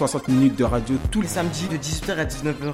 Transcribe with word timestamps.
60 0.00 0.28
minutes 0.28 0.56
de 0.56 0.64
radio 0.64 0.96
tous 1.10 1.20
les 1.20 1.28
samedis 1.28 1.68
de 1.68 1.76
18h 1.76 2.12
à 2.16 2.24
19h. 2.24 2.72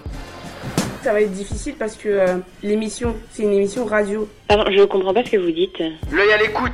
Ça 1.02 1.12
va 1.12 1.20
être 1.22 1.32
difficile 1.32 1.74
parce 1.76 1.96
que 1.96 2.08
euh, 2.08 2.38
l'émission, 2.62 3.16
c'est 3.32 3.42
une 3.42 3.52
émission 3.52 3.84
radio. 3.84 4.28
Pardon, 4.46 4.70
je 4.70 4.84
comprends 4.84 5.12
pas 5.12 5.24
ce 5.24 5.32
que 5.32 5.36
vous 5.36 5.50
dites. 5.50 5.76
L'œil 6.12 6.32
à 6.32 6.36
l'écoute. 6.36 6.70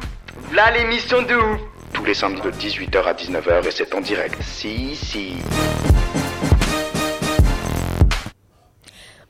Là, 0.54 0.70
l'émission 0.76 1.22
de 1.22 1.34
ouf. 1.34 1.60
Tous 1.94 2.04
les 2.04 2.12
samedis 2.12 2.42
de 2.42 2.50
18h 2.50 3.02
à 3.02 3.14
19h 3.14 3.66
et 3.66 3.70
c'est 3.70 3.94
en 3.94 4.02
direct. 4.02 4.36
Si, 4.42 4.94
si. 4.94 5.36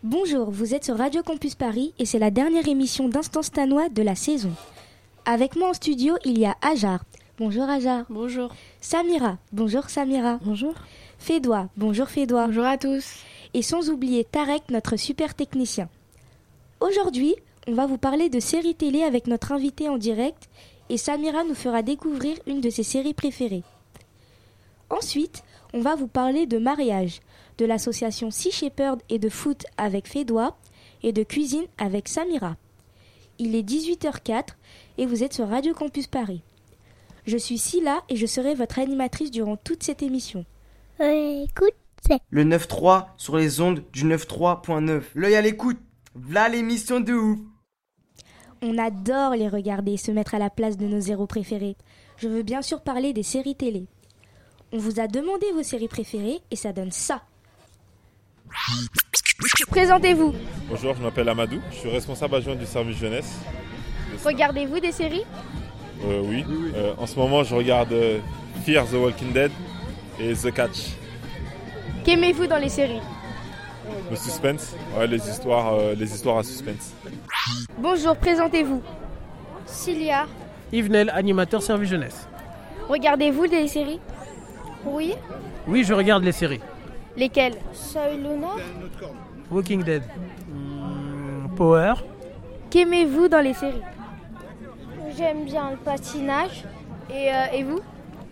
Bonjour, 0.03 0.51
vous 0.51 0.75
êtes 0.75 0.85
sur 0.85 0.99
Radio 0.99 1.23
Campus 1.23 1.55
Paris 1.55 1.95
et 2.01 2.05
c'est 2.05 2.19
la 2.19 2.33
dernière 2.33 2.67
émission 2.67 3.09
d'Instant 3.09 3.43
Stanois 3.43 3.89
de 3.91 4.03
la 4.03 4.17
saison. 4.17 4.51
Avec 5.25 5.55
moi 5.55 5.69
en 5.69 5.75
studio, 5.75 6.17
il 6.25 6.41
y 6.41 6.47
a 6.47 6.57
Ajar. 6.63 7.05
Bonjour 7.39 7.71
Ajar. 7.71 8.07
Bonjour. 8.11 8.53
Samira. 8.81 9.39
Bonjour 9.53 9.89
Samira. 9.89 10.41
Bonjour. 10.43 10.75
Fédois. 11.23 11.69
Bonjour 11.77 12.09
Fédois. 12.09 12.49
Bonjour 12.49 12.65
à 12.65 12.77
tous. 12.77 13.21
Et 13.55 13.63
sans 13.63 13.91
oublier 13.91 14.25
Tarek, 14.25 14.65
notre 14.71 14.97
super 14.97 15.37
technicien. 15.37 15.89
Aujourd'hui, 16.81 17.37
on 17.69 17.75
va 17.75 17.87
vous 17.87 17.97
parler 17.97 18.29
de 18.29 18.41
séries 18.41 18.75
télé 18.75 19.05
avec 19.05 19.29
notre 19.29 19.53
invité 19.53 19.89
en 19.89 19.99
direct 19.99 20.49
et 20.89 20.97
Samira 20.97 21.45
nous 21.45 21.55
fera 21.55 21.83
découvrir 21.83 22.37
une 22.49 22.61
de 22.61 22.71
ses 22.71 22.83
séries 22.83 23.15
préférées. 23.15 23.63
Ensuite, 24.91 25.45
on 25.73 25.81
va 25.81 25.95
vous 25.95 26.09
parler 26.09 26.47
de 26.47 26.59
mariage, 26.59 27.21
de 27.59 27.67
l'association 27.67 28.33
Sea 28.33 28.51
Shepherd 28.51 29.01
et 29.09 29.21
de 29.21 29.29
foot 29.29 29.65
avec 29.77 30.09
Fédois 30.09 30.57
et 31.05 31.13
de 31.13 31.23
cuisine 31.23 31.67
avec 31.79 32.09
Samira. 32.09 32.57
Il 33.39 33.55
est 33.55 33.63
18h04 33.63 34.57
et 34.99 35.07
vous 35.07 35.23
êtes 35.23 35.35
sur 35.35 35.47
Radio 35.47 35.73
Campus 35.73 36.09
Paris. 36.09 36.43
Je 37.27 37.37
suis 37.37 37.59
Silla 37.59 38.03
et 38.09 38.17
je 38.17 38.27
serai 38.27 38.57
votre 38.57 38.81
animatrice 38.81 39.31
durant 39.31 39.57
toute 39.57 39.85
cette 39.85 40.03
émission. 40.03 40.45
Écoute, 41.01 41.75
Le 42.31 42.45
9.3 42.45 43.07
sur 43.17 43.37
les 43.37 43.61
ondes 43.61 43.85
du 43.93 44.05
93.9. 44.05 45.03
L'œil 45.15 45.35
à 45.37 45.41
l'écoute. 45.41 45.79
V'là 46.15 46.49
l'émission 46.49 47.01
de 47.01 47.13
ouf. 47.15 47.39
On 48.61 48.77
adore 48.79 49.33
les 49.35 49.49
regarder 49.49 49.93
et 49.93 49.97
se 49.97 50.11
mettre 50.13 50.35
à 50.35 50.39
la 50.39 50.51
place 50.51 50.77
de 50.77 50.87
nos 50.87 51.01
héros 51.01 51.27
préférés. 51.27 51.77
Je 52.19 52.29
veux 52.29 52.43
bien 52.43 52.63
sûr 52.63 52.83
parler 52.83 53.13
des 53.13 53.23
séries 53.23 53.57
télé. 53.57 53.87
On 54.73 54.79
vous 54.79 55.01
a 55.01 55.09
demandé 55.09 55.47
vos 55.55 55.63
séries 55.63 55.89
préférées 55.89 56.41
et 56.51 56.57
ça 56.57 56.73
donne 56.73 56.93
ça. 56.93 57.23
Présentez-vous. 59.69 60.35
Bonjour, 60.69 60.95
je 60.95 61.03
m'appelle 61.03 61.29
Amadou, 61.29 61.61
je 61.71 61.77
suis 61.77 61.89
responsable 61.91 62.37
adjoint 62.37 62.55
du 62.55 62.67
service 62.67 62.97
jeunesse. 62.99 63.39
Regardez-vous 64.25 64.79
des 64.81 64.93
séries? 64.93 65.25
Euh, 66.05 66.21
oui, 66.25 66.45
Euh, 66.75 66.95
en 66.99 67.07
ce 67.07 67.17
moment 67.19 67.43
je 67.45 67.55
regarde 67.55 67.93
euh, 67.93 68.19
Fear 68.65 68.87
the 68.87 68.93
Walking 68.95 69.33
Dead 69.33 69.51
et 70.23 70.35
The 70.35 70.53
Catch. 70.53 70.91
Qu'aimez-vous 72.05 72.47
dans 72.47 72.59
les 72.59 72.69
séries 72.69 73.01
Le 74.11 74.17
suspense, 74.17 74.75
ouais, 74.97 75.07
les 75.07 75.29
histoires, 75.29 75.75
euh, 75.75 75.95
les 75.95 76.13
histoires 76.13 76.39
à 76.39 76.43
suspense. 76.43 76.93
Bonjour, 77.79 78.17
présentez-vous. 78.17 78.83
Cilia. 79.67 80.27
Yvenel, 80.73 81.11
animateur 81.11 81.63
service 81.63 81.91
jeunesse. 81.91 82.27
Regardez-vous 82.89 83.47
des 83.47 83.69
séries 83.69 84.01
Oui. 84.85 85.15
Oui, 85.67 85.85
je 85.85 85.93
regarde 85.95 86.25
les 86.25 86.33
séries. 86.33 86.61
Lesquelles 87.17 87.57
Soy 87.73 88.17
Luna. 88.17 88.49
Walking 89.51 89.83
Dead. 89.83 90.03
Hmm, 90.49 91.49
Power. 91.57 91.95
Qu'aimez-vous 92.71 93.29
dans 93.29 93.41
les 93.41 93.55
séries 93.55 93.83
J'aime 95.17 95.45
bien 95.45 95.71
le 95.73 95.77
patinage. 95.77 96.65
et, 97.11 97.31
euh, 97.31 97.45
et 97.55 97.63
vous 97.65 97.81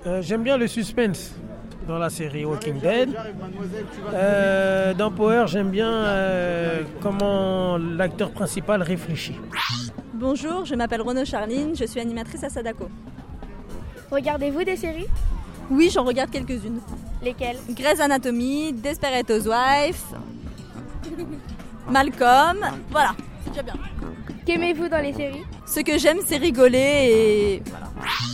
Euh, 0.07 0.22
J'aime 0.22 0.43
bien 0.43 0.57
le 0.57 0.67
suspense 0.67 1.34
dans 1.87 1.99
la 1.99 2.11
série 2.11 2.45
Walking 2.45 2.79
Dead. 2.81 3.11
Euh, 4.13 4.95
dans 4.95 5.11
Power, 5.11 5.45
j'aime 5.47 5.71
bien 5.71 5.91
euh, 5.91 6.83
comment 7.01 7.79
l'acteur 7.79 8.31
principal 8.31 8.83
réfléchit. 8.83 9.37
Bonjour, 10.15 10.65
je 10.65 10.75
m'appelle 10.75 11.03
Renaud 11.03 11.25
Charline, 11.25 11.75
je 11.75 11.85
suis 11.85 12.01
animatrice 12.01 12.45
à 12.45 12.49
Sadako. 12.49 12.89
Regardez-vous 14.11 14.65
des 14.65 14.77
séries? 14.77 15.09
Oui, 15.71 15.91
j'en 15.93 16.05
regarde 16.05 16.31
quelques-unes. 16.31 16.81
Lesquelles? 17.23 17.59
Grey's 17.71 18.01
Anatomy, 18.01 18.73
Desperate 18.73 19.31
Housewives, 19.31 20.03
Malcolm, 21.89 22.59
voilà, 22.91 23.15
déjà 23.50 23.62
bien. 23.62 23.75
Qu'aimez-vous 24.47 24.88
dans 24.88 25.03
les 25.03 25.12
séries 25.12 25.44
Ce 25.66 25.81
que 25.81 25.99
j'aime, 25.99 26.19
c'est 26.25 26.37
rigoler 26.38 26.78
et 27.59 27.62
voilà. 27.66 27.87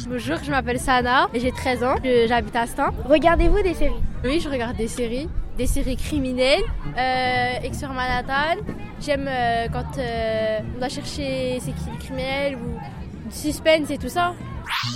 Bonjour, 0.08 0.36
je 0.44 0.50
m'appelle 0.50 0.78
Sana 0.78 1.28
et 1.34 1.40
j'ai 1.40 1.50
13 1.52 1.82
ans. 1.84 1.94
J'habite 2.28 2.54
à 2.56 2.66
Stein. 2.66 2.90
Regardez-vous 3.04 3.62
des 3.62 3.74
séries 3.74 3.92
Oui, 4.24 4.40
je 4.40 4.48
regarde 4.48 4.76
des 4.76 4.88
séries, 4.88 5.28
des 5.58 5.66
séries 5.66 5.96
criminelles, 5.96 6.62
euh, 6.96 7.60
Exor 7.64 7.90
Manhattan. 7.92 8.60
J'aime 9.00 9.26
euh, 9.28 9.66
quand 9.72 9.98
euh, 9.98 10.60
on 10.74 10.78
doit 10.78 10.88
chercher 10.88 11.58
c'est 11.60 11.72
qui 11.72 11.90
le 11.92 11.98
criminel 11.98 12.56
ou 12.56 13.28
du 13.28 13.34
suspense 13.36 13.90
et 13.90 13.98
tout 13.98 14.08
ça. 14.08 14.34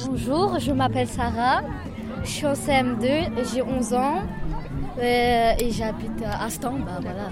Bonjour, 0.06 0.58
je 0.58 0.72
m'appelle 0.72 1.08
Sarah. 1.08 1.62
Je 2.22 2.28
suis 2.30 2.46
en 2.46 2.52
CM2, 2.52 3.28
j'ai 3.52 3.62
11 3.62 3.94
ans. 3.94 4.22
euh, 5.02 5.52
et 5.58 5.70
j'habite 5.70 6.22
à 6.24 6.44
Aston, 6.44 6.78
bah 6.84 6.98
voilà. 7.00 7.30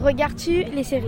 Regardes-tu 0.00 0.64
les 0.64 0.82
séries 0.82 1.04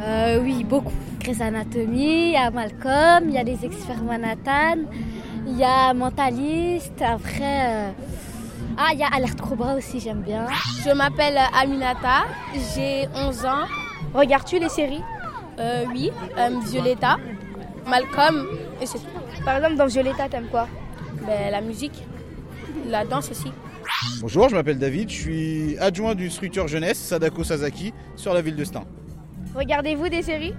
Euh, 0.00 0.40
oui, 0.42 0.64
beaucoup. 0.64 0.92
Grey's 1.20 1.40
Anatomy, 1.40 2.28
il 2.28 2.32
y 2.32 2.36
a 2.36 2.50
Malcolm, 2.50 3.24
il 3.28 3.32
y 3.34 3.38
a 3.38 3.42
les 3.42 3.64
experts 3.64 4.02
Manhattan, 4.02 4.82
il 5.46 5.56
y 5.58 5.64
a 5.64 5.92
Mentaliste, 5.92 7.02
après... 7.02 7.66
euh, 7.68 7.90
Ah, 8.76 8.90
il 8.92 9.00
y 9.00 9.02
a 9.02 9.08
Alerte 9.08 9.40
Cobra 9.40 9.74
aussi, 9.74 9.98
j'aime 9.98 10.20
bien. 10.22 10.46
Je 10.84 10.90
m'appelle 10.90 11.38
Aminata, 11.60 12.26
j'ai 12.74 13.08
11 13.14 13.44
ans. 13.44 13.66
Regardes-tu 14.14 14.58
les 14.60 14.68
séries? 14.68 15.02
Euh, 15.58 15.84
oui, 15.92 16.12
euh, 16.38 16.50
Violetta, 16.70 17.16
Malcolm 17.86 18.46
et 18.80 18.86
c'est 18.86 18.98
tout. 18.98 19.44
Par 19.44 19.56
exemple, 19.56 19.74
dans 19.76 19.86
Violetta, 19.86 20.28
t'aimes 20.28 20.46
quoi? 20.50 20.68
Ben, 21.26 21.50
la 21.50 21.60
musique, 21.60 22.04
la 22.88 23.04
danse 23.04 23.30
aussi. 23.32 23.50
Bonjour, 24.20 24.48
je 24.48 24.54
m'appelle 24.54 24.78
David, 24.78 25.10
je 25.10 25.14
suis 25.14 25.78
adjoint 25.80 26.14
d'une 26.14 26.30
structure 26.30 26.68
jeunesse, 26.68 26.98
Sadako 26.98 27.42
Sasaki, 27.42 27.92
sur 28.14 28.32
la 28.32 28.40
ville 28.42 28.54
de 28.54 28.62
Stein. 28.64 28.84
Regardez-vous 29.58 30.08
des 30.08 30.22
séries? 30.22 30.54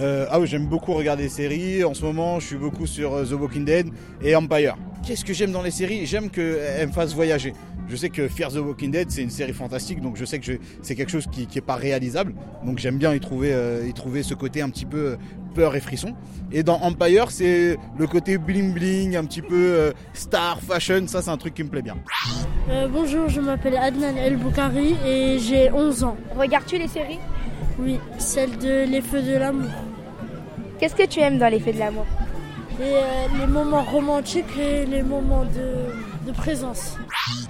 Euh, 0.00 0.26
ah 0.30 0.40
oui, 0.40 0.46
j'aime 0.48 0.66
beaucoup 0.66 0.94
regarder 0.94 1.24
des 1.24 1.28
séries. 1.28 1.84
En 1.84 1.94
ce 1.94 2.02
moment, 2.04 2.40
je 2.40 2.46
suis 2.48 2.56
beaucoup 2.56 2.86
sur 2.86 3.14
euh, 3.14 3.24
The 3.24 3.32
Walking 3.32 3.64
Dead 3.64 3.86
et 4.20 4.34
Empire. 4.34 4.74
Qu'est-ce 5.06 5.24
que 5.24 5.32
j'aime 5.32 5.52
dans 5.52 5.62
les 5.62 5.70
séries? 5.70 6.06
J'aime 6.06 6.28
qu'elles 6.28 6.88
me 6.88 6.92
fassent 6.92 7.14
voyager. 7.14 7.52
Je 7.88 7.94
sais 7.96 8.08
que 8.08 8.26
Fear 8.26 8.50
the 8.50 8.56
Walking 8.56 8.90
Dead, 8.90 9.10
c'est 9.10 9.22
une 9.22 9.30
série 9.30 9.52
fantastique, 9.52 10.00
donc 10.00 10.16
je 10.16 10.24
sais 10.24 10.38
que 10.38 10.44
je- 10.46 10.52
c'est 10.82 10.94
quelque 10.94 11.10
chose 11.10 11.26
qui 11.30 11.46
n'est 11.54 11.60
pas 11.60 11.74
réalisable. 11.76 12.32
Donc 12.64 12.78
j'aime 12.78 12.96
bien 12.96 13.12
y 13.14 13.20
trouver, 13.20 13.52
euh, 13.52 13.86
y 13.86 13.92
trouver 13.92 14.22
ce 14.22 14.34
côté 14.34 14.60
un 14.62 14.70
petit 14.70 14.86
peu 14.86 14.98
euh, 14.98 15.16
peur 15.54 15.76
et 15.76 15.80
frisson. 15.80 16.14
Et 16.52 16.62
dans 16.62 16.80
Empire, 16.80 17.30
c'est 17.30 17.76
le 17.98 18.06
côté 18.06 18.38
bling 18.38 18.72
bling, 18.72 19.14
un 19.16 19.24
petit 19.24 19.42
peu 19.42 19.54
euh, 19.54 19.92
star, 20.14 20.60
fashion, 20.62 21.06
ça 21.06 21.20
c'est 21.22 21.30
un 21.30 21.36
truc 21.36 21.54
qui 21.54 21.64
me 21.64 21.68
plaît 21.68 21.82
bien. 21.82 21.96
Euh, 22.70 22.88
bonjour, 22.88 23.28
je 23.28 23.40
m'appelle 23.40 23.76
Adnan 23.76 24.16
El 24.16 24.36
Boukari 24.36 24.96
et 25.06 25.38
j'ai 25.38 25.70
11 25.70 26.02
ans. 26.04 26.16
Regardes-tu 26.36 26.78
les 26.78 26.88
séries? 26.88 27.18
Oui, 27.78 27.98
celle 28.18 28.56
de 28.58 28.84
Les 28.84 29.00
Feux 29.00 29.22
de 29.22 29.36
l'amour. 29.36 29.70
Qu'est-ce 30.78 30.94
que 30.94 31.06
tu 31.06 31.20
aimes 31.20 31.38
dans 31.38 31.48
les 31.48 31.60
faits 31.60 31.74
de 31.74 31.80
l'amour 31.80 32.06
euh, 32.80 33.02
les 33.38 33.46
moments 33.46 33.82
romantiques 33.82 34.56
et 34.58 34.86
les 34.86 35.02
moments 35.02 35.44
de, 35.44 36.26
de 36.30 36.34
présence. 36.34 36.96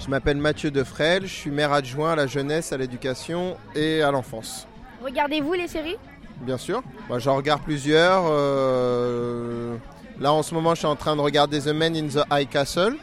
Je 0.05 0.11
m'appelle 0.11 0.37
Mathieu 0.37 0.71
Defrel, 0.73 1.23
je 1.27 1.33
suis 1.33 1.51
maire 1.51 1.73
adjoint 1.73 2.13
à 2.13 2.17
la 2.17 2.27
jeunesse, 2.27 2.73
à 2.73 2.77
l'éducation 2.77 3.57
et 3.77 4.03
à 4.03 4.11
l'enfance. 4.11 4.67
Regardez-vous 5.03 5.53
les 5.55 5.69
séries 5.69 5.97
Bien 6.41 6.59
sûr. 6.59 6.83
Moi, 7.09 7.21
J'en 7.21 7.37
regarde 7.37 7.63
plusieurs. 7.63 8.25
euh, 8.29 9.77
Là, 10.21 10.33
en 10.33 10.43
ce 10.43 10.55
moment, 10.55 10.75
je 10.75 10.81
suis 10.81 10.87
en 10.89 10.97
train 10.97 11.15
de 11.17 11.21
regarder 11.21 11.61
The 11.61 11.69
Man 11.69 11.97
in 11.97 12.09
the 12.09 12.25
High 12.31 12.49
Castle. 12.49 12.97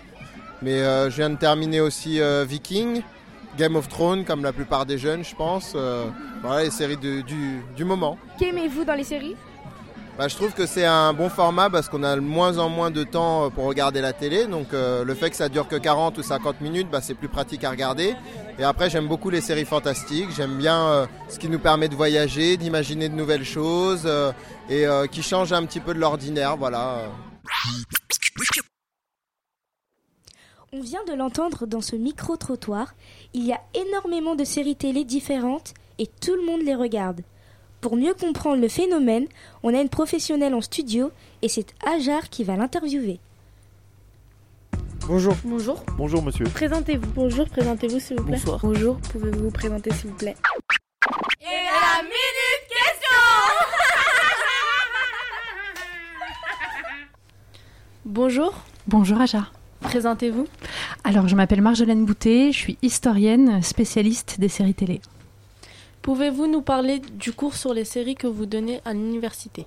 Mais 0.62 0.81
euh, 0.81 1.10
je 1.10 1.15
viens 1.15 1.30
de 1.30 1.38
terminer 1.38 1.80
aussi 1.80 2.19
euh, 2.19 2.44
Viking, 2.48 3.01
Game 3.59 3.75
of 3.75 3.89
Thrones, 3.89 4.23
comme 4.23 4.41
la 4.41 4.53
plupart 4.53 4.85
des 4.85 4.97
jeunes, 4.97 5.25
je 5.25 5.35
pense. 5.35 5.73
Euh, 5.75 6.06
voilà, 6.41 6.63
les 6.63 6.71
séries 6.71 6.95
de- 6.95 7.19
du, 7.19 7.59
du 7.75 7.83
moment. 7.83 8.17
Qu'aimez-vous 8.39 8.85
dans 8.85 8.94
les 8.95 9.03
séries 9.03 9.35
bah, 10.17 10.27
je 10.27 10.35
trouve 10.35 10.51
que 10.51 10.65
c'est 10.65 10.85
un 10.85 11.13
bon 11.13 11.29
format 11.29 11.69
parce 11.69 11.88
qu'on 11.88 12.03
a 12.03 12.13
de 12.15 12.19
moins 12.19 12.57
en 12.57 12.67
moins 12.67 12.91
de 12.91 13.06
temps 13.06 13.45
euh, 13.45 13.50
pour 13.50 13.63
regarder 13.63 14.01
la 14.01 14.11
télé. 14.11 14.47
Donc 14.47 14.73
euh, 14.73 15.06
le 15.06 15.13
fait 15.13 15.29
que 15.29 15.35
ça 15.38 15.47
dure 15.47 15.65
que 15.69 15.77
40 15.77 16.17
ou 16.17 16.23
50 16.23 16.59
minutes, 16.59 16.89
bah, 16.91 17.00
c'est 17.01 17.13
plus 17.13 17.29
pratique 17.29 17.63
à 17.63 17.69
regarder. 17.69 18.15
Et 18.57 18.63
après, 18.65 18.89
j'aime 18.89 19.07
beaucoup 19.07 19.29
les 19.29 19.39
séries 19.39 19.63
fantastiques. 19.63 20.27
J'aime 20.35 20.57
bien 20.57 20.77
euh, 20.88 21.05
ce 21.29 21.39
qui 21.39 21.47
nous 21.47 21.59
permet 21.59 21.88
de 21.88 21.95
voyager, 21.95 22.57
d'imaginer 22.57 23.07
de 23.07 23.15
nouvelles 23.15 23.45
choses 23.45 24.03
euh, 24.05 24.33
et 24.69 24.83
qui 25.09 25.23
change 25.23 25.53
un 25.53 25.65
petit 25.65 25.79
peu 25.79 25.94
de 25.94 26.00
l'ordinaire. 26.00 26.57
Voilà. 26.57 27.03
On 30.71 30.81
vient 30.81 31.03
de 31.07 31.13
l'entendre 31.13 31.65
dans 31.65 31.81
ce 31.81 31.95
micro-trottoir, 31.95 32.94
il 33.33 33.45
y 33.45 33.53
a 33.53 33.61
énormément 33.73 34.35
de 34.35 34.43
séries 34.43 34.75
télé 34.75 35.03
différentes 35.03 35.73
et 35.97 36.07
tout 36.07 36.35
le 36.35 36.45
monde 36.45 36.61
les 36.61 36.75
regarde. 36.75 37.21
Pour 37.81 37.95
mieux 37.95 38.13
comprendre 38.13 38.61
le 38.61 38.67
phénomène, 38.67 39.27
on 39.63 39.73
a 39.73 39.81
une 39.81 39.89
professionnelle 39.89 40.53
en 40.53 40.61
studio 40.61 41.11
et 41.41 41.47
c'est 41.47 41.73
Ajar 41.85 42.29
qui 42.29 42.43
va 42.43 42.55
l'interviewer. 42.55 43.19
Bonjour. 45.07 45.35
Bonjour. 45.43 45.83
Bonjour 45.97 46.21
monsieur. 46.21 46.45
Présentez-vous. 46.45 47.07
Bonjour, 47.15 47.47
présentez-vous 47.49 47.99
s'il 47.99 48.17
vous 48.17 48.25
plaît. 48.25 48.37
Bonsoir. 48.37 48.59
Bonjour, 48.61 48.97
pouvez-vous 49.11 49.45
vous 49.45 49.51
présenter 49.51 49.91
s'il 49.93 50.09
vous 50.09 50.17
plaît? 50.17 50.35
Et 51.41 51.45
la 51.45 52.03
minute 52.03 52.65
question 52.67 53.19
Bonjour. 58.05 58.53
Bonjour 58.87 59.21
Aja. 59.21 59.49
Présentez-vous. 59.81 60.45
Alors, 61.03 61.27
je 61.27 61.35
m'appelle 61.35 61.61
Marjolaine 61.61 62.05
Boutet, 62.05 62.51
je 62.51 62.57
suis 62.57 62.77
historienne, 62.81 63.61
spécialiste 63.63 64.39
des 64.39 64.49
séries 64.49 64.73
télé. 64.73 65.01
Pouvez-vous 66.01 66.47
nous 66.47 66.61
parler 66.61 66.99
du 66.99 67.33
cours 67.33 67.55
sur 67.55 67.73
les 67.73 67.85
séries 67.85 68.15
que 68.15 68.27
vous 68.27 68.45
donnez 68.45 68.81
à 68.85 68.93
l'université? 68.93 69.65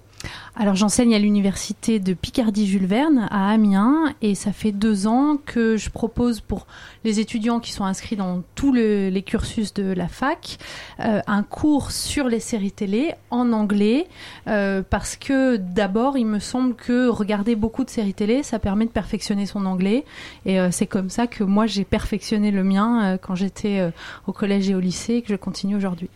Alors, 0.55 0.75
j'enseigne 0.77 1.15
à 1.15 1.19
l'université 1.19 1.99
de 1.99 2.13
Picardie-Jules 2.13 2.85
Verne 2.87 3.27
à 3.31 3.51
Amiens 3.51 4.15
et 4.21 4.35
ça 4.35 4.53
fait 4.53 4.71
deux 4.71 5.07
ans 5.07 5.39
que 5.45 5.77
je 5.79 5.89
propose 5.89 6.41
pour 6.41 6.67
les 7.05 7.21
étudiants 7.21 7.59
qui 7.59 7.73
sont 7.73 7.85
inscrits 7.85 8.17
dans 8.17 8.43
tous 8.55 8.71
le- 8.73 9.09
les 9.09 9.23
cursus 9.23 9.73
de 9.73 9.93
la 9.93 10.09
fac 10.09 10.59
euh, 11.01 11.21
un 11.27 11.43
cours 11.43 11.91
sur 11.91 12.29
les 12.29 12.39
séries 12.39 12.71
télé 12.71 13.15
en 13.31 13.53
anglais 13.53 14.07
euh, 14.47 14.83
parce 14.89 15.17
que 15.17 15.57
d'abord, 15.57 16.19
il 16.19 16.27
me 16.27 16.39
semble 16.39 16.75
que 16.75 17.09
regarder 17.09 17.57
beaucoup 17.57 17.83
de 17.83 17.91
séries 17.91 18.15
télé, 18.15 18.43
ça 18.43 18.59
permet 18.59 18.85
de 18.85 18.91
perfectionner 18.91 19.47
son 19.47 19.65
anglais 19.65 20.05
et 20.45 20.61
euh, 20.61 20.69
c'est 20.71 20.87
comme 20.87 21.09
ça 21.09 21.27
que 21.27 21.45
moi 21.45 21.67
j'ai 21.67 21.85
perfectionné 21.85 22.51
le 22.51 22.63
mien 22.63 23.19
quand 23.23 23.35
j'étais 23.35 23.91
au 24.27 24.33
collège 24.33 24.69
et 24.69 24.75
au 24.75 24.81
lycée 24.81 25.15
et 25.15 25.23
que 25.23 25.29
je 25.29 25.37
continue 25.37 25.77
aujourd'hui. 25.77 26.11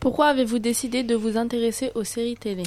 Pourquoi 0.00 0.26
avez-vous 0.26 0.58
décidé 0.58 1.02
de 1.04 1.14
vous 1.14 1.36
intéresser 1.36 1.90
aux 1.94 2.04
séries 2.04 2.36
télé? 2.36 2.64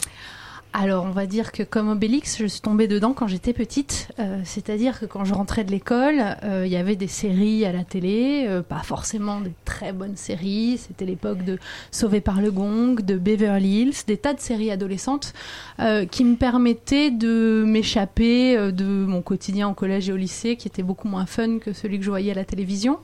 Alors, 0.72 1.04
on 1.04 1.10
va 1.12 1.26
dire 1.26 1.52
que 1.52 1.64
comme 1.64 1.90
Obélix, 1.90 2.38
je 2.38 2.46
suis 2.46 2.62
tombée 2.62 2.88
dedans 2.88 3.14
quand 3.14 3.28
j'étais 3.28 3.54
petite. 3.54 4.10
Euh, 4.20 4.40
C'est-à-dire 4.44 5.00
que 5.00 5.08
quand 5.08 5.26
je 5.26 5.34
rentrais 5.34 5.64
de 5.64 5.72
l'école, 5.72 6.22
euh, 6.44 6.64
il 6.64 6.72
y 6.72 6.76
avait 6.76 6.96
des 6.96 7.08
séries 7.08 7.66
à 7.66 7.72
la 7.72 7.84
télé, 7.84 8.46
euh, 8.48 8.62
pas 8.62 8.84
forcément 8.84 9.42
des 9.42 9.52
très 9.66 9.94
bonnes 9.94 10.16
séries. 10.16 10.78
C'était 10.78 11.06
l'époque 11.06 11.44
de 11.44 11.58
Sauvé 11.90 12.22
par 12.22 12.40
le 12.40 12.52
Gong, 12.52 13.02
de 13.02 13.18
Beverly 13.18 13.82
Hills, 13.82 13.96
des 14.06 14.18
tas 14.18 14.36
de 14.36 14.40
séries 14.40 14.70
adolescentes 14.70 15.34
euh, 15.80 16.06
qui 16.06 16.24
me 16.24 16.36
permettaient 16.36 17.10
de 17.10 17.64
m'échapper 17.66 18.56
euh, 18.56 18.72
de 18.72 18.86
mon 18.86 19.24
quotidien 19.24 19.70
au 19.70 19.74
collège 19.74 20.10
et 20.10 20.14
au 20.14 20.18
lycée, 20.18 20.56
qui 20.56 20.68
était 20.68 20.84
beaucoup 20.84 21.08
moins 21.08 21.26
fun 21.26 21.58
que 21.58 21.74
celui 21.74 21.98
que 21.98 22.06
je 22.06 22.12
voyais 22.12 22.32
à 22.32 22.36
la 22.36 22.46
télévision. 22.46 23.00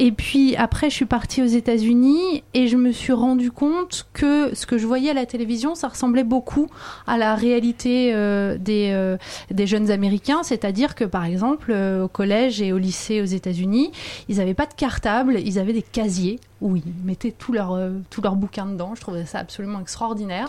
Et 0.00 0.12
puis 0.12 0.54
après, 0.56 0.90
je 0.90 0.94
suis 0.94 1.06
partie 1.06 1.42
aux 1.42 1.46
États-Unis 1.46 2.44
et 2.54 2.68
je 2.68 2.76
me 2.76 2.92
suis 2.92 3.12
rendu 3.12 3.50
compte 3.50 4.06
que 4.12 4.54
ce 4.54 4.64
que 4.64 4.78
je 4.78 4.86
voyais 4.86 5.10
à 5.10 5.14
la 5.14 5.26
télévision, 5.26 5.74
ça 5.74 5.88
ressemblait 5.88 6.24
beaucoup 6.24 6.68
à 7.06 7.18
la 7.18 7.34
réalité 7.34 8.12
euh, 8.14 8.56
des, 8.58 8.90
euh, 8.92 9.16
des 9.50 9.66
jeunes 9.66 9.90
Américains. 9.90 10.44
C'est-à-dire 10.44 10.94
que, 10.94 11.04
par 11.04 11.24
exemple, 11.24 11.72
euh, 11.72 12.04
au 12.04 12.08
collège 12.08 12.62
et 12.62 12.72
au 12.72 12.78
lycée 12.78 13.20
aux 13.20 13.26
États-Unis, 13.26 13.90
ils 14.28 14.36
n'avaient 14.36 14.54
pas 14.54 14.66
de 14.66 14.74
cartable, 14.74 15.40
ils 15.44 15.58
avaient 15.58 15.72
des 15.72 15.82
casiers 15.82 16.38
où 16.60 16.76
ils 16.76 16.82
mettaient 17.04 17.32
tous 17.32 17.52
leurs 17.52 17.72
euh, 17.72 17.90
tous 18.10 18.20
leurs 18.20 18.36
bouquins 18.36 18.66
dedans. 18.66 18.94
Je 18.94 19.00
trouvais 19.00 19.24
ça 19.26 19.38
absolument 19.38 19.80
extraordinaire. 19.80 20.48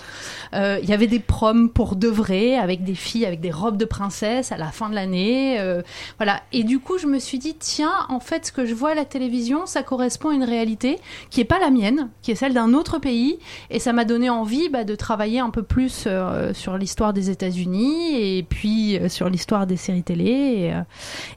Euh, 0.53 0.79
Il 0.81 0.89
y 0.89 0.93
avait 0.93 1.07
des 1.07 1.19
proms 1.19 1.69
pour 1.69 1.95
de 1.95 2.07
vrai, 2.07 2.55
avec 2.55 2.83
des 2.83 2.95
filles 2.95 3.25
avec 3.25 3.41
des 3.41 3.51
robes 3.51 3.77
de 3.77 3.85
princesse 3.85 4.51
à 4.51 4.57
la 4.57 4.71
fin 4.71 4.89
de 4.89 4.95
l'année. 4.95 5.59
euh, 5.59 5.81
voilà. 6.17 6.41
Et 6.51 6.63
du 6.63 6.79
coup, 6.79 6.97
je 6.97 7.07
me 7.07 7.19
suis 7.19 7.37
dit, 7.37 7.55
tiens, 7.57 7.93
en 8.09 8.19
fait, 8.19 8.47
ce 8.47 8.51
que 8.51 8.65
je 8.65 8.73
vois 8.73 8.91
à 8.91 8.95
la 8.95 9.05
télévision, 9.05 9.65
ça 9.65 9.83
correspond 9.83 10.29
à 10.29 10.33
une 10.33 10.43
réalité 10.43 10.99
qui 11.29 11.41
est 11.41 11.45
pas 11.45 11.59
la 11.59 11.69
mienne, 11.69 12.09
qui 12.21 12.31
est 12.31 12.35
celle 12.35 12.53
d'un 12.53 12.73
autre 12.73 12.97
pays. 12.99 13.37
Et 13.69 13.79
ça 13.79 13.93
m'a 13.93 14.05
donné 14.05 14.29
envie 14.29 14.69
bah, 14.69 14.83
de 14.83 14.95
travailler 14.95 15.39
un 15.39 15.49
peu 15.51 15.63
plus 15.63 16.05
euh, 16.07 16.53
sur 16.53 16.77
l'histoire 16.77 17.13
des 17.13 17.29
États-Unis 17.29 18.15
et 18.15 18.43
puis 18.43 18.97
euh, 18.97 19.09
sur 19.09 19.29
l'histoire 19.29 19.67
des 19.67 19.77
séries 19.77 20.03
télé. 20.03 20.25
Et, 20.29 20.73
euh, 20.73 20.81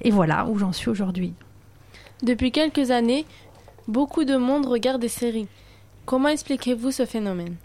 et 0.01 0.11
voilà 0.11 0.47
où 0.47 0.59
j'en 0.59 0.73
suis 0.73 0.89
aujourd'hui. 0.89 1.35
Depuis 2.23 2.53
quelques 2.53 2.91
années, 2.91 3.27
beaucoup 3.89 4.25
de 4.25 4.37
monde 4.37 4.67
regarde 4.67 5.01
des 5.01 5.09
séries. 5.09 5.49
Comment 6.05 6.29
expliquez-vous 6.29 6.91
ce 6.91 7.05
phénomène? 7.05 7.57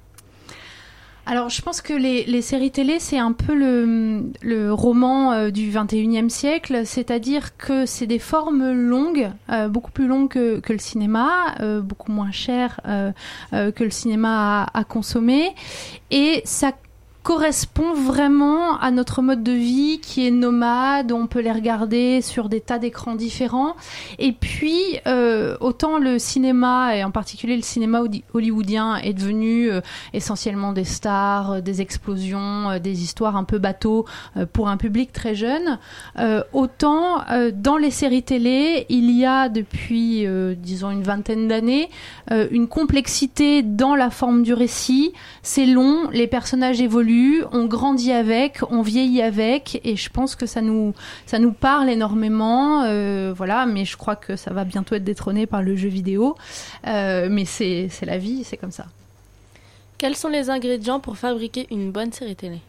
Alors, 1.30 1.50
je 1.50 1.62
pense 1.62 1.82
que 1.82 1.92
les, 1.92 2.42
séries 2.42 2.72
télé, 2.72 3.00
c'est 3.00 3.18
un 3.18 3.34
peu 3.34 3.54
le, 3.54 4.72
roman 4.72 5.34
euh, 5.34 5.50
du 5.50 5.70
21e 5.70 6.30
siècle, 6.30 6.84
c'est-à-dire 6.86 7.58
que 7.58 7.86
c'est 7.86 8.08
des 8.08 8.18
formes 8.18 8.72
longues, 8.72 9.30
euh, 9.50 9.68
beaucoup 9.68 9.92
plus 9.92 10.08
longues 10.08 10.30
que, 10.30 10.62
le 10.70 10.80
cinéma, 10.80 11.56
euh, 11.60 11.82
beaucoup 11.82 12.14
moins 12.14 12.32
chères 12.32 12.80
que 13.52 13.84
le 13.84 13.90
cinéma 13.90 14.64
à, 14.64 14.80
à 14.80 14.84
consommer, 14.86 15.54
et 16.12 16.42
ça 16.46 16.72
correspond 17.28 17.94
vraiment 17.94 18.80
à 18.80 18.90
notre 18.90 19.22
mode 19.22 19.44
de 19.44 19.52
vie 19.52 20.00
qui 20.02 20.26
est 20.26 20.32
nomade, 20.32 21.12
on 21.12 21.28
peut 21.28 21.42
les 21.42 21.52
regarder 21.52 22.22
sur 22.22 22.48
des 22.48 22.62
tas 22.62 22.80
d'écrans 22.80 23.16
différents. 23.16 23.76
Et 24.18 24.32
puis, 24.32 24.82
euh, 25.08 25.58
autant 25.60 25.98
le 25.98 26.20
cinéma, 26.20 26.96
et 26.96 27.04
en 27.04 27.12
particulier 27.12 27.58
le 27.58 27.64
cinéma 27.64 28.02
hollywoodien, 28.34 28.96
est 28.96 29.12
devenu 29.12 29.70
euh, 29.70 29.82
essentiellement 30.14 30.72
des 30.72 30.86
stars, 30.86 31.52
euh, 31.52 31.60
des 31.60 31.82
explosions, 31.82 32.80
des 32.80 33.04
histoires 33.04 33.36
un 33.36 33.44
peu 33.44 33.58
bateau 33.58 34.06
pour 34.54 34.70
un 34.70 34.78
public 34.78 35.12
très 35.12 35.36
jeune, 35.36 35.80
autant 36.54 37.24
dans 37.54 37.78
les 37.78 37.92
séries 37.92 38.24
télé, 38.24 38.86
il 38.90 39.12
y 39.12 39.26
a 39.26 39.50
depuis, 39.50 40.26
disons, 40.58 40.92
une 40.92 41.04
vingtaine 41.04 41.48
d'années, 41.48 41.90
une 42.30 42.68
complexité 42.68 43.64
dans 43.64 43.96
la 43.96 44.10
forme 44.10 44.44
du 44.44 44.54
récit. 44.54 45.14
C'est 45.42 45.66
long, 45.66 46.10
les 46.12 46.28
personnages 46.28 46.82
évoluent, 46.82 47.17
on 47.52 47.66
grandit 47.66 48.12
avec, 48.12 48.60
on 48.70 48.82
vieillit 48.82 49.22
avec, 49.22 49.80
et 49.84 49.96
je 49.96 50.10
pense 50.10 50.36
que 50.36 50.46
ça 50.46 50.62
nous, 50.62 50.94
ça 51.26 51.40
nous 51.40 51.52
parle 51.52 51.90
énormément. 51.90 52.84
euh, 52.84 53.34
voilà, 53.36 53.66
mais 53.66 53.86
je 53.86 53.98
crois 53.98 54.16
que 54.16 54.36
ça 54.36 54.52
va 54.54 54.64
bientôt 54.64 54.96
être 54.96 55.04
détrôné 55.04 55.46
par 55.46 55.62
le 55.62 55.76
jeu 55.76 55.90
vidéo. 55.90 56.36
Euh, 56.86 57.28
mais 57.30 57.46
c'est 57.46 57.88
c'est 57.90 58.06
la 58.06 58.18
vie, 58.18 58.44
c'est 58.44 58.58
comme 58.58 58.72
ça. 58.72 58.86
Quels 59.98 60.16
sont 60.16 60.30
les 60.30 60.50
ingrédients 60.50 61.00
pour 61.00 61.18
fabriquer 61.18 61.68
une 61.72 61.92
bonne 61.92 62.12
série 62.12 62.36
télé? 62.36 62.60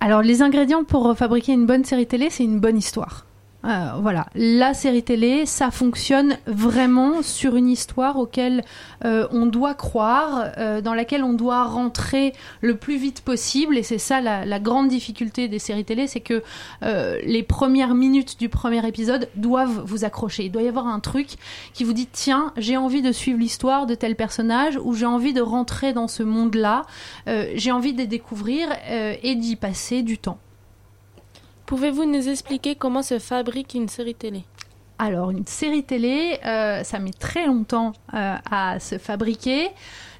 Alors, 0.00 0.22
les 0.22 0.42
ingrédients 0.42 0.84
pour 0.84 1.14
fabriquer 1.16 1.52
une 1.52 1.66
bonne 1.66 1.84
série 1.84 2.06
télé, 2.06 2.28
c'est 2.30 2.44
une 2.44 2.58
bonne 2.58 2.78
histoire. 2.78 3.24
Euh, 3.64 3.92
voilà, 4.00 4.26
la 4.34 4.74
série 4.74 5.04
télé, 5.04 5.46
ça 5.46 5.70
fonctionne 5.70 6.36
vraiment 6.46 7.22
sur 7.22 7.54
une 7.54 7.68
histoire 7.68 8.18
auquel 8.18 8.64
euh, 9.04 9.28
on 9.30 9.46
doit 9.46 9.74
croire, 9.74 10.50
euh, 10.58 10.80
dans 10.80 10.94
laquelle 10.94 11.22
on 11.22 11.32
doit 11.32 11.64
rentrer 11.64 12.32
le 12.60 12.76
plus 12.76 12.96
vite 12.96 13.20
possible. 13.20 13.78
Et 13.78 13.84
c'est 13.84 13.98
ça 13.98 14.20
la, 14.20 14.44
la 14.44 14.58
grande 14.58 14.88
difficulté 14.88 15.46
des 15.46 15.60
séries 15.60 15.84
télé, 15.84 16.06
c'est 16.06 16.20
que 16.20 16.42
les 16.82 17.42
premières 17.42 17.94
minutes 17.94 18.38
du 18.38 18.48
premier 18.48 18.86
épisode 18.86 19.28
doivent 19.36 19.82
vous 19.84 20.04
accrocher. 20.04 20.44
Il 20.44 20.52
doit 20.52 20.62
y 20.62 20.68
avoir 20.68 20.86
un 20.86 21.00
truc 21.00 21.28
qui 21.72 21.84
vous 21.84 21.92
dit 21.92 22.08
tiens, 22.10 22.52
j'ai 22.56 22.76
envie 22.76 23.02
de 23.02 23.12
suivre 23.12 23.38
l'histoire 23.38 23.86
de 23.86 23.94
tel 23.94 24.16
personnage 24.16 24.78
ou 24.82 24.94
j'ai 24.94 25.06
envie 25.06 25.32
de 25.32 25.40
rentrer 25.40 25.92
dans 25.92 26.08
ce 26.08 26.22
monde-là, 26.22 26.82
j'ai 27.26 27.72
envie 27.72 27.94
de 27.94 28.04
découvrir 28.04 28.68
et 29.22 29.34
d'y 29.34 29.56
passer 29.56 30.02
du 30.02 30.18
temps. 30.18 30.38
Pouvez-vous 31.66 32.04
nous 32.04 32.28
expliquer 32.28 32.74
comment 32.74 33.02
se 33.02 33.18
fabrique 33.18 33.74
une 33.74 33.88
série 33.88 34.14
télé? 34.14 34.44
Alors, 34.98 35.30
une 35.30 35.46
série 35.46 35.82
télé, 35.82 36.38
euh, 36.46 36.84
ça 36.84 37.00
met 37.00 37.10
très 37.10 37.46
longtemps 37.46 37.92
euh, 38.14 38.36
à 38.48 38.78
se 38.78 38.98
fabriquer. 38.98 39.68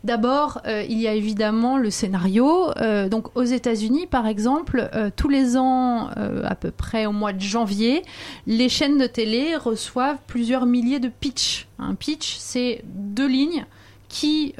D'abord, 0.02 0.60
euh, 0.66 0.82
il 0.88 0.98
y 0.98 1.06
a 1.06 1.14
évidemment 1.14 1.78
le 1.78 1.88
scénario. 1.90 2.72
Donc, 3.08 3.36
aux 3.36 3.44
États-Unis, 3.44 4.08
par 4.08 4.26
exemple, 4.26 4.90
tous 5.14 5.28
les 5.28 5.56
ans, 5.56 6.08
à 6.08 6.54
peu 6.56 6.72
près 6.72 7.06
au 7.06 7.12
mois 7.12 7.32
de 7.32 7.40
janvier, 7.40 8.02
les 8.48 8.68
chaînes 8.68 8.98
de 8.98 9.06
télé 9.06 9.54
reçoivent 9.54 10.18
plusieurs 10.26 10.66
milliers 10.66 10.98
de 10.98 11.08
pitch. 11.08 11.68
Un 11.78 11.94
pitch, 11.94 12.36
c'est 12.38 12.82
deux 12.84 13.28
lignes 13.28 13.64
qui, 14.08 14.56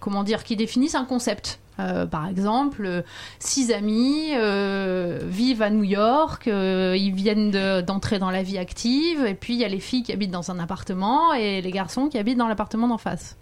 comment 0.00 0.24
dire, 0.24 0.42
qui 0.42 0.56
définissent 0.56 0.96
un 0.96 1.04
concept. 1.04 1.60
Euh, 1.78 2.06
par 2.06 2.26
exemple, 2.28 2.84
euh, 2.86 3.02
six 3.38 3.70
amis 3.70 4.30
euh, 4.34 5.20
vivent 5.24 5.62
à 5.62 5.70
New 5.70 5.84
York, 5.84 6.44
ils 6.46 7.12
viennent 7.14 7.50
de- 7.50 7.80
d'entrer 7.82 8.18
dans 8.18 8.30
la 8.30 8.42
vie 8.42 8.58
active, 8.58 9.24
et 9.26 9.34
puis 9.34 9.54
il 9.54 9.60
y 9.60 9.64
a 9.64 9.68
les 9.68 9.80
filles 9.80 10.02
qui 10.02 10.12
habitent 10.12 10.30
dans 10.30 10.50
un 10.50 10.58
appartement 10.58 11.34
et 11.34 11.60
les 11.60 11.70
garçons 11.70 12.08
qui 12.08 12.18
habitent 12.18 12.38
dans 12.38 12.48
l'appartement 12.48 12.88
d'en 12.88 12.98
face. 12.98 13.36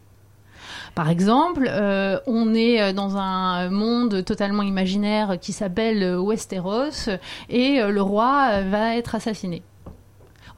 Par 0.94 1.10
exemple, 1.10 1.70
on 2.26 2.54
est 2.54 2.92
dans 2.92 3.16
un 3.16 3.68
monde 3.70 4.24
totalement 4.24 4.62
imaginaire 4.62 5.38
qui 5.40 5.52
s'appelle 5.52 6.16
Westeros 6.18 7.10
et 7.48 7.80
le 7.82 8.02
roi 8.02 8.62
va 8.62 8.96
être 8.96 9.14
assassiné. 9.14 9.62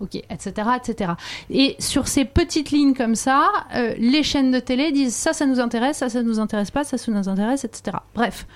Ok, 0.00 0.16
etc.. 0.16 1.10
Et 1.48 1.74
sur 1.78 2.06
ces 2.06 2.26
petites 2.26 2.70
lignes 2.70 2.94
comme 2.94 3.14
ça, 3.14 3.48
euh, 3.74 3.94
les 3.98 4.22
chaînes 4.22 4.50
de 4.50 4.58
télé 4.58 4.92
disent 4.92 5.14
ça, 5.14 5.32
ça 5.32 5.46
nous 5.46 5.58
intéresse, 5.58 5.98
ça, 5.98 6.10
ça 6.10 6.22
nous 6.22 6.38
intéresse 6.38 6.70
pas, 6.70 6.84
ça, 6.84 6.98
ça 6.98 7.10
nous 7.10 7.28
intéresse, 7.28 7.64
etc. 7.64 7.96
Bref, 8.14 8.46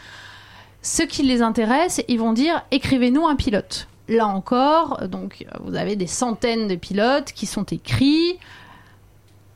ce 0.83 1.03
qui 1.03 1.23
les 1.23 1.41
intéresse, 1.41 2.03
ils 2.09 2.19
vont 2.19 2.35
dire 2.35 2.63
écrivez-nous 2.71 3.27
un 3.27 3.37
pilote. 3.37 3.89
Là 4.09 4.27
encore, 4.27 5.09
donc 5.09 5.47
vous 5.61 5.77
avez 5.77 5.97
des 5.97 6.09
centaines 6.09 6.67
de 6.67 6.75
pilotes 6.75 7.33
qui 7.33 7.47
sont 7.47 7.65
écrits, 7.65 8.39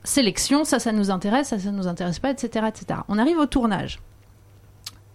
sélection, 0.05 0.65
ça, 0.65 0.79
ça 0.79 0.93
nous 0.93 1.11
intéresse, 1.11 1.49
ça, 1.49 1.59
ça 1.59 1.71
nous 1.71 1.89
intéresse 1.89 2.19
pas, 2.19 2.31
etc., 2.31 2.67
etc. 2.69 3.01
On 3.09 3.19
arrive 3.19 3.39
au 3.39 3.47
tournage. 3.47 3.99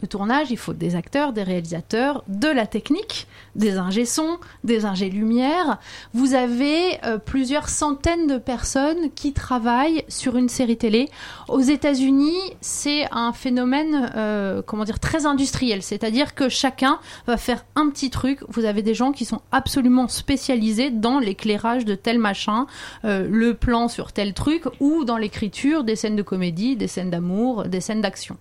Le 0.01 0.07
tournage, 0.07 0.49
il 0.49 0.57
faut 0.57 0.73
des 0.73 0.95
acteurs, 0.95 1.33
des 1.33 1.43
réalisateurs, 1.43 2.23
de 2.27 2.47
la 2.47 2.65
technique, 2.65 3.27
des 3.55 3.77
ingé 3.77 4.05
son, 4.05 4.37
des 4.63 4.85
ingé 4.85 5.09
lumière. 5.09 5.77
Vous 6.13 6.35
avez 6.35 7.03
euh, 7.03 7.17
plusieurs 7.17 7.67
centaines 7.67 8.27
de 8.27 8.37
personnes 8.37 9.11
qui 9.13 9.33
travaillent 9.33 10.05
sur 10.07 10.37
une 10.37 10.47
série 10.47 10.77
télé. 10.77 11.09
Aux 11.49 11.59
États-Unis, 11.59 12.39
c'est 12.61 13.07
un 13.11 13.33
phénomène, 13.33 14.11
euh, 14.15 14.61
comment 14.65 14.85
dire, 14.85 14.99
très 14.99 15.25
industriel. 15.25 15.83
C'est-à-dire 15.83 16.33
que 16.33 16.47
chacun 16.47 16.99
va 17.27 17.35
faire 17.35 17.65
un 17.75 17.89
petit 17.89 18.09
truc. 18.09 18.39
Vous 18.47 18.63
avez 18.63 18.83
des 18.83 18.93
gens 18.93 19.11
qui 19.11 19.25
sont 19.25 19.41
absolument 19.51 20.07
spécialisés 20.07 20.91
dans 20.91 21.19
l'éclairage 21.19 21.83
de 21.83 21.95
tel 21.95 22.19
machin, 22.19 22.67
euh, 23.03 23.27
le 23.29 23.53
plan 23.53 23.89
sur 23.89 24.13
tel 24.13 24.33
truc, 24.33 24.63
ou 24.79 25.03
dans 25.03 25.17
l'écriture 25.17 25.83
des 25.83 25.97
scènes 25.97 26.15
de 26.15 26.21
comédie, 26.21 26.77
des 26.77 26.87
scènes 26.87 27.09
d'amour, 27.09 27.65
des 27.65 27.81
scènes 27.81 28.01
d'action. 28.01 28.37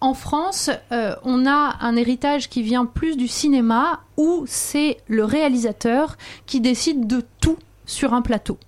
En 0.00 0.14
France, 0.14 0.70
euh, 0.92 1.14
on 1.24 1.46
a 1.46 1.76
un 1.80 1.96
héritage 1.96 2.48
qui 2.48 2.62
vient 2.62 2.86
plus 2.86 3.16
du 3.16 3.26
cinéma 3.26 4.00
où 4.16 4.44
c'est 4.46 4.98
le 5.08 5.24
réalisateur 5.24 6.16
qui 6.46 6.60
décide 6.60 7.06
de 7.06 7.24
tout 7.40 7.56
sur 7.84 8.14
un 8.14 8.22
plateau. 8.22 8.58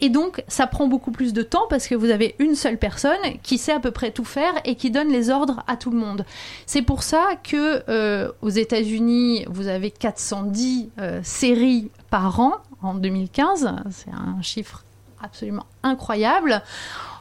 Et 0.00 0.08
donc, 0.08 0.42
ça 0.48 0.66
prend 0.66 0.86
beaucoup 0.86 1.10
plus 1.10 1.32
de 1.32 1.42
temps 1.42 1.66
parce 1.68 1.86
que 1.86 1.94
vous 1.94 2.10
avez 2.10 2.34
une 2.38 2.54
seule 2.54 2.78
personne 2.78 3.20
qui 3.42 3.58
sait 3.58 3.72
à 3.72 3.80
peu 3.80 3.90
près 3.90 4.10
tout 4.10 4.24
faire 4.24 4.52
et 4.64 4.74
qui 4.74 4.90
donne 4.90 5.08
les 5.08 5.30
ordres 5.30 5.62
à 5.66 5.76
tout 5.76 5.90
le 5.90 5.98
monde. 5.98 6.24
C'est 6.66 6.82
pour 6.82 7.02
ça 7.02 7.36
que 7.42 7.82
euh, 7.88 8.32
aux 8.40 8.48
États-Unis, 8.48 9.44
vous 9.48 9.68
avez 9.68 9.90
410 9.90 10.90
euh, 10.98 11.20
séries 11.22 11.90
par 12.10 12.40
an 12.40 12.54
en 12.80 12.94
2015. 12.94 13.74
C'est 13.90 14.10
un 14.10 14.40
chiffre 14.42 14.84
absolument 15.22 15.66
incroyable. 15.82 16.62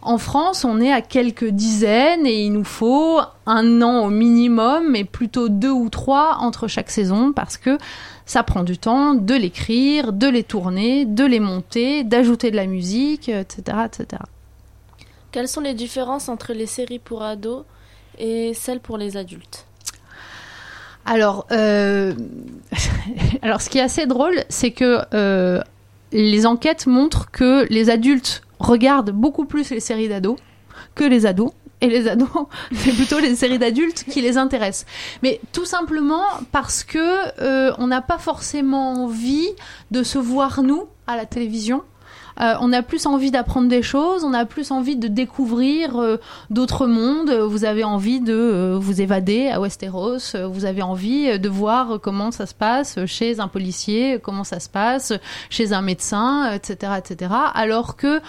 En 0.04 0.18
France, 0.18 0.66
on 0.66 0.82
est 0.82 0.92
à 0.92 1.02
quelques 1.02 1.50
dizaines 1.50 2.26
et 2.26 2.44
il 2.44 2.54
nous 2.54 2.64
faut 2.64 3.20
un 3.46 3.82
an 3.84 4.06
au 4.06 4.10
minimum, 4.10 4.90
mais 4.90 5.04
plutôt 5.04 5.48
deux 5.48 5.70
ou 5.70 5.90
trois 5.90 6.38
entre 6.40 6.68
chaque 6.68 6.90
saison 6.90 7.34
parce 7.34 7.58
que 7.58 7.78
ça 8.26 8.42
prend 8.42 8.64
du 8.64 8.80
temps 8.80 9.14
de 9.14 9.36
l'écrire, 9.36 10.12
de 10.12 10.28
les 10.28 10.44
tourner, 10.44 11.06
de 11.06 11.24
les 11.24 11.40
monter, 11.40 12.04
d'ajouter 12.04 12.50
de 12.50 12.56
la 12.56 12.66
musique, 12.66 13.30
etc., 13.30 13.78
etc. 13.86 14.24
Quelles 15.32 15.48
sont 15.48 15.62
les 15.62 15.76
différences 15.76 16.30
entre 16.30 16.54
les 16.54 16.66
séries 16.66 17.00
pour 17.00 17.22
ados 17.22 17.64
et 18.18 18.54
celles 18.56 18.80
pour 18.80 18.98
les 18.98 19.18
adultes? 19.18 19.66
Alors, 21.06 21.46
euh... 21.52 22.14
alors, 23.44 23.62
ce 23.62 23.70
qui 23.70 23.78
est 23.78 23.84
assez 23.84 24.08
drôle, 24.08 24.44
c'est 24.50 24.72
que 24.72 25.02
euh, 25.14 25.62
les 26.12 26.46
enquêtes 26.46 26.88
montrent 26.88 27.30
que 27.32 27.68
les 27.70 27.90
adultes 27.90 28.42
regardent 28.62 29.12
beaucoup 29.12 29.46
plus 29.46 29.70
les 29.72 29.80
séries 29.80 30.10
d'ados 30.10 30.38
que 30.96 31.04
les 31.04 31.26
ados. 31.26 31.52
Et 31.84 31.88
les 31.88 32.08
ados, 32.08 32.30
c'est 32.74 32.92
plutôt 32.92 33.20
les 33.20 33.36
séries 33.36 33.58
d'adultes 33.58 34.04
qui 34.04 34.22
les 34.22 34.38
intéressent. 34.38 34.86
Mais 35.24 35.42
tout 35.52 35.66
simplement 35.66 36.24
parce 36.52 36.84
que 36.84 37.42
euh, 37.42 37.74
on 37.80 37.88
n'a 37.88 38.02
pas 38.02 38.20
forcément 38.20 38.94
envie 38.94 39.50
de 39.90 40.04
se 40.04 40.20
voir 40.20 40.62
nous 40.62 40.86
à 41.08 41.16
la 41.16 41.26
télévision 41.26 41.82
euh, 42.40 42.54
on 42.60 42.72
a 42.74 42.82
plus 42.82 43.06
envie 43.06 43.32
d'apprendre 43.32 43.68
des 43.68 43.82
choses, 43.82 44.24
on 44.24 44.34
a 44.34 44.46
plus 44.46 44.72
envie 44.72 44.96
de 44.96 45.08
découvrir 45.08 45.98
euh, 45.98 46.18
d'autres 46.50 46.88
mondes. 46.88 47.32
Vous 47.32 47.66
avez 47.66 47.84
envie 47.84 48.20
de 48.22 48.34
euh, 48.34 48.78
vous 48.80 49.02
évader 49.02 49.50
à 49.50 49.60
Westeros, 49.60 50.36
vous 50.50 50.66
avez 50.66 50.82
envie 50.82 51.40
de 51.40 51.50
voir 51.50 52.00
comment 52.02 52.32
ça 52.32 52.46
se 52.46 52.54
passe 52.54 53.06
chez 53.06 53.40
un 53.40 53.48
policier, 53.48 54.20
comment 54.22 54.44
ça 54.44 54.60
se 54.60 54.70
passe 54.70 55.14
chez 55.50 55.74
un 55.74 55.82
médecin, 55.82 56.52
etc., 56.52 56.94
etc. 56.98 57.32
Alors 57.54 57.96
que 57.96 58.22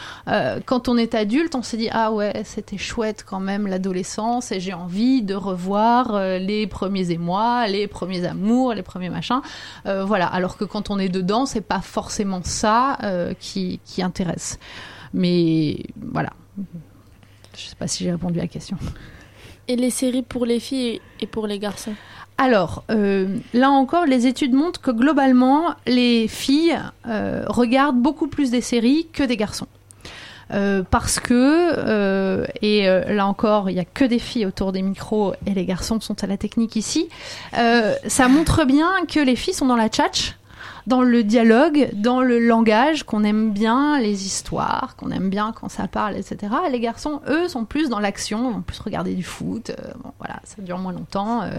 quand 0.67 0.89
on 0.89 0.97
est 0.97 1.15
adulte, 1.15 1.55
on 1.55 1.63
se 1.63 1.77
dit 1.77 1.89
ah 1.91 2.13
ouais, 2.13 2.43
c'était 2.45 2.79
chouette 2.79 3.25
quand 3.29 3.41
même 3.41 3.67
l'adolescence 3.67 4.53
et 4.53 4.61
j'ai 4.61 4.73
envie 4.73 5.23
de 5.23 5.35
revoir 5.35 6.39
les 6.39 6.67
premiers 6.67 7.11
émois, 7.11 7.67
les 7.67 7.87
premiers 7.87 8.25
amours, 8.25 8.75
les 8.75 8.83
premiers 8.83 9.11
machins. 9.11 9.41
voilà. 9.85 10.27
Alors 10.27 10.57
que 10.57 10.65
quand 10.65 10.91
on 10.91 10.99
est 10.99 11.09
dedans, 11.09 11.47
c'est 11.47 11.61
pas 11.61 11.81
forcément 11.81 12.41
ça 12.43 12.99
qui 13.39 13.81
qui 13.93 14.02
intéresse. 14.03 14.59
Mais 15.15 15.79
voilà. 15.97 16.33
Je 17.57 17.63
sais 17.67 17.77
pas 17.77 17.87
si 17.87 18.05
j'ai 18.05 18.13
répondu 18.13 18.39
à 18.39 18.43
la 18.43 18.49
question. 18.49 18.77
Et 19.69 19.77
les 19.77 19.91
séries 19.91 20.23
pour 20.23 20.47
les 20.47 20.61
filles 20.61 21.01
et 21.21 21.27
pour 21.27 21.47
les 21.47 21.59
garçons? 21.59 21.95
Alors, 22.39 22.83
euh, 22.91 23.39
là 23.53 23.71
encore, 23.71 24.07
les 24.07 24.27
études 24.27 24.53
montrent 24.53 24.81
que 24.81 24.91
globalement, 24.91 25.75
les 25.87 26.29
filles 26.29 26.79
euh, 27.07 27.45
regardent 27.47 28.01
beaucoup 28.01 28.27
plus 28.27 28.51
des 28.51 28.61
séries 28.61 29.07
que 29.13 29.23
des 29.23 29.37
garçons. 29.37 29.69
Euh, 30.51 30.83
parce 30.91 31.21
que, 31.21 32.45
et 32.61 32.87
là 32.87 33.27
encore, 33.27 33.71
il 33.71 33.75
n'y 33.75 33.81
a 33.81 33.85
que 33.85 34.05
des 34.05 34.19
filles 34.19 34.45
autour 34.45 34.73
des 34.73 34.83
micros 34.83 35.35
et 35.47 35.55
les 35.55 35.65
garçons 35.65 36.01
sont 36.01 36.23
à 36.25 36.27
la 36.27 36.37
technique 36.37 36.77
ici, 36.77 37.09
ça 37.53 38.29
montre 38.29 38.65
bien 38.65 38.91
que 39.09 39.21
les 39.21 39.37
filles 39.37 39.55
sont 39.55 39.67
dans 39.67 39.77
la 39.77 39.89
tchatch 39.89 40.35
dans 40.87 41.03
le 41.03 41.23
dialogue, 41.23 41.91
dans 41.95 42.21
le 42.21 42.39
langage, 42.39 43.05
qu'on 43.05 43.25
aime 43.25 43.53
bien 43.53 44.01
les 44.01 44.27
histoires, 44.27 44.95
qu'on 44.97 45.11
aime 45.11 45.31
bien 45.31 45.53
quand 45.53 45.69
ça 45.69 45.87
parle, 45.87 46.17
etc. 46.17 46.53
Les 46.71 46.81
garçons, 46.81 47.21
eux, 47.29 47.49
sont 47.49 47.65
plus 47.65 47.89
dans 47.89 48.01
l'action, 48.01 48.51
vont 48.51 48.63
plus 48.63 48.81
regarder 48.81 49.15
du 49.15 49.23
foot. 49.23 49.71
Euh, 49.71 49.93
bon, 50.03 50.13
voilà, 50.19 50.41
ça 50.45 50.61
dure 50.61 50.79
moins 50.79 50.93
longtemps. 50.93 51.43
Euh, 51.43 51.51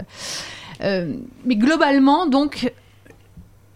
euh, 0.82 1.14
mais 1.46 1.56
globalement, 1.56 2.26
donc, 2.26 2.72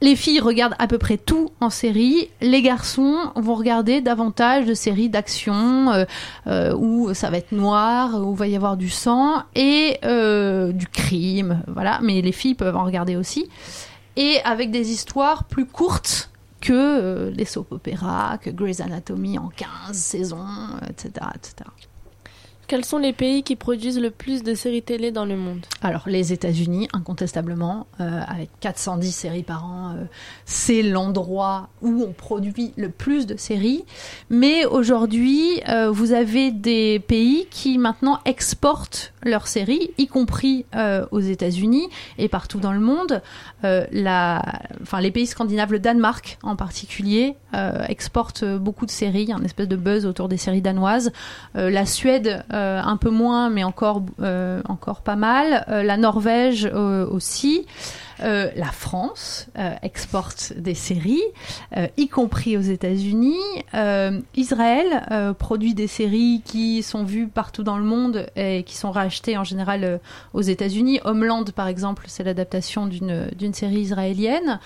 les 0.01 0.15
filles 0.15 0.41
regardent 0.41 0.75
à 0.79 0.87
peu 0.87 0.97
près 0.97 1.17
tout 1.17 1.49
en 1.59 1.69
série. 1.69 2.29
Les 2.41 2.61
garçons 2.61 3.17
vont 3.35 3.55
regarder 3.55 4.01
davantage 4.01 4.65
de 4.65 4.75
séries 4.75 5.09
d'action 5.09 6.05
où 6.45 7.13
ça 7.15 7.31
va 7.31 7.37
être 7.37 7.51
noir, 7.51 8.21
où 8.21 8.33
il 8.33 8.37
va 8.37 8.47
y 8.47 8.55
avoir 8.55 8.77
du 8.77 8.89
sang 8.89 9.41
et 9.55 9.97
du 10.03 10.87
crime. 10.87 11.63
Voilà, 11.67 11.99
mais 12.03 12.21
les 12.21 12.31
filles 12.31 12.53
peuvent 12.53 12.75
en 12.75 12.85
regarder 12.85 13.15
aussi 13.15 13.49
et 14.17 14.41
avec 14.43 14.71
des 14.71 14.91
histoires 14.91 15.45
plus 15.45 15.65
courtes 15.65 16.31
que 16.59 16.73
euh, 16.73 17.31
les 17.31 17.45
soap 17.45 17.71
opéras, 17.71 18.39
que 18.39 18.49
Grey's 18.49 18.81
Anatomy 18.81 19.37
en 19.37 19.49
15 19.49 19.95
saisons, 19.95 20.45
etc., 20.89 21.27
etc. 21.35 21.69
Quels 22.67 22.83
sont 22.83 22.97
les 22.97 23.13
pays 23.13 23.43
qui 23.43 23.55
produisent 23.55 23.99
le 23.99 24.11
plus 24.11 24.43
de 24.43 24.53
séries 24.53 24.81
télé 24.81 25.11
dans 25.11 25.23
le 25.23 25.37
monde 25.37 25.65
Alors 25.81 26.03
les 26.05 26.33
États-Unis, 26.33 26.89
incontestablement, 26.91 27.87
euh, 28.01 28.19
avec 28.27 28.49
410 28.59 29.09
séries 29.09 29.43
par 29.43 29.63
an, 29.63 29.91
euh, 29.91 30.03
c'est 30.43 30.81
l'endroit 30.81 31.69
où 31.81 32.03
on 32.05 32.11
produit 32.11 32.73
le 32.75 32.89
plus 32.89 33.25
de 33.25 33.37
séries. 33.37 33.85
Mais 34.29 34.65
aujourd'hui, 34.65 35.61
euh, 35.69 35.89
vous 35.89 36.11
avez 36.11 36.51
des 36.51 36.99
pays 36.99 37.47
qui 37.49 37.77
maintenant 37.77 38.19
exportent 38.25 39.13
leurs 39.23 39.47
séries, 39.47 39.91
y 39.97 40.07
compris 40.07 40.65
aux 41.11 41.19
États-Unis 41.19 41.89
et 42.17 42.29
partout 42.29 42.59
dans 42.59 42.71
le 42.71 42.79
monde. 42.79 43.21
Enfin, 43.63 45.01
les 45.01 45.11
pays 45.11 45.27
scandinaves, 45.27 45.73
le 45.73 45.79
Danemark 45.79 46.37
en 46.43 46.55
particulier, 46.55 47.35
exporte 47.89 48.45
beaucoup 48.45 48.85
de 48.85 48.91
séries. 48.91 49.29
Une 49.29 49.43
espèce 49.43 49.67
de 49.67 49.75
buzz 49.75 50.05
autour 50.05 50.29
des 50.29 50.37
séries 50.37 50.61
danoises. 50.61 51.11
la 51.55 51.85
Suède 51.85 52.45
euh, 52.57 52.81
un 52.83 52.97
peu 52.97 53.09
moins, 53.09 53.49
mais 53.49 53.63
encore, 53.63 54.01
euh, 54.21 54.61
encore 54.67 55.01
pas 55.01 55.15
mal. 55.15 55.65
Euh, 55.69 55.83
la 55.83 55.97
Norvège 55.97 56.65
aussi. 56.65 57.65
La 58.19 58.71
France 58.71 59.47
exporte 59.81 60.53
des 60.57 60.73
séries, 60.73 61.23
y 61.97 62.07
compris 62.07 62.57
aux 62.57 62.61
États-Unis. 62.61 63.37
Israël 64.35 65.35
produit 65.37 65.73
des 65.73 65.87
séries 65.87 66.41
qui 66.45 66.83
sont 66.83 67.03
vues 67.03 67.27
partout 67.27 67.63
dans 67.63 67.77
le 67.77 67.83
monde 67.83 68.27
et 68.35 68.63
qui 68.63 68.75
sont 68.75 68.91
rachetées 68.91 69.37
en 69.37 69.43
général 69.43 69.99
aux 70.33 70.41
États-Unis. 70.41 70.99
Homeland, 71.05 71.45
par 71.55 71.67
exemple, 71.67 72.05
c'est 72.07 72.23
l'adaptation 72.23 72.87
d'une 72.87 73.53
série 73.53 73.81
israélienne. 73.81 74.59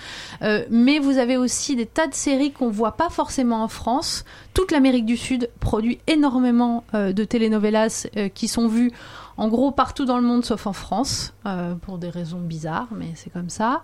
mais 0.69 0.99
vous 0.99 1.17
avez 1.17 1.37
aussi 1.37 1.75
des 1.75 1.85
tas 1.85 2.07
de 2.07 2.13
séries 2.13 2.51
qu'on 2.51 2.69
voit 2.69 2.93
pas 2.93 3.09
forcément 3.09 3.63
en 3.63 3.67
France. 3.67 4.25
Toute 4.53 4.71
l'Amérique 4.71 5.05
du 5.05 5.17
Sud 5.17 5.49
produit 5.59 5.99
énormément 6.07 6.83
de 6.93 7.23
telenovelas 7.23 8.07
euh, 8.17 8.29
qui 8.29 8.47
sont 8.47 8.67
vues 8.67 8.91
en 9.37 9.47
gros 9.47 9.71
partout 9.71 10.05
dans 10.05 10.17
le 10.17 10.23
monde 10.23 10.45
sauf 10.45 10.67
en 10.67 10.73
France, 10.73 11.33
euh, 11.45 11.75
pour 11.75 11.97
des 11.97 12.09
raisons 12.09 12.39
bizarres, 12.39 12.89
mais 12.91 13.11
c'est 13.15 13.31
comme 13.31 13.49
ça. 13.49 13.81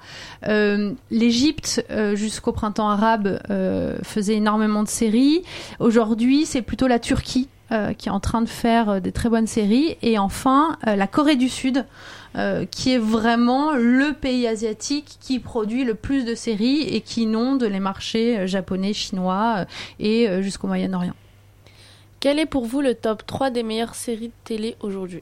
Euh, 0.47 0.93
L'Égypte, 1.11 1.85
jusqu'au 2.13 2.51
printemps 2.51 2.89
arabe, 2.89 3.39
faisait 4.03 4.35
énormément 4.35 4.83
de 4.83 4.87
séries. 4.87 5.43
Aujourd'hui, 5.79 6.45
c'est 6.45 6.61
plutôt 6.61 6.87
la 6.87 6.99
Turquie 6.99 7.47
euh, 7.73 7.91
qui 7.91 8.07
est 8.07 8.11
en 8.11 8.21
train 8.21 8.41
de 8.41 8.47
faire 8.47 8.89
euh, 8.89 8.99
des 9.01 9.11
très 9.11 9.27
bonnes 9.27 9.45
séries. 9.45 9.97
Et 10.01 10.17
enfin, 10.17 10.77
euh, 10.87 10.95
la 10.95 11.05
Corée 11.05 11.35
du 11.35 11.49
Sud, 11.49 11.85
euh, 12.37 12.65
qui 12.65 12.93
est 12.93 12.97
vraiment 12.97 13.73
le 13.73 14.13
pays 14.13 14.47
asiatique 14.47 15.17
qui 15.19 15.39
produit 15.39 15.83
le 15.83 15.93
plus 15.93 16.23
de 16.23 16.33
séries 16.33 16.83
et 16.83 17.01
qui 17.01 17.23
inonde 17.23 17.63
les 17.63 17.81
marchés 17.81 18.39
euh, 18.39 18.47
japonais, 18.47 18.93
chinois 18.93 19.55
euh, 19.57 19.65
et 19.99 20.29
euh, 20.29 20.41
jusqu'au 20.41 20.67
Moyen-Orient. 20.67 21.15
Quel 22.21 22.39
est 22.39 22.45
pour 22.45 22.65
vous 22.65 22.79
le 22.79 22.95
top 22.95 23.25
3 23.25 23.49
des 23.49 23.63
meilleures 23.63 23.95
séries 23.95 24.29
de 24.29 24.33
télé 24.45 24.77
aujourd'hui? 24.79 25.21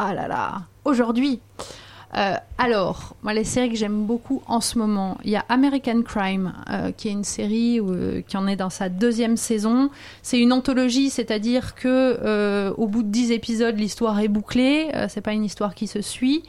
Ah 0.00 0.14
là 0.14 0.28
là, 0.28 0.62
aujourd'hui. 0.84 1.40
Euh, 2.16 2.34
alors, 2.56 3.16
moi, 3.22 3.34
les 3.34 3.44
séries 3.44 3.68
que 3.68 3.76
j'aime 3.76 4.06
beaucoup 4.06 4.42
en 4.46 4.60
ce 4.60 4.78
moment, 4.78 5.18
il 5.24 5.30
y 5.30 5.36
a 5.36 5.44
American 5.48 6.02
Crime, 6.02 6.54
euh, 6.70 6.90
qui 6.90 7.08
est 7.08 7.12
une 7.12 7.24
série 7.24 7.80
euh, 7.80 8.22
qui 8.26 8.36
en 8.36 8.46
est 8.46 8.56
dans 8.56 8.70
sa 8.70 8.88
deuxième 8.88 9.36
saison. 9.36 9.90
C'est 10.22 10.38
une 10.38 10.52
anthologie, 10.52 11.10
c'est-à-dire 11.10 11.74
que 11.74 12.72
au 12.76 12.86
bout 12.86 13.02
de 13.02 13.08
dix 13.08 13.30
épisodes, 13.32 13.76
l'histoire 13.76 14.18
est 14.20 14.28
bouclée. 14.28 14.90
C'est 15.08 15.20
pas 15.20 15.32
une 15.32 15.44
histoire 15.44 15.74
qui 15.74 15.86
se 15.86 16.00
suit, 16.00 16.42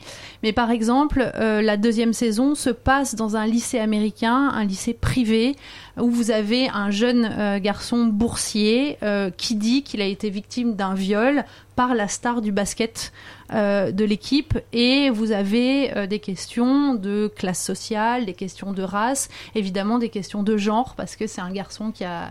mais 0.44 0.54
par 0.54 0.72
exemple, 0.72 1.32
la 1.36 1.78
deuxième 1.78 2.14
saison 2.14 2.56
se 2.56 2.70
passe 2.70 3.16
dans 3.16 3.36
un 3.36 3.46
lycée 3.46 3.80
américain, 3.80 4.50
un 4.54 4.64
lycée 4.64 4.94
privé, 4.94 5.56
où 5.98 6.10
vous 6.10 6.32
avez 6.32 6.70
un 6.70 6.92
jeune 6.92 7.26
euh, 7.26 7.60
garçon 7.60 8.06
boursier 8.06 8.98
euh, 9.04 9.30
qui 9.36 9.56
dit 9.56 9.84
qu'il 9.84 10.02
a 10.02 10.06
été 10.06 10.30
victime 10.30 10.76
d'un 10.76 10.94
viol 10.94 11.44
par 11.76 11.94
la 11.94 12.08
star 12.08 12.42
du 12.42 12.52
basket 12.52 13.14
euh, 13.54 13.92
de 13.92 14.04
l'équipe 14.04 14.60
et 14.74 15.10
vous 15.10 15.32
avez 15.32 16.08
des 16.08 16.20
questions 16.20 16.94
de 16.94 17.32
classe 17.36 17.64
sociale, 17.64 18.26
des 18.26 18.34
questions 18.34 18.74
de 18.74 18.84
race, 18.84 19.30
évidemment 19.56 19.98
des 19.98 20.10
questions 20.10 20.44
de 20.44 20.58
genre 20.58 20.96
parce 20.96 21.16
que 21.16 21.26
c'est 21.26 21.42
un 21.42 21.52
garçon 21.52 21.92
qui 21.92 22.04
a 22.04 22.30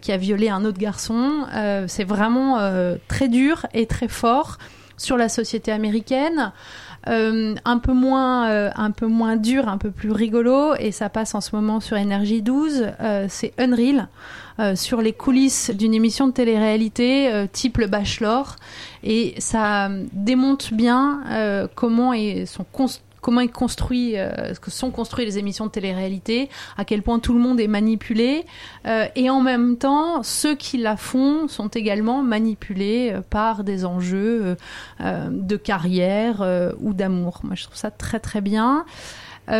qui 0.00 0.12
a 0.12 0.16
violé 0.16 0.48
un 0.48 0.64
autre 0.64 0.78
garçon. 0.78 1.46
C'est 1.86 2.04
vraiment 2.04 2.58
très 3.06 3.28
dur 3.28 3.66
et 3.74 3.86
très 3.86 4.08
fort 4.08 4.58
sur 4.96 5.16
la 5.16 5.28
société 5.28 5.70
américaine. 5.70 6.52
Euh, 7.08 7.54
un 7.64 7.78
peu 7.78 7.92
moins 7.94 8.50
euh, 8.50 8.70
un 8.76 8.90
peu 8.90 9.06
moins 9.06 9.36
dur, 9.36 9.66
un 9.68 9.78
peu 9.78 9.90
plus 9.90 10.10
rigolo 10.10 10.74
et 10.78 10.92
ça 10.92 11.08
passe 11.08 11.34
en 11.34 11.40
ce 11.40 11.56
moment 11.56 11.80
sur 11.80 11.96
Énergie 11.96 12.42
12, 12.42 12.88
euh, 13.00 13.26
c'est 13.28 13.52
Unreal 13.58 14.08
sur 14.74 15.00
les 15.00 15.12
coulisses 15.12 15.70
d'une 15.70 15.94
émission 15.94 16.26
de 16.26 16.32
télé-réalité 16.32 17.30
type 17.52 17.78
Le 17.78 17.86
Bachelor. 17.86 18.56
Et 19.04 19.34
ça 19.38 19.88
démonte 20.12 20.74
bien 20.74 21.68
comment 21.76 22.12
est, 22.12 22.44
sont 22.44 22.66
cons- 22.72 22.88
comment 23.28 23.42
est 23.42 23.48
construit, 23.48 24.16
euh, 24.16 24.54
sont 24.68 24.90
construites 24.90 25.26
les 25.26 25.36
émissions 25.36 25.66
de 25.66 25.70
télé-réalité, 25.70 26.48
à 26.78 26.86
quel 26.86 27.02
point 27.02 27.18
tout 27.18 27.34
le 27.34 27.38
monde 27.38 27.60
est 27.60 27.68
manipulé, 27.68 28.46
euh, 28.86 29.04
et 29.16 29.28
en 29.28 29.42
même 29.42 29.76
temps, 29.76 30.22
ceux 30.22 30.54
qui 30.54 30.78
la 30.78 30.96
font 30.96 31.46
sont 31.46 31.68
également 31.68 32.22
manipulés 32.22 33.10
euh, 33.12 33.20
par 33.20 33.64
des 33.64 33.84
enjeux 33.84 34.56
de 34.98 35.56
carrière 35.56 36.42
ou 36.80 36.94
d'amour. 36.94 37.40
Moi, 37.42 37.54
je 37.54 37.64
trouve 37.64 37.76
ça 37.76 37.90
très 37.90 38.18
très 38.18 38.40
bien. 38.40 38.86
Et 39.50 39.52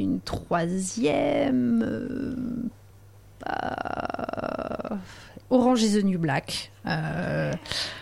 une 0.00 0.20
troisième. 0.24 1.82
euh, 3.48 4.96
Orange 5.52 5.82
is 5.82 6.00
the 6.00 6.04
New 6.04 6.18
Black. 6.18 6.72
euh, 6.86 7.52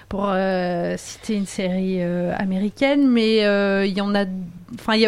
pour 0.08 0.28
euh, 0.28 0.94
citer 0.96 1.34
une 1.34 1.46
série 1.46 2.02
euh, 2.02 2.32
américaine, 2.36 3.08
mais 3.08 3.38
il 3.86 3.96
y 3.96 4.00
en 4.00 4.14
a, 4.14 4.24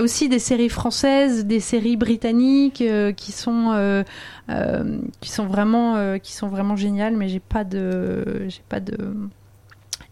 aussi 0.00 0.28
des 0.28 0.38
séries 0.38 0.68
françaises, 0.68 1.46
des 1.46 1.61
séries 1.61 1.96
britanniques 1.96 2.84
qui 3.16 3.32
sont 3.32 4.04
vraiment 4.49 6.76
géniales, 6.76 7.16
mais 7.16 7.28
j'ai 7.28 7.40
pas 7.40 7.64
de 7.64 8.49
pas 8.68 8.80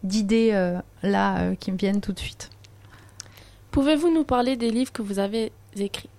d'idées 0.03 0.73
là 1.03 1.55
qui 1.59 1.71
me 1.71 1.77
viennent 1.77 2.01
tout 2.01 2.13
de 2.13 2.19
suite. 2.19 2.49
Pouvez-vous 3.71 4.13
nous 4.13 4.25
parler 4.25 4.57
des 4.57 4.71
livres 4.71 4.91
que 4.91 5.01
vous 5.01 5.19
avez 5.19 5.53
écrits? 5.77 6.09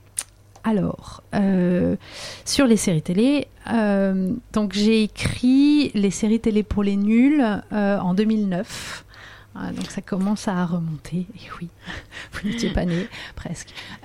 Alors, 0.64 1.22
euh, 1.34 1.96
sur 2.44 2.66
les 2.66 2.76
séries 2.76 3.02
télé, 3.02 3.48
euh, 3.72 4.32
donc 4.52 4.74
j'ai 4.74 5.02
écrit 5.02 5.90
les 5.94 6.12
séries 6.12 6.38
télé 6.38 6.62
pour 6.62 6.84
les 6.84 6.96
nuls 6.96 7.44
euh, 7.72 7.98
en 7.98 8.14
2009. 8.14 9.04
Ah, 9.54 9.72
donc 9.72 9.90
ça 9.90 10.00
commence 10.00 10.46
à 10.48 10.64
remonter. 10.64 11.26
Et 11.34 11.48
oui, 11.60 11.68
vous 12.32 12.48
n'étiez 12.48 12.70
pas 12.70 12.84
né, 12.84 13.08
presque. 13.34 13.74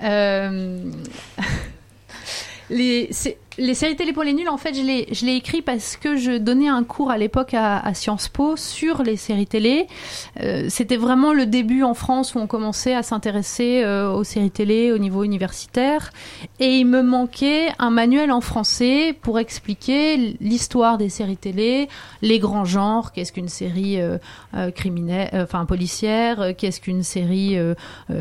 Les, 2.70 3.08
les 3.58 3.74
séries 3.74 3.96
télé 3.96 4.12
pour 4.12 4.22
les 4.22 4.32
nuls, 4.32 4.48
en 4.48 4.56
fait, 4.56 4.74
je 4.74 4.82
l'ai, 5.26 5.36
écrit 5.36 5.62
parce 5.62 5.96
que 5.96 6.16
je 6.16 6.38
donnais 6.38 6.68
un 6.68 6.84
cours 6.84 7.10
à 7.10 7.18
l'époque 7.18 7.54
à, 7.54 7.78
à 7.78 7.92
Sciences 7.94 8.28
Po 8.28 8.56
sur 8.56 9.02
les 9.02 9.16
séries 9.16 9.46
télé. 9.46 9.86
Euh, 10.40 10.66
c'était 10.68 10.96
vraiment 10.96 11.32
le 11.32 11.44
début 11.44 11.82
en 11.82 11.94
France 11.94 12.34
où 12.34 12.38
on 12.38 12.46
commençait 12.46 12.94
à 12.94 13.02
s'intéresser 13.02 13.82
euh, 13.84 14.12
aux 14.12 14.24
séries 14.24 14.50
télé 14.50 14.92
au 14.92 14.98
niveau 14.98 15.24
universitaire. 15.24 16.12
Et 16.60 16.76
il 16.76 16.86
me 16.86 17.02
manquait 17.02 17.68
un 17.78 17.90
manuel 17.90 18.30
en 18.30 18.40
français 18.40 19.16
pour 19.20 19.38
expliquer 19.38 20.36
l'histoire 20.40 20.96
des 20.96 21.08
séries 21.08 21.36
télé, 21.36 21.88
les 22.22 22.38
grands 22.38 22.64
genres, 22.64 23.12
qu'est-ce 23.12 23.32
qu'une 23.32 23.48
série 23.48 24.00
euh, 24.00 24.18
euh, 24.54 24.70
criminelle, 24.70 25.30
euh, 25.34 25.44
enfin 25.44 25.64
policière, 25.66 26.40
euh, 26.40 26.52
qu'est-ce 26.56 26.80
qu'une 26.80 27.02
série, 27.02 27.56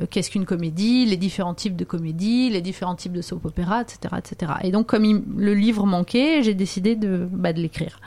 qu'est-ce 0.09 0.31
qu'une 0.31 0.45
comédie, 0.45 1.05
les 1.05 1.17
différents 1.17 1.53
types 1.53 1.75
de 1.75 1.85
comédies, 1.85 2.49
les 2.49 2.61
différents 2.61 2.95
types 2.95 3.13
de 3.13 3.21
soap 3.21 3.45
opéra, 3.45 3.81
etc., 3.81 4.15
etc. 4.17 4.51
Et 4.63 4.71
donc 4.71 4.87
comme 4.87 5.05
il- 5.05 5.26
le 5.35 5.53
livre 5.53 5.85
manquait, 5.85 6.43
j'ai 6.43 6.53
décidé 6.53 6.95
de, 6.95 7.27
bah, 7.31 7.53
de 7.53 7.61
l'écrire. 7.61 7.99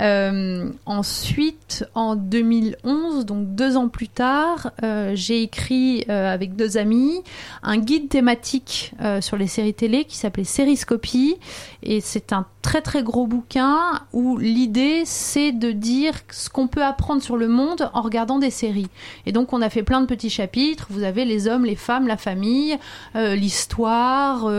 Euh, 0.00 0.70
ensuite, 0.86 1.84
en 1.94 2.14
2011, 2.14 3.26
donc 3.26 3.54
deux 3.54 3.76
ans 3.76 3.88
plus 3.88 4.08
tard, 4.08 4.70
euh, 4.82 5.12
j'ai 5.14 5.42
écrit 5.42 6.04
euh, 6.08 6.32
avec 6.32 6.54
deux 6.54 6.78
amis 6.78 7.22
un 7.62 7.78
guide 7.78 8.08
thématique 8.08 8.92
sur 9.20 9.36
les 9.36 9.46
séries 9.46 9.74
télé 9.74 10.04
qui 10.04 10.16
s'appelait 10.16 10.44
Sériscopie. 10.44 11.36
Et 11.82 12.00
c'est 12.00 12.32
un 12.32 12.46
très 12.62 12.82
très 12.82 13.02
gros 13.02 13.26
bouquin 13.26 13.78
où 14.12 14.36
l'idée 14.36 15.02
c'est 15.04 15.52
de 15.52 15.70
dire 15.72 16.14
ce 16.30 16.50
qu'on 16.50 16.68
peut 16.68 16.82
apprendre 16.82 17.22
sur 17.22 17.36
le 17.36 17.48
monde 17.48 17.90
en 17.94 18.02
regardant 18.02 18.38
des 18.38 18.50
séries. 18.50 18.88
Et 19.26 19.32
donc 19.32 19.52
on 19.52 19.62
a 19.62 19.70
fait 19.70 19.82
plein 19.82 20.00
de 20.00 20.06
petits 20.06 20.30
chapitres. 20.30 20.86
Vous 20.90 21.02
avez 21.02 21.24
les 21.24 21.48
hommes, 21.48 21.64
les 21.64 21.76
femmes, 21.76 22.06
la 22.06 22.16
famille, 22.16 22.76
l'histoire, 23.14 24.50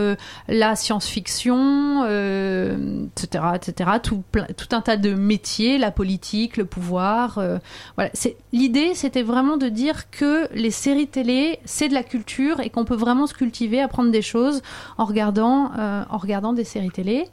la 0.48 0.76
science-fiction, 0.76 2.04
etc., 2.04 3.44
etc. 3.54 3.90
Tout, 4.02 4.22
tout 4.56 4.74
un 4.74 4.80
tas 4.80 4.96
de 4.96 5.14
métiers, 5.30 5.78
la 5.78 5.92
politique, 5.92 6.56
le 6.56 6.64
pouvoir. 6.64 7.38
euh, 7.38 7.58
voilà. 7.96 8.10
L'idée, 8.52 8.94
c'était 8.94 9.22
vraiment 9.22 9.56
de 9.56 9.68
dire 9.68 10.10
que 10.10 10.52
les 10.52 10.72
séries 10.72 11.06
télé, 11.06 11.60
c'est 11.64 11.88
de 11.88 11.94
la 11.94 12.02
culture 12.02 12.58
et 12.58 12.68
qu'on 12.68 12.84
peut 12.84 12.96
vraiment 12.96 13.28
se 13.28 13.34
cultiver, 13.34 13.80
apprendre 13.80 14.10
des 14.10 14.22
choses 14.22 14.60
en 14.98 15.04
regardant, 15.04 15.70
euh, 15.78 16.02
en 16.10 16.18
regardant 16.18 16.52
des 16.52 16.64
séries 16.64 16.90
télé. 16.90 17.28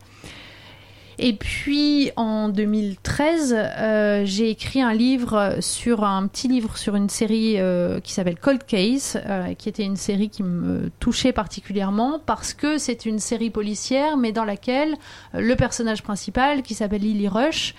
Et 1.19 1.33
puis 1.33 2.11
en 2.15 2.47
2013, 2.49 3.55
euh, 3.57 4.21
j'ai 4.23 4.51
écrit 4.51 4.83
un 4.83 4.93
livre 4.93 5.57
sur 5.61 6.03
un 6.03 6.27
petit 6.27 6.47
livre 6.47 6.77
sur 6.77 6.95
une 6.95 7.09
série 7.09 7.55
euh, 7.57 7.99
qui 7.99 8.13
s'appelle 8.13 8.37
Cold 8.37 8.63
Case, 8.63 9.19
euh, 9.25 9.55
qui 9.55 9.67
était 9.67 9.83
une 9.83 9.95
série 9.95 10.29
qui 10.29 10.43
me 10.43 10.91
touchait 10.99 11.33
particulièrement 11.33 12.19
parce 12.23 12.53
que 12.53 12.77
c'est 12.77 13.05
une 13.05 13.17
série 13.17 13.49
policière, 13.49 14.15
mais 14.15 14.31
dans 14.31 14.45
laquelle 14.45 14.95
le 15.33 15.55
personnage 15.55 16.03
principal, 16.03 16.61
qui 16.61 16.75
s'appelle 16.75 17.01
Lily 17.01 17.27
Rush, 17.27 17.73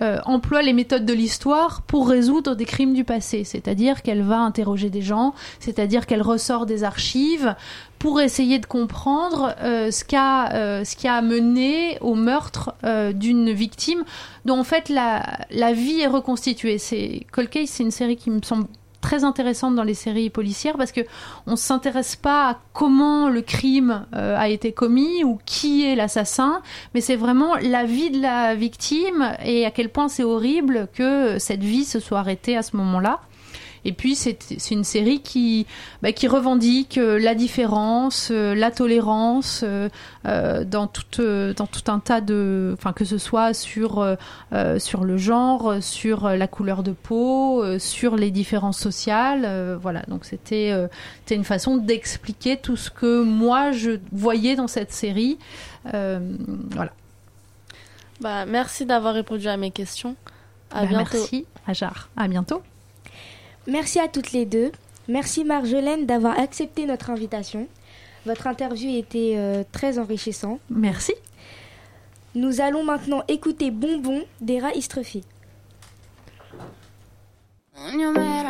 euh, 0.00 0.18
emploie 0.24 0.62
les 0.62 0.72
méthodes 0.72 1.04
de 1.04 1.12
l'histoire 1.12 1.82
pour 1.82 2.08
résoudre 2.08 2.54
des 2.54 2.64
crimes 2.64 2.94
du 2.94 3.04
passé. 3.04 3.44
C'est-à-dire 3.44 4.02
qu'elle 4.02 4.22
va 4.22 4.38
interroger 4.38 4.90
des 4.90 5.02
gens, 5.02 5.34
c'est-à-dire 5.60 6.06
qu'elle 6.06 6.22
ressort 6.22 6.66
des 6.66 6.84
archives 6.84 7.54
pour 7.98 8.20
essayer 8.20 8.58
de 8.58 8.66
comprendre 8.66 9.54
euh, 9.60 9.90
ce, 9.90 10.04
qui 10.04 10.14
a, 10.14 10.54
euh, 10.54 10.84
ce 10.84 10.94
qui 10.94 11.08
a 11.08 11.20
mené 11.20 11.98
au 12.00 12.14
meurtre 12.14 12.74
d'une 13.14 13.50
victime 13.50 14.04
dont 14.44 14.60
en 14.60 14.64
fait 14.64 14.88
la, 14.88 15.24
la 15.50 15.72
vie 15.72 16.00
est 16.00 16.06
reconstituée. 16.06 16.78
C'est 16.78 17.26
Cold 17.32 17.50
Case, 17.50 17.68
c'est 17.68 17.82
une 17.82 17.90
série 17.90 18.16
qui 18.16 18.30
me 18.30 18.40
semble 18.42 18.66
très 19.00 19.24
intéressante 19.24 19.74
dans 19.74 19.84
les 19.84 19.94
séries 19.94 20.30
policières 20.30 20.76
parce 20.76 20.92
que 20.92 21.02
on 21.46 21.56
s'intéresse 21.56 22.16
pas 22.16 22.50
à 22.50 22.58
comment 22.72 23.28
le 23.28 23.42
crime 23.42 24.06
euh, 24.14 24.36
a 24.36 24.48
été 24.48 24.72
commis 24.72 25.24
ou 25.24 25.38
qui 25.46 25.84
est 25.84 25.94
l'assassin, 25.94 26.62
mais 26.94 27.00
c'est 27.00 27.16
vraiment 27.16 27.54
la 27.56 27.84
vie 27.84 28.10
de 28.10 28.20
la 28.20 28.54
victime 28.54 29.36
et 29.44 29.66
à 29.66 29.70
quel 29.70 29.88
point 29.88 30.08
c'est 30.08 30.24
horrible 30.24 30.88
que 30.94 31.38
cette 31.38 31.62
vie 31.62 31.84
se 31.84 32.00
soit 32.00 32.18
arrêtée 32.18 32.56
à 32.56 32.62
ce 32.62 32.76
moment-là. 32.76 33.20
Et 33.88 33.92
puis 33.92 34.14
c'est 34.14 34.70
une 34.70 34.84
série 34.84 35.22
qui, 35.22 35.66
bah, 36.02 36.12
qui 36.12 36.28
revendique 36.28 36.98
euh, 36.98 37.18
la 37.18 37.34
différence, 37.34 38.28
euh, 38.30 38.54
la 38.54 38.70
tolérance 38.70 39.64
euh, 39.64 39.88
dans, 40.64 40.86
tout, 40.88 41.22
dans 41.56 41.66
tout 41.66 41.90
un 41.90 41.98
tas 41.98 42.20
de... 42.20 42.74
Enfin 42.76 42.92
que 42.92 43.06
ce 43.06 43.16
soit 43.16 43.54
sur, 43.54 44.00
euh, 44.52 44.78
sur 44.78 45.04
le 45.04 45.16
genre, 45.16 45.76
sur 45.80 46.28
la 46.28 46.46
couleur 46.46 46.82
de 46.82 46.92
peau, 46.92 47.64
sur 47.78 48.16
les 48.16 48.30
différences 48.30 48.78
sociales. 48.78 49.44
euh, 49.46 49.78
voilà, 49.80 50.02
donc 50.08 50.26
c'était 50.26 50.74
une 51.30 51.44
façon 51.44 51.78
d'expliquer 51.78 52.58
tout 52.58 52.76
ce 52.76 52.90
que 52.90 53.22
moi 53.22 53.72
je 53.72 53.92
voyais 54.12 54.54
dans 54.54 54.68
cette 54.68 54.92
série. 54.92 55.38
Voilà. 55.84 56.92
Bah, 58.20 58.44
merci 58.44 58.84
d'avoir 58.84 59.14
répondu 59.14 59.48
à 59.48 59.56
mes 59.56 59.70
questions. 59.70 60.14
À 60.70 60.82
Bah, 60.82 60.88
bientôt. 60.88 61.16
Merci, 61.18 61.46
Ajar. 61.66 62.10
À 62.18 62.28
bientôt. 62.28 62.60
Merci 63.68 64.00
à 64.00 64.08
toutes 64.08 64.32
les 64.32 64.46
deux. 64.46 64.72
Merci 65.08 65.44
Marjolaine 65.44 66.06
d'avoir 66.06 66.38
accepté 66.38 66.86
notre 66.86 67.10
invitation. 67.10 67.68
Votre 68.24 68.46
interview 68.46 68.98
était 68.98 69.34
euh, 69.36 69.62
très 69.72 69.98
enrichissant. 69.98 70.58
Merci. 70.70 71.14
Nous 72.34 72.62
allons 72.62 72.82
maintenant 72.82 73.22
écouter 73.28 73.70
Bonbon 73.70 74.24
d'Era. 74.40 74.70
No 77.94 78.12
matter. 78.12 78.48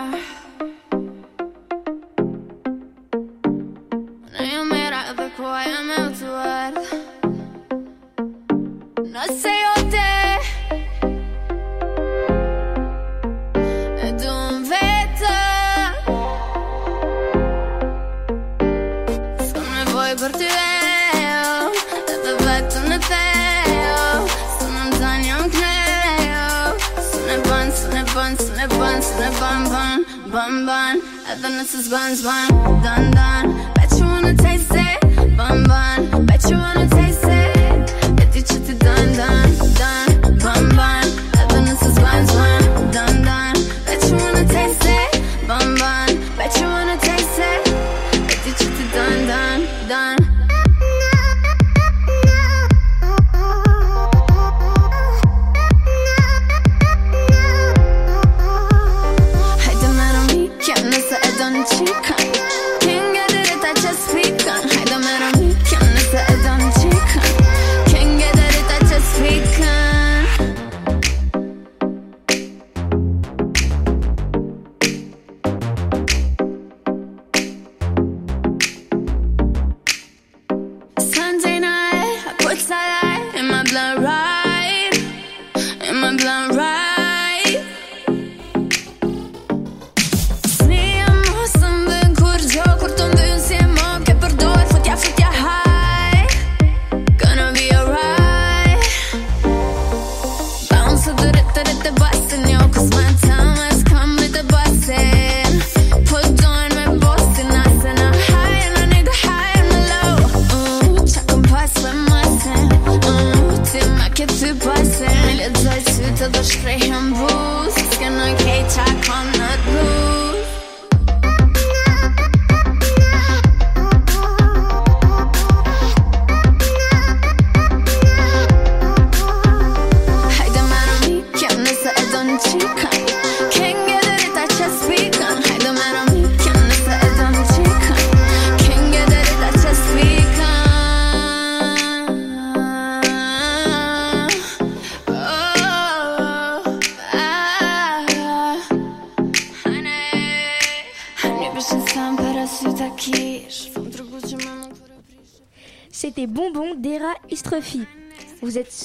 Bun, 30.30 30.66
bun. 30.66 31.00
And 31.26 31.42
then 31.42 31.58
this 31.58 31.74
is 31.74 31.88
buns, 31.88 32.22
bun, 32.22 32.48
dun, 32.82 33.10
dun. 33.10 33.72
Bet 33.74 33.90
you 33.98 34.04
wanna 34.04 34.34
taste 34.34 34.70
it, 34.70 35.36
bun, 35.36 35.64
bun. 35.64 36.26
Bet 36.26 36.44
you 36.50 36.56
wanna 36.56 36.88
taste 36.88 37.24
it. 37.24 38.16
Bet 38.16 38.34
you 38.34 38.42
chit 38.42 38.68
it, 38.68 38.78
dun, 38.78 39.06
dun, 39.16 39.48
dun, 39.74 39.97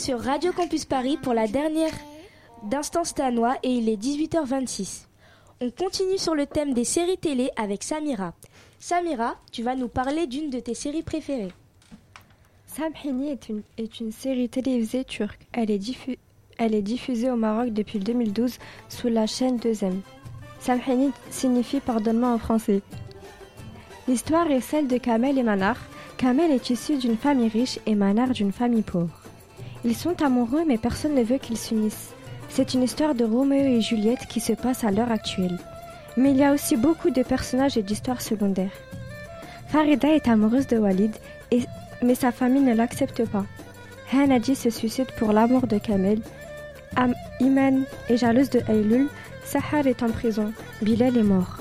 sur 0.03 0.19
Radio 0.19 0.51
Campus 0.51 0.83
Paris 0.85 1.17
pour 1.21 1.33
la 1.33 1.47
dernière 1.47 1.93
d'Instant 2.63 3.03
Stanois 3.05 3.55
et 3.63 3.69
il 3.71 3.87
est 3.87 3.95
18h26. 4.01 5.05
On 5.61 5.69
continue 5.69 6.17
sur 6.17 6.35
le 6.35 6.45
thème 6.45 6.73
des 6.73 6.83
séries 6.83 7.17
télé 7.17 7.49
avec 7.55 7.83
Samira. 7.83 8.33
Samira, 8.79 9.35
tu 9.53 9.63
vas 9.63 9.75
nous 9.75 9.87
parler 9.87 10.27
d'une 10.27 10.49
de 10.49 10.59
tes 10.59 10.73
séries 10.73 11.03
préférées. 11.03 11.53
Samhini 12.67 13.29
est 13.29 13.47
une, 13.47 13.61
est 13.77 13.99
une 14.01 14.11
série 14.11 14.49
télévisée 14.49 15.05
turque. 15.05 15.39
Elle 15.53 15.71
est, 15.71 15.77
diffu- 15.79 16.17
elle 16.57 16.75
est 16.75 16.81
diffusée 16.81 17.29
au 17.31 17.37
Maroc 17.37 17.71
depuis 17.71 17.99
le 17.99 18.03
2012 18.03 18.57
sous 18.89 19.07
la 19.07 19.25
chaîne 19.25 19.57
2M. 19.57 19.99
Samhini 20.59 21.11
signifie 21.29 21.79
pardonnement 21.79 22.33
en 22.33 22.39
français. 22.39 22.81
L'histoire 24.09 24.51
est 24.51 24.59
celle 24.59 24.87
de 24.87 24.97
Kamel 24.97 25.37
et 25.37 25.43
Manar. 25.43 25.77
Kamel 26.17 26.51
est 26.51 26.69
issu 26.71 26.97
d'une 26.97 27.15
famille 27.17 27.47
riche 27.47 27.79
et 27.85 27.95
Manar 27.95 28.31
d'une 28.31 28.51
famille 28.51 28.81
pauvre. 28.81 29.22
Ils 29.85 29.95
sont 29.95 30.21
amoureux 30.21 30.63
mais 30.67 30.77
personne 30.77 31.15
ne 31.15 31.23
veut 31.23 31.37
qu'ils 31.37 31.57
s'unissent. 31.57 32.11
C'est 32.49 32.73
une 32.73 32.83
histoire 32.83 33.15
de 33.15 33.25
Roméo 33.25 33.65
et 33.65 33.81
Juliette 33.81 34.27
qui 34.27 34.39
se 34.39 34.53
passe 34.53 34.83
à 34.83 34.91
l'heure 34.91 35.11
actuelle. 35.11 35.57
Mais 36.17 36.31
il 36.31 36.37
y 36.37 36.43
a 36.43 36.53
aussi 36.53 36.77
beaucoup 36.77 37.09
de 37.09 37.23
personnages 37.23 37.77
et 37.77 37.83
d'histoires 37.83 38.21
secondaires. 38.21 38.71
Farida 39.67 40.09
est 40.09 40.27
amoureuse 40.27 40.67
de 40.67 40.77
Walid, 40.77 41.15
mais 42.03 42.15
sa 42.15 42.31
famille 42.31 42.61
ne 42.61 42.75
l'accepte 42.75 43.25
pas. 43.27 43.45
Hanadi 44.11 44.55
se 44.55 44.69
suicide 44.69 45.07
pour 45.17 45.33
l'amour 45.33 45.65
de 45.65 45.79
Kamel. 45.79 46.21
Am- 46.95 47.15
Iman 47.39 47.83
est 48.09 48.17
jalouse 48.17 48.51
de 48.51 48.61
Aylul. 48.69 49.07
Sahar 49.43 49.87
est 49.87 50.03
en 50.03 50.09
prison. 50.09 50.53
Bilal 50.83 51.17
est 51.17 51.23
mort. 51.23 51.57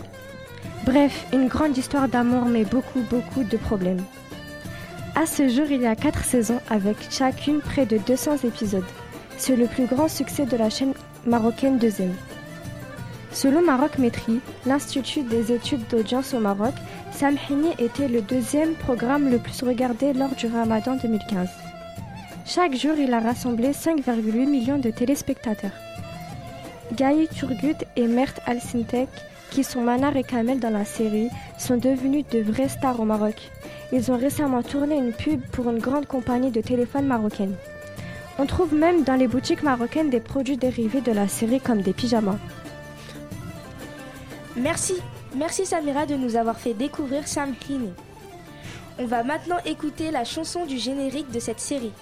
Bref, 0.84 1.26
une 1.32 1.48
grande 1.48 1.78
histoire 1.78 2.08
d'amour 2.08 2.44
mais 2.44 2.64
beaucoup 2.64 3.00
beaucoup 3.10 3.44
de 3.44 3.56
problèmes. 3.56 4.04
À 5.14 5.26
ce 5.26 5.46
jour, 5.48 5.66
il 5.70 5.82
y 5.82 5.86
a 5.86 5.94
4 5.94 6.24
saisons 6.24 6.60
avec 6.70 6.96
chacune 7.10 7.60
près 7.60 7.84
de 7.84 7.98
200 7.98 8.38
épisodes. 8.44 8.84
C'est 9.36 9.56
le 9.56 9.66
plus 9.66 9.84
grand 9.84 10.08
succès 10.08 10.46
de 10.46 10.56
la 10.56 10.70
chaîne 10.70 10.94
marocaine 11.26 11.78
2M. 11.78 12.08
Selon 13.30 13.62
Maroc 13.62 13.98
Métri, 13.98 14.40
l'Institut 14.66 15.22
des 15.22 15.52
études 15.52 15.86
d'audience 15.88 16.32
au 16.32 16.40
Maroc, 16.40 16.72
Samhini 17.12 17.72
était 17.78 18.08
le 18.08 18.22
deuxième 18.22 18.72
programme 18.72 19.30
le 19.30 19.38
plus 19.38 19.62
regardé 19.62 20.14
lors 20.14 20.34
du 20.34 20.46
Ramadan 20.46 20.96
2015. 20.96 21.48
Chaque 22.46 22.74
jour, 22.74 22.94
il 22.98 23.12
a 23.12 23.20
rassemblé 23.20 23.72
5,8 23.72 24.48
millions 24.48 24.78
de 24.78 24.90
téléspectateurs. 24.90 25.70
Gaï 26.94 27.28
Turgut 27.28 27.76
et 27.96 28.06
Mert 28.06 28.34
Al-Sintek, 28.46 29.08
qui 29.50 29.62
sont 29.62 29.82
Manar 29.82 30.16
et 30.16 30.24
Kamel 30.24 30.58
dans 30.58 30.70
la 30.70 30.86
série, 30.86 31.28
sont 31.58 31.76
devenus 31.76 32.24
de 32.32 32.40
vraies 32.40 32.68
stars 32.68 32.98
au 32.98 33.04
Maroc. 33.04 33.50
Ils 33.92 34.10
ont 34.10 34.16
récemment 34.16 34.62
tourné 34.62 34.96
une 34.96 35.12
pub 35.12 35.42
pour 35.52 35.68
une 35.68 35.78
grande 35.78 36.06
compagnie 36.06 36.50
de 36.50 36.62
téléphone 36.62 37.06
marocaine. 37.06 37.54
On 38.38 38.46
trouve 38.46 38.74
même 38.74 39.04
dans 39.04 39.16
les 39.16 39.28
boutiques 39.28 39.62
marocaines 39.62 40.08
des 40.08 40.20
produits 40.20 40.56
dérivés 40.56 41.02
de 41.02 41.12
la 41.12 41.28
série 41.28 41.60
comme 41.60 41.82
des 41.82 41.92
pyjamas. 41.92 42.38
Merci, 44.56 44.94
merci 45.36 45.66
Samira 45.66 46.06
de 46.06 46.14
nous 46.14 46.36
avoir 46.36 46.58
fait 46.58 46.72
découvrir 46.72 47.28
Sam 47.28 47.54
Heaney. 47.68 47.92
On 48.98 49.04
va 49.04 49.22
maintenant 49.22 49.58
écouter 49.66 50.10
la 50.10 50.24
chanson 50.24 50.64
du 50.64 50.78
générique 50.78 51.30
de 51.30 51.40
cette 51.40 51.60
série. 51.60 51.92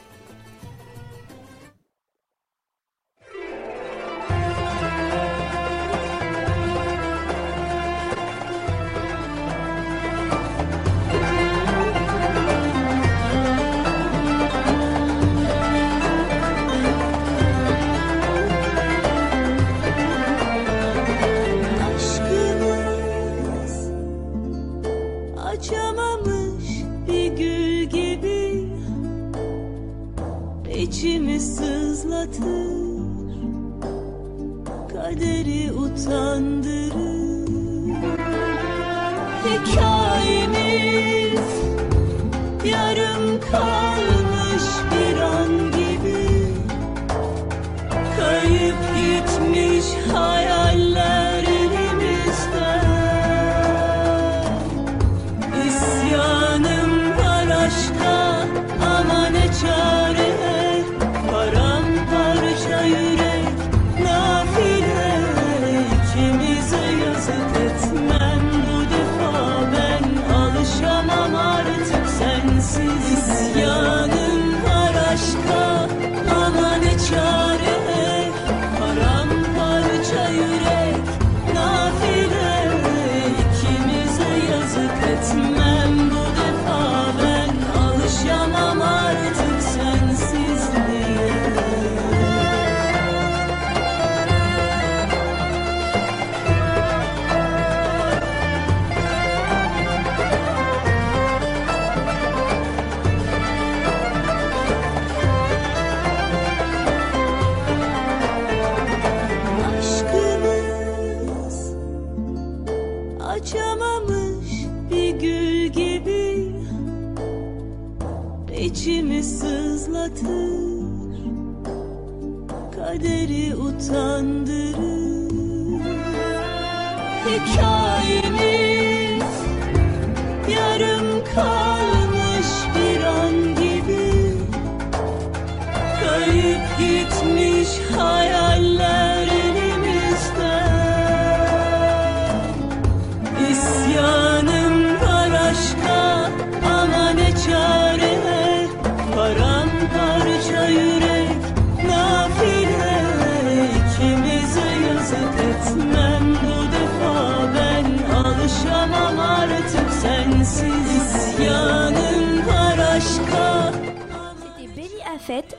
Yarım 130.49 131.25
kal. 131.35 131.80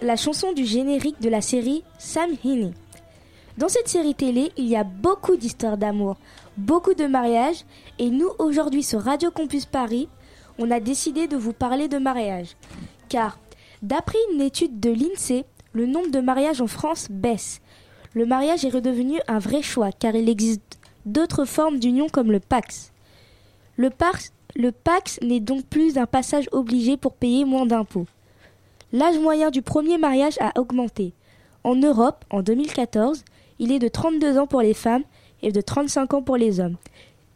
La 0.01 0.17
chanson 0.17 0.51
du 0.51 0.65
générique 0.65 1.21
de 1.21 1.29
la 1.29 1.39
série 1.39 1.85
Sam 1.97 2.31
Heaney. 2.43 2.73
Dans 3.57 3.69
cette 3.69 3.87
série 3.87 4.15
télé, 4.15 4.51
il 4.57 4.65
y 4.65 4.75
a 4.75 4.83
beaucoup 4.83 5.37
d'histoires 5.37 5.77
d'amour, 5.77 6.17
beaucoup 6.57 6.93
de 6.93 7.05
mariages, 7.05 7.63
et 7.97 8.09
nous, 8.09 8.27
aujourd'hui 8.37 8.83
sur 8.83 9.01
Radio 9.01 9.31
Campus 9.31 9.65
Paris, 9.65 10.09
on 10.59 10.71
a 10.71 10.81
décidé 10.81 11.29
de 11.29 11.37
vous 11.37 11.53
parler 11.53 11.87
de 11.87 11.99
mariage. 11.99 12.57
Car, 13.07 13.39
d'après 13.81 14.17
une 14.33 14.41
étude 14.41 14.81
de 14.81 14.89
l'INSEE, 14.89 15.45
le 15.71 15.85
nombre 15.85 16.11
de 16.11 16.19
mariages 16.19 16.59
en 16.59 16.67
France 16.67 17.07
baisse. 17.09 17.61
Le 18.13 18.25
mariage 18.25 18.65
est 18.65 18.69
redevenu 18.71 19.21
un 19.29 19.39
vrai 19.39 19.61
choix, 19.61 19.93
car 19.93 20.15
il 20.15 20.27
existe 20.27 20.79
d'autres 21.05 21.45
formes 21.45 21.79
d'union 21.79 22.09
comme 22.09 22.33
le 22.33 22.41
Pax. 22.41 22.91
Le 23.77 23.89
Pax, 23.89 24.33
le 24.53 24.73
Pax 24.73 25.17
n'est 25.21 25.39
donc 25.39 25.63
plus 25.63 25.97
un 25.97 26.07
passage 26.07 26.49
obligé 26.51 26.97
pour 26.97 27.13
payer 27.13 27.45
moins 27.45 27.65
d'impôts. 27.65 28.07
L'âge 28.93 29.17
moyen 29.19 29.51
du 29.51 29.61
premier 29.61 29.97
mariage 29.97 30.37
a 30.41 30.51
augmenté. 30.59 31.13
En 31.63 31.75
Europe, 31.75 32.25
en 32.29 32.41
2014, 32.41 33.23
il 33.59 33.71
est 33.71 33.79
de 33.79 33.87
32 33.87 34.37
ans 34.37 34.47
pour 34.47 34.61
les 34.61 34.73
femmes 34.73 35.03
et 35.41 35.51
de 35.51 35.61
35 35.61 36.13
ans 36.13 36.21
pour 36.21 36.37
les 36.37 36.59
hommes. 36.59 36.77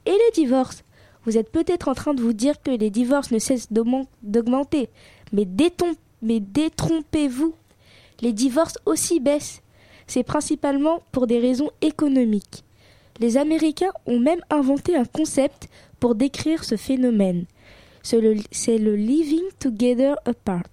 Et 0.05 0.11
les 0.11 0.31
divorces? 0.33 0.83
Vous 1.25 1.37
êtes 1.37 1.51
peut-être 1.51 1.87
en 1.87 1.95
train 1.95 2.13
de 2.13 2.21
vous 2.21 2.33
dire 2.33 2.61
que 2.61 2.71
les 2.71 2.89
divorces 2.89 3.31
ne 3.31 3.39
cessent 3.39 3.71
d'augmen- 3.71 4.05
d'augmenter. 4.21 4.89
Mais, 5.31 5.45
détrompez-vous. 6.39 7.53
Les 8.21 8.33
divorces 8.33 8.77
aussi 8.85 9.19
baissent. 9.19 9.61
C'est 10.07 10.23
principalement 10.23 11.01
pour 11.11 11.25
des 11.25 11.39
raisons 11.39 11.71
économiques. 11.81 12.63
Les 13.19 13.37
Américains 13.37 13.91
ont 14.05 14.19
même 14.19 14.41
inventé 14.49 14.95
un 14.95 15.05
concept 15.05 15.67
pour 15.99 16.13
décrire 16.15 16.63
ce 16.63 16.75
phénomène. 16.75 17.45
C'est 18.03 18.19
le 18.77 18.95
living 18.95 19.43
together 19.59 20.15
apart, 20.25 20.69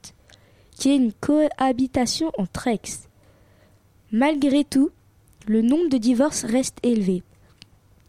une 0.91 1.13
cohabitation 1.13 2.31
entre 2.39 2.69
ex. 2.69 3.09
Malgré 4.11 4.65
tout, 4.65 4.91
le 5.47 5.63
nombre 5.63 5.89
de 5.89 5.99
divorces 5.99 6.45
reste 6.45 6.79
élevé. 6.83 7.23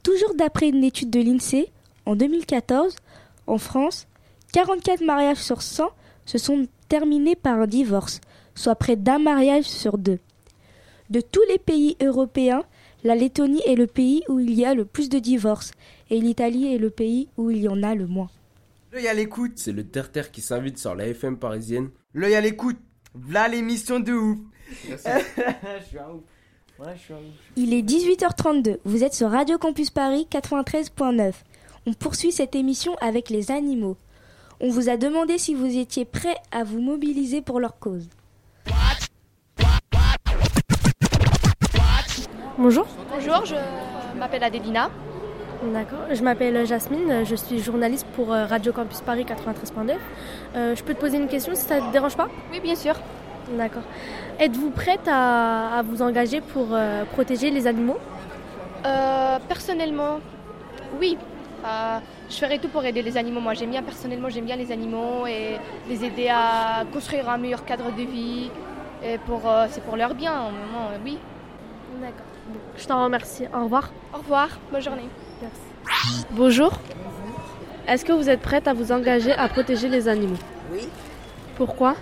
Toujours 0.04 0.34
d'après 0.36 0.70
une 0.70 0.84
étude 0.84 1.10
de 1.10 1.22
l'INSEE, 1.22 1.70
en 2.06 2.16
2014, 2.16 2.96
en 3.48 3.58
France, 3.58 4.08
44 4.52 5.04
mariages 5.04 5.38
sur 5.38 5.62
100 5.62 5.90
se 6.26 6.38
sont 6.38 6.68
terminés 6.90 7.36
par 7.36 7.60
un 7.60 7.68
divorce, 7.68 8.22
soit 8.56 8.76
près 8.76 8.96
d'un 8.96 9.20
mariage 9.20 9.66
sur 9.66 9.98
deux. 9.98 10.20
De 11.10 11.22
tous 11.22 11.44
les 11.50 11.58
pays 11.58 11.96
européens, 12.02 12.64
la 13.04 13.16
Lettonie 13.16 13.62
est 13.66 13.76
le 13.76 13.88
pays 13.88 14.24
où 14.30 14.40
il 14.40 14.54
y 14.54 14.66
a 14.66 14.74
le 14.74 14.86
plus 14.86 15.10
de 15.10 15.20
divorces, 15.20 15.72
et 16.10 16.20
l'Italie 16.20 16.74
est 16.74 16.78
le 16.78 16.90
pays 16.90 17.28
où 17.38 17.50
il 17.50 17.62
y 17.62 17.68
en 17.68 17.84
a 17.84 17.96
le 17.96 18.08
moins. 18.08 18.30
L'œil 18.94 19.08
à 19.08 19.14
l'écoute. 19.16 19.54
C'est 19.56 19.72
le 19.72 19.88
terre-terre 19.88 20.30
qui 20.30 20.42
s'invite 20.42 20.78
sur 20.78 20.94
la 20.94 21.08
FM 21.08 21.38
parisienne. 21.38 21.90
L'œil 22.14 22.36
à 22.36 22.42
l'écoute. 22.42 22.78
V'là 23.16 23.48
l'émission 23.48 24.00
de 24.00 24.14
ouf. 24.14 24.38
Merci. 24.88 25.08
je 25.38 25.86
suis 25.88 25.98
un 25.98 26.12
ouf. 26.12 26.22
Ouais, 26.78 26.94
je 26.96 27.00
suis 27.02 27.14
un 27.14 27.18
ouf. 27.18 27.24
Il 27.56 27.74
est 27.74 27.82
18h32, 27.82 28.78
vous 28.86 29.04
êtes 29.04 29.16
sur 29.16 29.32
Radio 29.32 29.58
Campus 29.58 29.90
Paris 29.90 30.28
93.9. 30.32 31.34
On 31.88 31.94
poursuit 31.94 32.32
cette 32.32 32.56
émission 32.56 32.96
avec 33.02 33.32
les 33.32 33.50
animaux. 33.50 33.98
On 34.60 34.70
vous 34.70 34.90
a 34.90 34.98
demandé 34.98 35.40
si 35.40 35.56
vous 35.56 35.76
étiez 35.78 36.06
prêts 36.06 36.38
à 36.52 36.64
vous 36.64 36.80
mobiliser 36.80 37.42
pour 37.42 37.60
leur 37.60 37.80
cause. 37.80 38.08
Bonjour. 42.60 42.88
Bonjour, 43.12 43.44
je 43.46 44.20
m'appelle 44.20 44.44
Adélina. 44.44 44.92
D'accord. 45.72 46.00
Je 46.12 46.22
m'appelle 46.24 46.66
Jasmine, 46.66 47.24
je 47.24 47.36
suis 47.36 47.60
journaliste 47.60 48.06
pour 48.16 48.34
euh, 48.34 48.46
Radio 48.46 48.74
Campus 48.74 49.00
Paris 49.02 49.24
93.9. 49.24 49.96
Euh, 50.56 50.76
je 50.76 50.84
peux 50.84 50.94
te 50.94 51.00
poser 51.00 51.18
une 51.18 51.28
question 51.28 51.56
si 51.56 51.62
ça 51.62 51.80
ne 51.80 51.88
te 51.88 51.92
dérange 51.92 52.18
pas? 52.18 52.28
Oui, 52.52 52.60
bien 52.60 52.76
sûr. 52.76 52.96
D'accord. 53.58 53.84
Êtes-vous 54.40 54.72
prête 54.72 55.08
à, 55.08 55.78
à 55.78 55.82
vous 55.82 56.02
engager 56.02 56.42
pour 56.42 56.68
euh, 56.72 57.06
protéger 57.06 57.50
les 57.50 57.66
animaux? 57.66 57.98
Euh, 58.86 59.38
personnellement, 59.48 60.20
oui. 61.00 61.18
Je 62.30 62.36
ferai 62.36 62.60
tout 62.60 62.68
pour 62.68 62.84
aider 62.84 63.02
les 63.02 63.16
animaux. 63.16 63.40
Moi, 63.40 63.54
j'aime 63.54 63.70
bien, 63.70 63.84
personnellement, 63.84 64.28
j'aime 64.28 64.46
bien 64.46 64.58
les 64.58 64.70
animaux 64.72 65.26
et 65.28 65.58
les 65.88 66.04
aider 66.04 66.28
à 66.30 66.84
construire 66.92 67.30
un 67.30 67.38
meilleur 67.38 67.64
cadre 67.64 67.90
de 67.96 68.02
vie. 68.02 68.52
Et 69.02 69.18
pour, 69.20 69.42
c'est 69.70 69.82
pour 69.84 69.96
leur 69.96 70.14
bien, 70.14 70.34
au 70.42 70.52
moment, 70.52 70.90
oui. 71.06 71.18
D'accord. 72.02 72.26
Je 72.76 72.86
t'en 72.86 73.06
remercie. 73.06 73.46
Au 73.56 73.64
revoir. 73.64 73.92
Au 74.14 74.18
revoir, 74.18 74.50
bonne 74.74 74.82
journée. 74.82 75.08
Bonjour. 76.32 76.72
Est-ce 77.88 78.06
que 78.06 78.14
vous 78.14 78.30
êtes 78.30 78.42
prête 78.42 78.68
à 78.68 78.74
vous 78.74 78.92
engager 78.92 79.34
à 79.34 79.48
protéger 79.50 79.90
les 79.90 80.08
animaux? 80.08 80.38
Oui, 80.72 80.88
Pourquoi? 81.56 81.96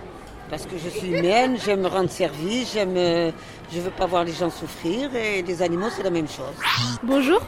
Parce 0.50 0.66
que 0.66 0.76
je 0.76 0.88
suis 0.88 1.08
humaine, 1.08 1.56
j'aime 1.64 1.80
me 1.80 1.88
rendre 1.88 2.10
service, 2.10 2.74
j'aime, 2.74 2.94
euh, 2.96 3.30
je 3.72 3.80
veux 3.80 3.90
pas 3.90 4.04
voir 4.06 4.22
les 4.24 4.32
gens 4.32 4.50
souffrir 4.50 5.14
et 5.16 5.40
les 5.42 5.62
animaux 5.62 5.88
c'est 5.90 6.02
la 6.02 6.10
même 6.10 6.28
chose. 6.28 6.54
Bonjour. 7.02 7.40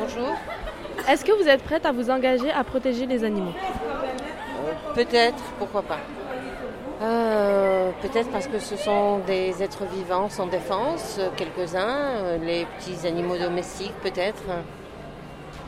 Bonjour. 0.00 0.28
Est-ce 1.08 1.24
que 1.24 1.32
vous 1.32 1.48
êtes 1.48 1.62
prête 1.64 1.84
à 1.84 1.90
vous 1.92 2.08
engager 2.08 2.50
à 2.52 2.62
protéger 2.62 3.06
les 3.06 3.24
animaux? 3.24 3.52
Peut-être, 4.94 5.42
pourquoi 5.58 5.82
pas. 5.82 5.98
Euh, 7.02 7.90
Peut-être 8.00 8.30
parce 8.30 8.46
que 8.46 8.58
ce 8.60 8.76
sont 8.76 9.18
des 9.26 9.60
êtres 9.62 9.84
vivants 9.92 10.28
sans 10.28 10.46
défense, 10.46 11.16
euh, 11.18 11.28
quelques-uns, 11.36 11.86
euh, 12.22 12.38
les 12.38 12.64
petits 12.78 13.06
animaux 13.06 13.36
domestiques 13.36 13.94
peut-être, 14.02 14.42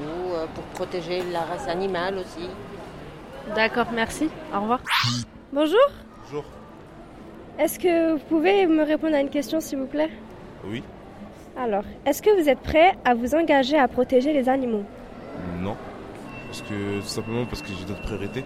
euh, 0.01 0.47
pour 0.55 0.65
protéger 0.65 1.23
la 1.33 1.41
race 1.41 1.69
animale 1.69 2.19
aussi. 2.19 2.49
D'accord, 3.55 3.87
merci. 3.93 4.29
Au 4.55 4.61
revoir. 4.61 4.81
Bonjour. 5.53 5.79
Bonjour. 6.25 6.45
Est-ce 7.59 7.79
que 7.79 8.13
vous 8.15 8.25
pouvez 8.29 8.67
me 8.67 8.83
répondre 8.83 9.15
à 9.15 9.21
une 9.21 9.31
question, 9.31 9.61
s'il 9.61 9.79
vous 9.79 9.87
plaît? 9.87 10.11
Oui. 10.65 10.83
Alors, 11.57 11.85
est-ce 12.05 12.21
que 12.21 12.41
vous 12.41 12.49
êtes 12.49 12.61
prêt 12.61 12.97
à 13.05 13.15
vous 13.15 13.35
engager 13.35 13.79
à 13.79 13.87
protéger 13.87 14.33
les 14.33 14.49
animaux? 14.49 14.85
Non. 15.61 15.77
Parce 16.49 16.63
que 16.63 17.01
tout 17.01 17.07
simplement 17.07 17.45
parce 17.45 17.63
que 17.63 17.69
j'ai 17.69 17.85
d'autres 17.85 18.03
priorités 18.03 18.45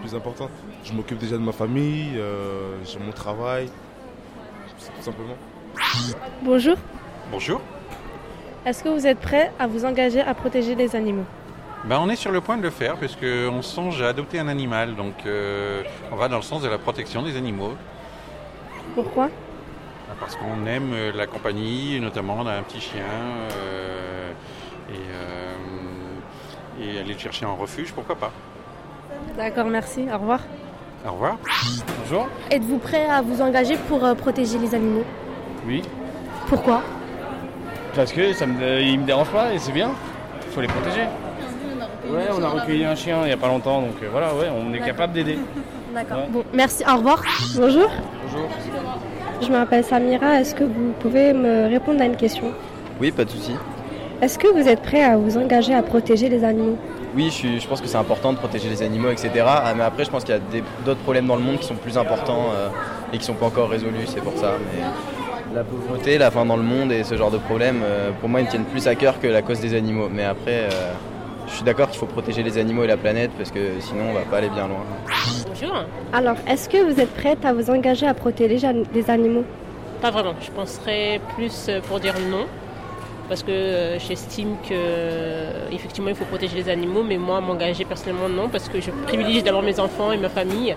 plus 0.00 0.14
importantes. 0.14 0.50
Je 0.84 0.92
m'occupe 0.92 1.18
déjà 1.18 1.36
de 1.36 1.42
ma 1.42 1.52
famille, 1.52 2.12
euh, 2.16 2.76
j'ai 2.84 2.98
mon 2.98 3.12
travail. 3.12 3.68
C'est 4.78 4.90
tout 4.90 5.02
simplement. 5.02 5.34
Bonjour. 6.42 6.76
Bonjour. 7.30 7.60
Est-ce 8.66 8.82
que 8.82 8.88
vous 8.88 9.06
êtes 9.06 9.20
prêt 9.20 9.52
à 9.60 9.66
vous 9.68 9.84
engager 9.84 10.20
à 10.20 10.34
protéger 10.34 10.74
les 10.74 10.96
animaux 10.96 11.24
Ben, 11.84 12.00
on 12.00 12.08
est 12.08 12.16
sur 12.16 12.32
le 12.32 12.40
point 12.40 12.56
de 12.56 12.62
le 12.62 12.70
faire 12.70 12.96
puisqu'on 12.96 13.62
songe 13.62 14.02
à 14.02 14.08
adopter 14.08 14.40
un 14.40 14.48
animal. 14.48 14.96
Donc 14.96 15.14
euh, 15.24 15.82
on 16.10 16.16
va 16.16 16.26
dans 16.26 16.36
le 16.36 16.42
sens 16.42 16.62
de 16.62 16.68
la 16.68 16.76
protection 16.78 17.22
des 17.22 17.36
animaux. 17.36 17.74
Pourquoi 18.96 19.28
Parce 20.18 20.34
qu'on 20.34 20.66
aime 20.66 20.90
euh, 20.92 21.12
la 21.14 21.28
compagnie, 21.28 22.00
notamment 22.00 22.38
on 22.40 22.46
a 22.46 22.54
un 22.54 22.62
petit 22.62 22.80
chien. 22.80 23.04
euh, 23.52 24.32
et, 24.92 24.98
euh, 24.98 26.94
et 26.94 26.98
aller 27.00 27.12
le 27.12 27.18
chercher 27.18 27.46
en 27.46 27.54
refuge, 27.56 27.92
pourquoi 27.92 28.16
pas. 28.16 28.32
D'accord, 29.36 29.66
merci. 29.66 30.06
Au 30.12 30.18
revoir. 30.18 30.40
Au 31.06 31.12
revoir. 31.12 31.36
Bonjour. 32.02 32.26
Êtes-vous 32.50 32.78
prêt 32.78 33.06
à 33.06 33.22
vous 33.22 33.40
engager 33.42 33.76
pour 33.88 34.04
euh, 34.04 34.14
protéger 34.14 34.58
les 34.58 34.74
animaux 34.74 35.04
Oui. 35.66 35.82
Pourquoi 36.48 36.82
Parce 37.96 38.12
que 38.12 38.32
ça 38.34 38.46
me, 38.46 38.80
ils 38.80 39.00
me 39.00 39.06
dérangent 39.06 39.30
pas 39.30 39.52
et 39.52 39.58
c'est 39.58 39.72
bien. 39.72 39.90
Il 40.46 40.52
faut 40.52 40.60
les 40.60 40.66
protéger. 40.68 41.02
Ouais, 42.08 42.28
on 42.38 42.42
a 42.42 42.48
recueilli 42.48 42.84
un 42.84 42.94
chien 42.94 43.18
il 43.24 43.30
y 43.30 43.32
a 43.32 43.36
pas 43.36 43.48
longtemps, 43.48 43.80
donc 43.80 43.94
euh, 44.02 44.06
voilà, 44.12 44.28
ouais, 44.34 44.46
on 44.54 44.72
est 44.72 44.78
capable 44.80 45.12
d'aider. 45.14 45.38
D'accord. 45.94 46.18
Ouais. 46.18 46.24
Bon, 46.30 46.44
merci. 46.52 46.84
Au 46.88 46.96
revoir. 46.96 47.22
Bonjour. 47.56 47.88
Bonjour. 48.24 48.48
Je 49.42 49.48
m'appelle 49.50 49.82
Samira. 49.84 50.40
Est-ce 50.40 50.54
que 50.54 50.64
vous 50.64 50.92
pouvez 51.00 51.32
me 51.32 51.68
répondre 51.68 52.00
à 52.02 52.04
une 52.04 52.16
question? 52.16 52.52
Oui, 53.00 53.10
pas 53.10 53.24
de 53.24 53.30
souci. 53.30 53.52
Est-ce 54.22 54.38
que 54.38 54.48
vous 54.48 54.68
êtes 54.68 54.82
prêt 54.82 55.02
à 55.02 55.16
vous 55.16 55.36
engager 55.36 55.74
à 55.74 55.82
protéger 55.82 56.28
les 56.28 56.44
animaux? 56.44 56.76
Oui, 57.14 57.26
je, 57.26 57.30
suis- 57.30 57.60
je 57.60 57.66
pense 57.68 57.80
que 57.80 57.86
c'est 57.88 57.96
important 57.98 58.32
de 58.32 58.38
protéger 58.38 58.68
les 58.68 58.82
animaux, 58.82 59.10
etc. 59.10 59.30
Ah, 59.46 59.72
mais 59.76 59.82
après, 59.84 60.04
je 60.04 60.10
pense 60.10 60.22
qu'il 60.24 60.34
y 60.34 60.38
a 60.38 60.62
d'autres 60.84 61.00
problèmes 61.00 61.26
dans 61.26 61.36
le 61.36 61.42
monde 61.42 61.58
qui 61.58 61.66
sont 61.66 61.74
plus 61.74 61.96
importants 61.98 62.46
euh, 62.54 62.68
et 63.12 63.18
qui 63.18 63.24
sont 63.24 63.34
pas 63.34 63.46
encore 63.46 63.68
résolus, 63.70 64.06
c'est 64.06 64.20
pour 64.22 64.36
ça. 64.36 64.52
Mais 64.74 64.82
la 65.56 65.64
pauvreté, 65.64 66.18
la 66.18 66.30
faim 66.30 66.44
dans 66.44 66.56
le 66.58 66.62
monde 66.62 66.92
et 66.92 67.02
ce 67.02 67.16
genre 67.16 67.30
de 67.30 67.38
problèmes, 67.38 67.80
euh, 67.82 68.10
pour 68.20 68.28
moi, 68.28 68.40
ils 68.40 68.44
me 68.44 68.50
tiennent 68.50 68.64
plus 68.64 68.86
à 68.86 68.94
cœur 68.94 69.18
que 69.18 69.26
la 69.26 69.40
cause 69.42 69.58
des 69.60 69.74
animaux. 69.74 70.08
Mais 70.12 70.24
après, 70.24 70.64
euh, 70.64 70.92
je 71.48 71.54
suis 71.54 71.64
d'accord 71.64 71.88
qu'il 71.88 71.98
faut 71.98 72.06
protéger 72.06 72.42
les 72.42 72.58
animaux 72.58 72.84
et 72.84 72.86
la 72.86 72.98
planète 72.98 73.30
parce 73.38 73.50
que 73.50 73.80
sinon, 73.80 74.10
on 74.10 74.12
va 74.12 74.20
pas 74.20 74.36
aller 74.38 74.50
bien 74.50 74.68
loin. 74.68 74.84
Bonjour. 75.48 75.74
Alors, 76.12 76.36
est-ce 76.46 76.68
que 76.68 76.76
vous 76.84 77.00
êtes 77.00 77.12
prête 77.14 77.42
à 77.44 77.54
vous 77.54 77.70
engager 77.70 78.06
à 78.06 78.12
protéger 78.12 78.54
les 78.56 78.64
an- 78.66 78.82
les 78.94 79.10
animaux? 79.10 79.44
Pas 80.02 80.10
vraiment. 80.10 80.34
Je 80.42 80.50
penserais 80.50 81.20
plus 81.34 81.66
euh, 81.70 81.80
pour 81.88 82.00
dire 82.00 82.14
non. 82.30 82.44
Parce 83.28 83.42
que 83.42 83.96
j'estime 84.06 84.50
que 84.68 84.74
effectivement 85.74 86.10
il 86.10 86.14
faut 86.14 86.26
protéger 86.26 86.54
les 86.54 86.68
animaux, 86.68 87.02
mais 87.02 87.16
moi 87.16 87.40
m'engager 87.40 87.84
personnellement 87.84 88.28
non, 88.28 88.48
parce 88.48 88.68
que 88.68 88.80
je 88.80 88.92
privilégie 89.04 89.42
d'abord 89.42 89.62
mes 89.64 89.80
enfants 89.80 90.12
et 90.12 90.16
ma 90.16 90.28
famille 90.28 90.76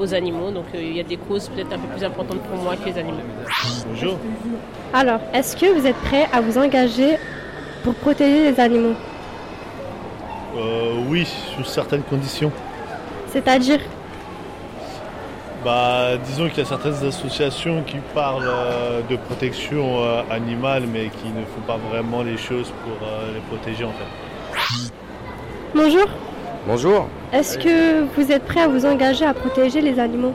aux 0.00 0.14
animaux. 0.14 0.50
Donc 0.50 0.66
euh, 0.74 0.82
il 0.82 0.96
y 0.96 1.00
a 1.00 1.04
des 1.04 1.16
causes 1.16 1.48
peut-être 1.48 1.72
un 1.72 1.78
peu 1.78 1.88
plus 1.88 2.04
importantes 2.04 2.40
pour 2.40 2.56
moi 2.56 2.76
que 2.76 2.84
les 2.84 2.98
animaux. 2.98 3.18
Bonjour. 3.88 4.18
Alors, 4.92 5.20
est-ce 5.34 5.56
que 5.56 5.66
vous 5.66 5.86
êtes 5.86 5.96
prêt 5.96 6.26
à 6.32 6.40
vous 6.40 6.56
engager 6.58 7.18
pour 7.82 7.94
protéger 7.94 8.50
les 8.50 8.60
animaux? 8.60 8.94
Euh, 10.56 11.04
oui, 11.08 11.26
sous 11.54 11.64
certaines 11.64 12.02
conditions. 12.02 12.50
C'est-à-dire? 13.32 13.80
Bah, 15.64 16.16
disons 16.24 16.48
qu'il 16.48 16.58
y 16.58 16.60
a 16.62 16.64
certaines 16.64 17.04
associations 17.06 17.82
qui 17.82 17.96
parlent 18.14 18.48
euh, 18.48 19.00
de 19.10 19.16
protection 19.16 20.04
euh, 20.04 20.22
animale, 20.30 20.84
mais 20.86 21.08
qui 21.08 21.28
ne 21.28 21.44
font 21.44 21.60
pas 21.66 21.76
vraiment 21.90 22.22
les 22.22 22.36
choses 22.36 22.72
pour 22.84 23.06
euh, 23.06 23.34
les 23.34 23.40
protéger 23.40 23.84
en 23.84 23.92
fait. 23.92 24.92
Bonjour. 25.74 26.06
Bonjour. 26.68 27.08
Est-ce 27.32 27.56
que 27.56 28.02
vous 28.14 28.30
êtes 28.30 28.44
prêt 28.44 28.60
à 28.60 28.68
vous 28.68 28.84
engager 28.84 29.24
à 29.24 29.32
protéger 29.32 29.80
les 29.80 29.98
animaux 29.98 30.34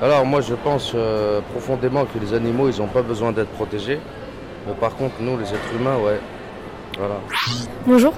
Alors 0.00 0.24
moi 0.24 0.40
je 0.40 0.54
pense 0.54 0.92
euh, 0.94 1.40
profondément 1.50 2.04
que 2.04 2.20
les 2.20 2.34
animaux 2.34 2.68
ils 2.68 2.78
n'ont 2.80 2.86
pas 2.86 3.02
besoin 3.02 3.32
d'être 3.32 3.48
protégés. 3.48 3.98
Mais 4.64 4.74
par 4.74 4.94
contre 4.94 5.14
nous 5.18 5.36
les 5.36 5.46
êtres 5.46 5.74
humains 5.76 5.96
ouais. 5.96 6.20
Voilà. 6.96 7.16
Bonjour. 7.84 8.14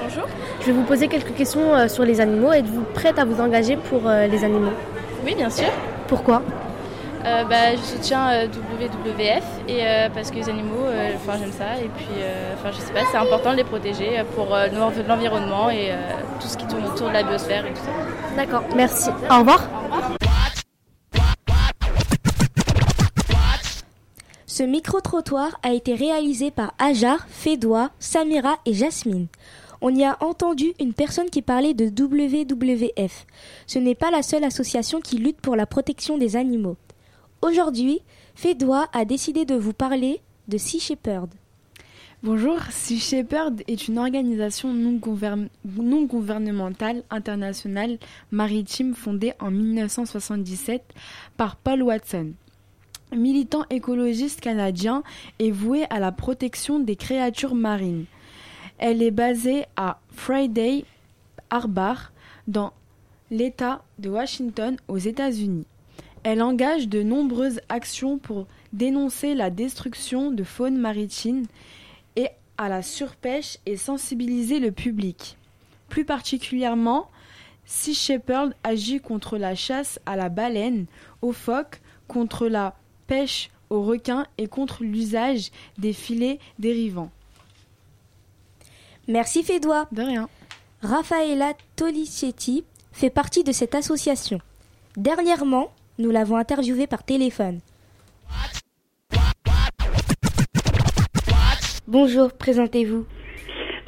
Bonjour. 0.00 0.22
Je 0.60 0.66
vais 0.66 0.72
vous 0.72 0.84
poser 0.84 1.08
quelques 1.08 1.34
questions 1.34 1.74
euh, 1.74 1.88
sur 1.88 2.04
les 2.04 2.20
animaux. 2.20 2.52
Êtes-vous 2.52 2.84
prête 2.94 3.18
à 3.18 3.24
vous 3.24 3.40
engager 3.40 3.76
pour 3.76 4.02
euh, 4.06 4.28
les 4.28 4.44
animaux? 4.44 4.70
Oui, 5.26 5.34
bien 5.34 5.50
sûr. 5.50 5.66
Pourquoi? 6.06 6.40
Euh, 7.24 7.44
bah, 7.44 7.76
je 7.76 7.82
soutiens 7.82 8.30
euh, 8.30 8.46
WWF 8.46 9.44
et 9.68 9.80
euh, 9.86 10.08
parce 10.08 10.30
que 10.30 10.36
les 10.36 10.48
animaux, 10.48 10.86
euh, 10.86 11.12
enfin 11.16 11.36
j'aime 11.38 11.52
ça 11.52 11.76
et 11.78 11.88
puis, 11.94 12.06
euh, 12.18 12.54
enfin 12.54 12.70
je 12.72 12.78
sais 12.78 12.92
pas, 12.94 13.00
c'est 13.10 13.18
important 13.18 13.50
de 13.52 13.56
les 13.56 13.64
protéger 13.64 14.22
pour 14.34 14.54
euh, 14.54 14.68
l'env- 14.68 15.06
l'environnement 15.06 15.68
et 15.68 15.90
euh, 15.92 15.96
tout 16.40 16.46
ce 16.48 16.56
qui 16.56 16.66
tourne 16.66 16.84
autour 16.86 17.08
de 17.08 17.12
la 17.12 17.22
biosphère 17.22 17.66
et 17.66 17.70
tout 17.74 17.82
ça. 17.84 18.36
D'accord, 18.36 18.62
merci. 18.74 19.10
Au 19.30 19.38
revoir. 19.40 19.68
Ce 24.46 24.62
micro-trottoir 24.62 25.58
a 25.62 25.72
été 25.72 25.94
réalisé 25.94 26.50
par 26.50 26.72
Ajar, 26.78 27.26
Fédois, 27.28 27.90
Samira 27.98 28.56
et 28.66 28.72
Jasmine. 28.74 29.26
On 29.82 29.94
y 29.94 30.04
a 30.04 30.16
entendu 30.20 30.72
une 30.80 30.92
personne 30.92 31.30
qui 31.30 31.40
parlait 31.40 31.72
de 31.74 31.86
WWF. 31.86 33.26
Ce 33.66 33.78
n'est 33.78 33.94
pas 33.94 34.10
la 34.10 34.22
seule 34.22 34.44
association 34.44 35.00
qui 35.00 35.16
lutte 35.16 35.40
pour 35.40 35.56
la 35.56 35.64
protection 35.66 36.18
des 36.18 36.36
animaux. 36.36 36.76
Aujourd'hui, 37.42 38.00
Fédois 38.34 38.88
a 38.92 39.04
décidé 39.04 39.44
de 39.44 39.54
vous 39.54 39.72
parler 39.72 40.20
de 40.48 40.58
Sea 40.58 40.80
Shepherd. 40.80 41.30
Bonjour, 42.22 42.60
Sea 42.70 42.98
Shepherd 42.98 43.62
est 43.66 43.88
une 43.88 43.98
organisation 43.98 44.74
non, 44.74 44.92
gouvern- 44.98 45.48
non 45.64 46.02
gouvernementale 46.04 47.02
internationale 47.08 47.98
maritime 48.30 48.94
fondée 48.94 49.32
en 49.40 49.50
1977 49.50 50.82
par 51.38 51.56
Paul 51.56 51.82
Watson. 51.82 52.32
Militant 53.16 53.64
écologiste 53.70 54.40
canadien 54.40 55.02
et 55.38 55.50
voué 55.50 55.84
à 55.88 55.98
la 55.98 56.12
protection 56.12 56.78
des 56.78 56.94
créatures 56.94 57.54
marines. 57.54 58.04
Elle 58.76 59.02
est 59.02 59.10
basée 59.10 59.64
à 59.76 59.98
Friday 60.10 60.84
Harbor 61.48 62.12
dans 62.46 62.72
l'État 63.30 63.82
de 63.98 64.10
Washington 64.10 64.76
aux 64.88 64.98
États-Unis. 64.98 65.66
Elle 66.22 66.42
engage 66.42 66.88
de 66.88 67.02
nombreuses 67.02 67.60
actions 67.68 68.18
pour 68.18 68.46
dénoncer 68.72 69.34
la 69.34 69.50
destruction 69.50 70.30
de 70.30 70.44
faune 70.44 70.76
maritime 70.76 71.46
et 72.16 72.28
à 72.58 72.68
la 72.68 72.82
surpêche 72.82 73.58
et 73.64 73.76
sensibiliser 73.76 74.58
le 74.58 74.70
public. 74.70 75.36
Plus 75.88 76.04
particulièrement, 76.04 77.10
Sea 77.64 77.94
Shepherd 77.94 78.54
agit 78.64 79.00
contre 79.00 79.38
la 79.38 79.54
chasse 79.54 79.98
à 80.04 80.16
la 80.16 80.28
baleine, 80.28 80.86
aux 81.22 81.32
phoques, 81.32 81.80
contre 82.06 82.48
la 82.48 82.76
pêche 83.06 83.50
aux 83.70 83.82
requins 83.82 84.26
et 84.36 84.48
contre 84.48 84.82
l'usage 84.82 85.50
des 85.78 85.92
filets 85.92 86.38
dérivants. 86.58 87.10
Merci 89.08 89.42
Fédois. 89.42 89.88
De 89.92 90.02
rien. 90.02 90.28
Raffaella 90.82 91.54
Tolicetti 91.76 92.64
fait 92.92 93.10
partie 93.10 93.44
de 93.44 93.52
cette 93.52 93.74
association. 93.74 94.40
Dernièrement, 94.96 95.70
nous 96.00 96.10
l'avons 96.10 96.36
interviewée 96.36 96.86
par 96.86 97.04
téléphone. 97.04 97.60
Bonjour, 101.86 102.32
présentez-vous. 102.32 103.04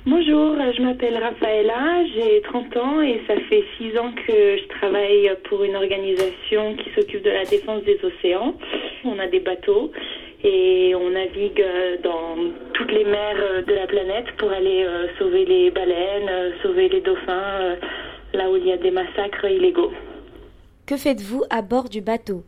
Bonjour, 0.05 0.57
je 0.77 0.83
m'appelle 0.83 1.17
Rafaela, 1.17 2.05
j'ai 2.13 2.43
30 2.43 2.77
ans 2.77 3.01
et 3.01 3.21
ça 3.29 3.35
fait 3.49 3.63
6 3.79 3.97
ans 3.99 4.13
que 4.27 4.57
je 4.59 4.69
travaille 4.81 5.31
pour 5.49 5.63
une 5.63 5.77
organisation 5.77 6.75
qui 6.75 6.91
s'occupe 6.95 7.23
de 7.23 7.31
la 7.31 7.45
défense 7.45 7.85
des 7.85 8.01
océans. 8.03 8.55
On 9.05 9.19
a 9.21 9.29
des 9.29 9.39
bateaux 9.39 9.93
et 10.43 10.93
on 10.97 11.11
navigue 11.11 11.65
dans 12.03 12.37
toutes 12.75 12.91
les 12.91 13.05
mers 13.05 13.65
de 13.65 13.75
la 13.75 13.87
planète 13.87 14.27
pour 14.39 14.51
aller 14.51 14.83
euh, 14.85 15.07
sauver 15.19 15.45
les 15.45 15.71
baleines, 15.71 16.29
euh, 16.29 16.51
sauver 16.63 16.89
les 16.89 17.01
dauphins, 17.01 17.61
euh, 17.61 17.77
là 18.35 18.51
où 18.51 18.57
il 18.57 18.67
y 18.67 18.73
a 18.73 18.77
des 18.77 18.91
massacres 18.91 19.45
illégaux. 19.45 19.93
Que 20.93 20.99
faites-vous 20.99 21.45
à 21.49 21.63
bord 21.63 21.89
du 21.89 22.03
bateau? 22.03 22.43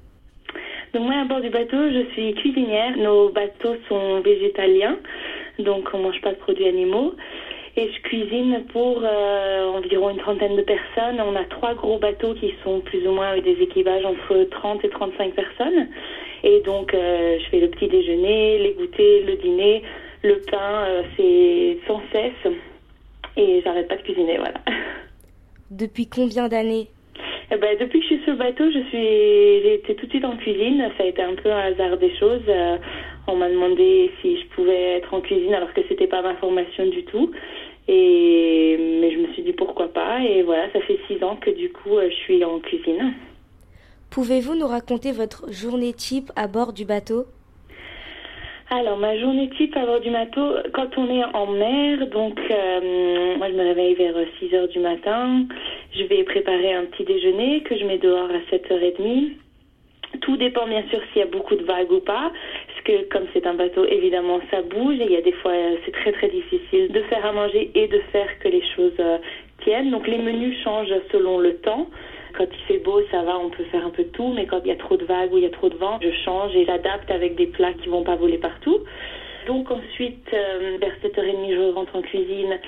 Donc 0.93 1.05
moi 1.05 1.15
à 1.15 1.25
bord 1.25 1.41
du 1.41 1.49
bateau, 1.49 1.79
je 1.91 2.05
suis 2.13 2.35
cuisinière. 2.35 2.95
Nos 2.99 3.31
bateaux 3.31 3.75
sont 3.89 4.21
végétaliens, 4.21 4.99
donc 5.61 5.89
on 5.95 6.01
mange 6.01 6.21
pas 6.21 6.33
de 6.33 6.37
produits 6.37 6.69
animaux. 6.69 7.15
et 7.79 7.91
je 7.91 8.03
cuisine 8.03 8.65
pour 8.71 9.01
euh, 9.03 9.69
environ 9.69 10.11
une 10.11 10.19
trentaine 10.19 10.57
de 10.57 10.61
personnes. 10.61 11.23
On 11.23 11.35
a 11.37 11.45
trois 11.45 11.73
gros 11.73 11.99
bateaux 11.99 12.35
qui 12.35 12.53
sont 12.63 12.81
plus 12.81 13.09
ou 13.09 13.13
moins 13.13 13.29
avec 13.29 13.45
des 13.45 13.63
équipages 13.63 14.05
entre 14.05 14.47
30 14.51 14.85
et 14.85 14.91
35 14.91 15.33
personnes. 15.33 15.89
Et 16.43 16.61
donc, 16.67 16.93
euh, 16.93 17.39
je 17.41 17.45
fais 17.47 17.61
le 17.61 17.71
petit 17.71 17.89
déjeuner, 17.89 18.59
les 18.59 18.75
goûters, 18.75 19.25
le 19.25 19.37
dîner, 19.37 19.83
le 20.21 20.43
pain, 20.51 20.85
euh, 20.85 21.03
c'est 21.17 21.79
sans 21.87 22.03
cesse. 22.13 22.53
Et 23.39 23.63
j'arrête 23.65 23.89
pas 23.89 23.97
de 23.97 24.03
cuisiner, 24.03 24.37
voilà. 24.37 24.61
Depuis 25.71 26.07
combien 26.09 26.49
d'années 26.49 26.89
Eh 27.51 27.57
ben, 27.57 27.77
depuis 27.79 28.01
que 28.01 28.07
je 28.07 28.15
suis 28.15 28.25
sur 28.25 28.33
le 28.33 28.39
bateau, 28.39 28.65
je 28.71 28.79
suis, 28.89 29.63
j'ai 29.63 29.75
été 29.75 29.95
tout 29.95 30.07
de 30.07 30.11
suite 30.11 30.25
en 30.25 30.37
cuisine. 30.37 30.91
Ça 30.97 31.05
a 31.05 31.07
été 31.07 31.23
un 31.23 31.35
peu 31.35 31.51
un 31.53 31.73
hasard 31.73 31.99
des 31.99 32.15
choses. 32.17 32.43
Euh, 32.49 32.79
on 33.27 33.37
m'a 33.37 33.49
demandé 33.49 34.11
si 34.21 34.41
je 34.41 34.47
pouvais 34.49 34.97
être 34.97 35.13
en 35.13 35.21
cuisine 35.21 35.55
alors 35.55 35.73
que 35.73 35.81
c'était 35.89 36.07
pas 36.07 36.23
ma 36.23 36.35
formation 36.37 36.87
du 36.87 37.05
tout. 37.05 37.31
Et 37.87 38.77
mais 39.01 39.13
je 39.13 39.19
me 39.19 39.33
suis 39.35 39.43
dit 39.43 39.53
pourquoi 39.53 39.89
pas. 39.89 40.21
Et 40.21 40.43
voilà, 40.43 40.73
ça 40.73 40.81
fait 40.81 40.99
six 41.07 41.23
ans 41.23 41.37
que 41.37 41.51
du 41.51 41.71
coup 41.71 41.97
euh, 41.97 42.09
je 42.09 42.15
suis 42.15 42.45
en 42.45 42.61
cuisine. 42.61 43.13
Pouvez-vous 44.11 44.55
nous 44.55 44.69
raconter 44.69 45.13
votre 45.13 45.53
journée 45.53 45.93
type 45.93 46.31
à 46.37 46.47
bord 46.47 46.73
du 46.73 46.85
bateau? 46.85 47.27
Alors, 48.71 48.97
ma 48.97 49.19
journée 49.19 49.51
type 49.59 49.77
à 49.77 49.85
bord 49.85 50.01
du 50.01 50.11
bateau, 50.11 50.55
quand 50.73 50.89
on 50.97 51.09
est 51.09 51.25
en 51.35 51.47
mer, 51.47 52.07
donc 52.09 52.41
euh, 52.51 53.37
moi 53.37 53.49
je 53.51 53.55
me 53.55 53.63
réveille 53.63 53.95
vers 53.95 54.15
6 54.39 54.55
heures 54.55 54.69
du 54.69 54.79
matin. 54.79 55.45
Je 55.97 56.03
vais 56.05 56.25
préparer 56.25 56.73
un 56.73 56.87
petit 56.87 57.05
déjeuner 57.05 57.61
que 57.63 57.77
je 57.77 57.85
mets 57.85 57.99
dehors 57.99 58.29
à 58.29 58.55
7h30. 58.55 59.31
Tout 60.23 60.37
dépend 60.37 60.67
bien 60.67 60.83
sûr 60.91 61.01
s'il 61.13 61.21
y 61.21 61.23
a 61.23 61.27
beaucoup 61.27 61.55
de 61.55 61.65
vagues 61.65 61.93
ou 61.93 62.01
pas, 62.01 62.33
parce 62.67 62.81
que 62.85 63.09
comme 63.11 63.27
c'est 63.33 63.47
un 63.47 63.55
bateau, 63.55 63.85
évidemment 63.85 64.41
ça 64.51 64.63
bouge 64.63 64.97
et 65.01 65.05
il 65.05 65.13
y 65.13 65.17
a 65.17 65.21
des 65.21 65.33
fois 65.33 65.53
euh, 65.53 65.77
c'est 65.85 65.93
très 65.93 66.13
très 66.13 66.29
difficile 66.29 66.91
de 66.91 67.01
faire 67.03 67.25
à 67.25 67.33
manger 67.33 67.71
et 67.75 67.87
de 67.87 67.99
faire 68.13 68.29
que 68.41 68.49
les 68.49 68.63
choses 68.75 68.95
euh, 68.99 69.19
tiennent. 69.63 69.91
Donc 69.91 70.07
les 70.09 70.19
menus 70.19 70.61
changent 70.65 70.95
selon 71.13 71.39
le 71.39 71.57
temps. 71.59 71.89
Quand 72.37 72.47
il 72.51 72.65
fait 72.67 72.79
beau, 72.79 73.01
ça 73.13 73.23
va, 73.23 73.39
on 73.39 73.51
peut 73.51 73.65
faire 73.65 73.87
un 73.87 73.91
peu 73.91 74.03
de 74.03 74.09
tout, 74.09 74.33
mais 74.35 74.47
quand 74.47 74.61
il 74.65 74.69
y 74.69 74.73
a 74.73 74.77
trop 74.77 74.97
de 74.97 75.05
vagues 75.05 75.33
ou 75.33 75.39
il 75.39 75.45
y 75.45 75.47
a 75.47 75.51
trop 75.51 75.69
de 75.69 75.77
vent, 75.77 76.01
je 76.03 76.11
change 76.25 76.55
et 76.57 76.65
j'adapte 76.65 77.11
avec 77.11 77.37
des 77.37 77.47
plats 77.47 77.73
qui 77.75 77.89
vont 77.89 78.03
pas 78.03 78.17
voler 78.17 78.39
partout. 78.39 78.81
Donc 79.47 79.71
ensuite, 79.71 80.27
euh, 80.33 80.79
vers 80.81 80.95
7h30, 81.03 81.55
je 81.55 81.73
rentre 81.75 81.97
en 81.97 82.03
cuisine 82.03 82.59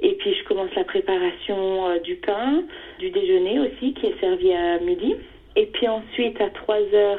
et 0.00 0.14
puis 0.14 0.34
je 0.34 0.44
commence 0.44 0.74
la 0.74 0.84
préparation 0.84 1.88
euh, 1.88 1.98
du 1.98 2.16
pain, 2.16 2.62
du 2.98 3.10
déjeuner 3.10 3.58
aussi, 3.60 3.92
qui 3.94 4.06
est 4.06 4.20
servi 4.20 4.52
à 4.52 4.78
midi. 4.78 5.14
Et 5.56 5.66
puis 5.66 5.88
ensuite, 5.88 6.40
à 6.40 6.48
3h, 6.48 7.18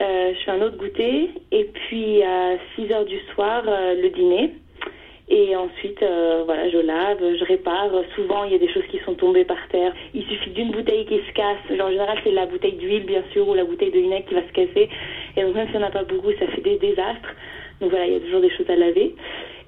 euh, 0.00 0.32
je 0.34 0.44
fais 0.44 0.50
un 0.50 0.62
autre 0.62 0.76
goûter. 0.76 1.30
Et 1.52 1.64
puis 1.64 2.22
à 2.22 2.56
6h 2.76 3.04
du 3.04 3.18
soir, 3.34 3.62
le 3.66 4.08
dîner. 4.08 4.54
Et 5.28 5.54
ensuite, 5.54 6.04
voilà, 6.44 6.68
je 6.68 6.78
lave, 6.78 7.18
je 7.38 7.44
répare. 7.44 7.90
Souvent, 8.16 8.44
il 8.44 8.52
y 8.52 8.56
a 8.56 8.58
des 8.58 8.68
choses 8.68 8.86
qui 8.90 8.98
sont 9.06 9.14
tombées 9.14 9.44
par 9.44 9.68
terre. 9.70 9.94
Il 10.12 10.24
suffit 10.24 10.50
d'une 10.50 10.72
bouteille 10.72 11.06
qui 11.06 11.20
se 11.26 11.32
casse. 11.32 11.58
Genre, 11.70 11.86
en 11.86 11.90
général, 11.90 12.18
c'est 12.24 12.32
la 12.32 12.46
bouteille 12.46 12.74
d'huile, 12.74 13.04
bien 13.04 13.22
sûr, 13.32 13.48
ou 13.48 13.54
la 13.54 13.64
bouteille 13.64 13.92
de 13.92 14.00
vinaigre 14.00 14.26
qui 14.26 14.34
va 14.34 14.42
se 14.42 14.52
casser. 14.52 14.90
Et 15.36 15.42
donc, 15.42 15.54
même 15.54 15.68
si 15.70 15.76
on 15.76 15.80
n'a 15.80 15.90
pas 15.90 16.02
beaucoup, 16.02 16.32
ça 16.38 16.48
fait 16.48 16.60
des 16.60 16.76
désastres. 16.76 17.34
Donc 17.82 17.90
voilà, 17.90 18.06
il 18.06 18.12
y 18.12 18.16
a 18.16 18.20
toujours 18.20 18.40
des 18.40 18.50
choses 18.50 18.70
à 18.70 18.76
laver. 18.76 19.12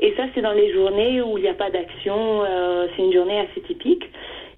Et 0.01 0.15
ça, 0.17 0.23
c'est 0.35 0.41
dans 0.41 0.53
les 0.53 0.73
journées 0.73 1.21
où 1.21 1.37
il 1.37 1.43
n'y 1.43 1.49
a 1.49 1.55
pas 1.55 1.71
d'action. 1.71 2.45
euh, 2.45 2.87
c'est 2.97 3.03
une 3.03 3.12
journée 3.12 3.41
assez 3.41 3.61
typique. 3.62 4.05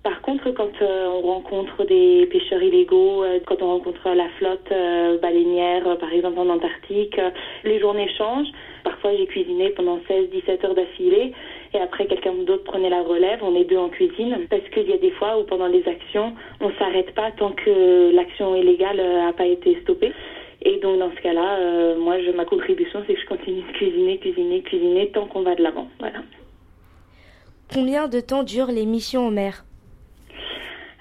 Par 0.02 0.20
contre, 0.20 0.50
quand 0.50 0.70
euh, 0.82 1.06
on 1.08 1.22
rencontre 1.22 1.84
des 1.84 2.26
pêcheurs 2.26 2.62
illégaux, 2.62 3.24
euh, 3.24 3.40
quand 3.46 3.62
on 3.62 3.68
rencontre 3.68 4.10
la 4.10 4.28
flotte 4.38 4.70
baleinière, 5.22 5.96
par 5.98 6.12
exemple 6.12 6.38
en 6.38 6.50
Antarctique, 6.50 7.18
les 7.64 7.80
journées 7.80 8.10
changent. 8.18 8.52
Parfois, 8.84 9.16
j'ai 9.16 9.26
cuisiné 9.26 9.70
pendant 9.70 9.98
16-17 10.08 10.66
heures 10.66 10.74
d'affilée 10.74 11.32
et 11.72 11.78
après, 11.78 12.06
quelqu'un 12.06 12.34
d'autre 12.46 12.64
prenait 12.64 12.90
la 12.90 13.02
relève. 13.02 13.40
On 13.42 13.56
est 13.56 13.64
deux 13.64 13.78
en 13.78 13.88
cuisine 13.88 14.46
parce 14.50 14.68
qu'il 14.72 14.88
y 14.88 14.92
a 14.92 14.98
des 14.98 15.10
fois 15.12 15.38
où 15.38 15.44
pendant 15.44 15.66
les 15.66 15.86
actions, 15.88 16.34
on 16.60 16.70
s'arrête 16.78 17.12
pas 17.14 17.30
tant 17.32 17.52
que 17.52 18.14
l'action 18.14 18.54
illégale 18.54 18.98
n'a 18.98 19.32
pas 19.32 19.46
été 19.46 19.78
stoppée. 19.80 20.12
Et 20.66 20.80
donc, 20.80 20.98
dans 20.98 21.12
ce 21.14 21.20
cas-là, 21.20 21.58
euh, 21.60 21.96
moi, 21.96 22.20
je, 22.20 22.32
ma 22.32 22.44
contribution, 22.44 23.00
c'est 23.06 23.14
que 23.14 23.20
je 23.20 23.26
continue 23.26 23.62
de 23.62 23.72
cuisiner, 23.72 24.18
cuisiner, 24.18 24.62
cuisiner 24.62 25.08
tant 25.10 25.26
qu'on 25.26 25.42
va 25.42 25.54
de 25.54 25.62
l'avant. 25.62 25.86
Voilà. 26.00 26.18
Combien 27.72 28.08
de 28.08 28.18
temps 28.18 28.42
durent 28.42 28.72
les 28.72 28.84
missions 28.84 29.28
en 29.28 29.30
mer 29.30 29.64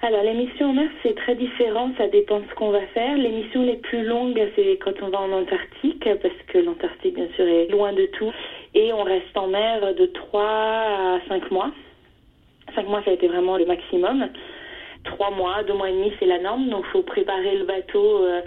Alors, 0.04 0.22
les 0.22 0.36
missions 0.36 0.70
en 0.70 0.74
mer, 0.74 0.88
c'est 1.02 1.16
très 1.16 1.34
différent, 1.34 1.90
ça 1.98 2.08
dépend 2.10 2.42
de 2.42 2.46
ce 2.48 2.54
qu'on 2.54 2.70
va 2.70 2.86
faire. 2.94 3.18
Les 3.18 3.30
missions 3.30 3.64
les 3.64 3.78
plus 3.78 4.04
longues, 4.04 4.40
c'est 4.56 4.78
quand 4.84 5.02
on 5.02 5.10
va 5.10 5.22
en 5.22 5.32
Antarctique, 5.32 6.08
parce 6.22 6.42
que 6.48 6.60
l'Antarctique, 6.60 7.16
bien 7.16 7.30
sûr, 7.36 7.48
est 7.48 7.66
loin 7.72 7.92
de 7.92 8.06
tout. 8.06 8.32
Et 8.76 8.94
on 8.94 9.02
reste 9.02 9.36
en 9.36 9.48
mer 9.48 9.96
de 9.96 10.06
3 10.06 10.44
à 10.44 11.20
5 11.28 11.50
mois. 11.50 11.72
5 12.76 12.88
mois, 12.88 13.02
ça 13.04 13.10
a 13.10 13.14
été 13.16 13.28
vraiment 13.28 13.58
le 13.58 13.66
maximum. 13.66 14.30
3 15.06 15.32
mois, 15.32 15.64
2 15.64 15.74
mois 15.74 15.90
et 15.90 15.94
demi, 15.94 16.14
c'est 16.20 16.28
la 16.28 16.38
norme. 16.38 16.70
Donc, 16.70 16.86
il 16.88 16.92
faut 16.92 17.02
préparer 17.02 17.58
le 17.58 17.66
bateau 17.66 18.26
euh, 18.26 18.42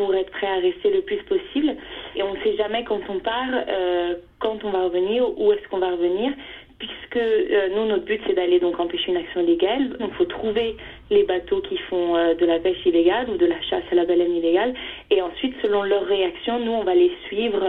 pour 0.00 0.14
être 0.14 0.30
prêt 0.30 0.46
à 0.46 0.60
rester 0.60 0.90
le 0.90 1.02
plus 1.02 1.22
possible. 1.24 1.76
Et 2.16 2.22
on 2.22 2.32
ne 2.32 2.40
sait 2.40 2.56
jamais 2.56 2.84
quand 2.84 3.00
on 3.10 3.18
part, 3.18 3.52
euh, 3.68 4.14
quand 4.38 4.64
on 4.64 4.70
va 4.70 4.84
revenir, 4.84 5.28
où 5.38 5.52
est-ce 5.52 5.68
qu'on 5.68 5.78
va 5.78 5.90
revenir 5.90 6.32
puisque 6.78 7.16
euh, 7.18 7.68
nous, 7.76 7.84
notre 7.84 8.06
but, 8.06 8.18
c'est 8.26 8.32
d'aller 8.32 8.58
donc 8.58 8.80
empêcher 8.80 9.10
une 9.10 9.18
action 9.18 9.42
illégale. 9.42 9.90
Donc, 9.98 10.12
il 10.12 10.16
faut 10.16 10.24
trouver 10.24 10.76
les 11.10 11.24
bateaux 11.24 11.60
qui 11.60 11.76
font 11.90 12.16
euh, 12.16 12.32
de 12.32 12.46
la 12.46 12.58
pêche 12.58 12.86
illégale 12.86 13.28
ou 13.28 13.36
de 13.36 13.44
la 13.44 13.60
chasse 13.60 13.82
à 13.92 13.94
la 13.94 14.06
baleine 14.06 14.34
illégale. 14.34 14.72
Et 15.10 15.20
ensuite, 15.20 15.54
selon 15.60 15.82
leur 15.82 16.06
réaction, 16.06 16.58
nous, 16.58 16.72
on 16.72 16.82
va 16.82 16.94
les 16.94 17.12
suivre 17.26 17.62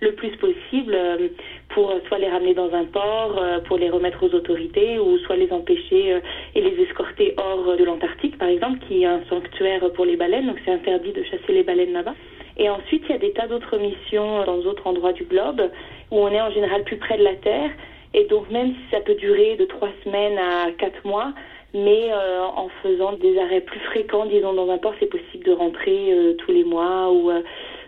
le 0.00 0.12
plus 0.12 0.30
possible 0.38 0.96
pour 1.70 1.90
euh, 1.90 2.00
soit 2.08 2.18
les 2.18 2.28
ramener 2.28 2.54
dans 2.54 2.72
un 2.72 2.84
port, 2.84 3.36
euh, 3.38 3.60
pour 3.60 3.78
les 3.78 3.90
remettre 3.90 4.22
aux 4.22 4.34
autorités, 4.34 4.98
ou 4.98 5.18
soit 5.18 5.36
les 5.36 5.52
empêcher 5.52 6.14
euh, 6.14 6.20
et 6.54 6.60
les 6.60 6.82
escorter 6.82 7.34
hors 7.36 7.76
de 7.76 7.84
l'Antarctique, 7.84 8.38
par 8.38 8.48
exemple, 8.48 8.78
qui 8.86 9.02
est 9.02 9.06
un 9.06 9.20
sanctuaire 9.28 9.90
pour 9.92 10.04
les 10.04 10.16
baleines. 10.16 10.46
Donc, 10.46 10.58
c'est 10.64 10.72
interdit 10.72 11.12
de 11.12 11.22
chasser 11.24 11.52
les 11.52 11.62
baleines 11.62 11.92
là-bas. 11.92 12.14
Et 12.56 12.68
ensuite, 12.68 13.04
il 13.08 13.12
y 13.12 13.14
a 13.14 13.18
des 13.18 13.32
tas 13.32 13.46
d'autres 13.46 13.78
missions 13.78 14.44
dans 14.44 14.58
d'autres 14.58 14.86
endroits 14.86 15.12
du 15.12 15.24
globe 15.24 15.70
où 16.10 16.18
on 16.18 16.28
est 16.28 16.40
en 16.40 16.50
général 16.50 16.82
plus 16.84 16.96
près 16.96 17.16
de 17.16 17.22
la 17.24 17.34
Terre. 17.34 17.70
Et 18.14 18.24
donc, 18.24 18.50
même 18.50 18.70
si 18.70 18.90
ça 18.90 19.00
peut 19.00 19.14
durer 19.14 19.56
de 19.56 19.64
trois 19.66 19.90
semaines 20.04 20.38
à 20.38 20.72
quatre 20.72 21.06
mois, 21.06 21.32
mais 21.74 22.10
euh, 22.10 22.42
en 22.44 22.68
faisant 22.82 23.12
des 23.12 23.38
arrêts 23.38 23.60
plus 23.60 23.80
fréquents, 23.80 24.24
disons, 24.24 24.54
dans 24.54 24.70
un 24.70 24.78
port, 24.78 24.94
c'est 24.98 25.10
possible 25.10 25.44
de 25.44 25.52
rentrer 25.52 26.12
euh, 26.12 26.34
tous 26.34 26.50
les 26.50 26.64
mois 26.64 27.12
ou 27.12 27.30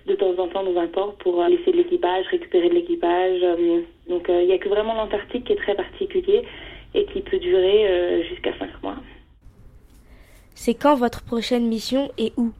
de 0.07 0.15
temps 0.15 0.35
en 0.39 0.49
temps 0.49 0.63
dans 0.63 0.79
un 0.79 0.87
port 0.87 1.15
pour 1.17 1.41
euh, 1.41 1.49
laisser 1.49 1.73
de 1.73 1.77
l'équipage, 1.77 2.27
récupérer 2.31 2.69
de 2.69 2.75
l'équipage. 2.75 3.41
euh. 3.43 3.81
donc, 4.09 4.29
euh, 4.29 4.43
il 4.43 4.49
n'y 4.49 4.55
a 4.55 4.59
que 4.59 4.69
vraiment 4.69 4.95
l'Antarctique 4.95 5.45
qui 5.45 5.53
est 5.53 5.57
très 5.57 5.75
particulier 5.75 6.43
et 6.95 7.05
qui 7.07 7.21
peut 7.21 7.39
durer 7.39 8.25
jusqu'à 8.29 8.53
cinq 8.59 8.71
mois. 8.83 8.97
C'est 10.55 10.75
quand 10.75 10.97
votre 10.97 11.23
prochaine 11.23 11.69
mission 11.69 12.11
et 12.19 12.33
où? 12.37 12.51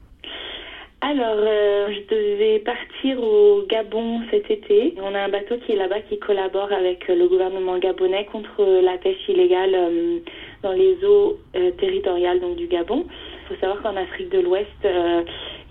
Alors, 1.03 1.37
euh, 1.39 1.89
je 1.89 2.15
devais 2.15 2.59
partir 2.59 3.23
au 3.23 3.63
Gabon 3.67 4.21
cet 4.31 4.51
été. 4.51 4.95
On 5.03 5.15
a 5.15 5.21
un 5.21 5.29
bateau 5.31 5.57
qui 5.65 5.73
est 5.73 5.77
là-bas 5.77 6.03
qui 6.03 6.19
collabore 6.19 6.71
avec 6.73 7.09
le 7.09 7.27
gouvernement 7.27 7.79
gabonais 7.79 8.27
contre 8.27 8.63
la 8.83 8.99
pêche 8.99 9.27
illégale 9.27 9.75
euh, 9.75 10.19
dans 10.63 10.73
les 10.73 11.03
eaux 11.03 11.39
euh, 11.57 11.71
territoriales 11.73 12.41
donc, 12.41 12.57
du 12.57 12.67
Gabon. 12.67 13.07
Il 13.51 13.57
faut 13.57 13.61
savoir 13.63 13.83
qu'en 13.83 13.97
Afrique 13.97 14.29
de 14.29 14.39
l'Ouest, 14.39 14.69
euh, 14.85 15.23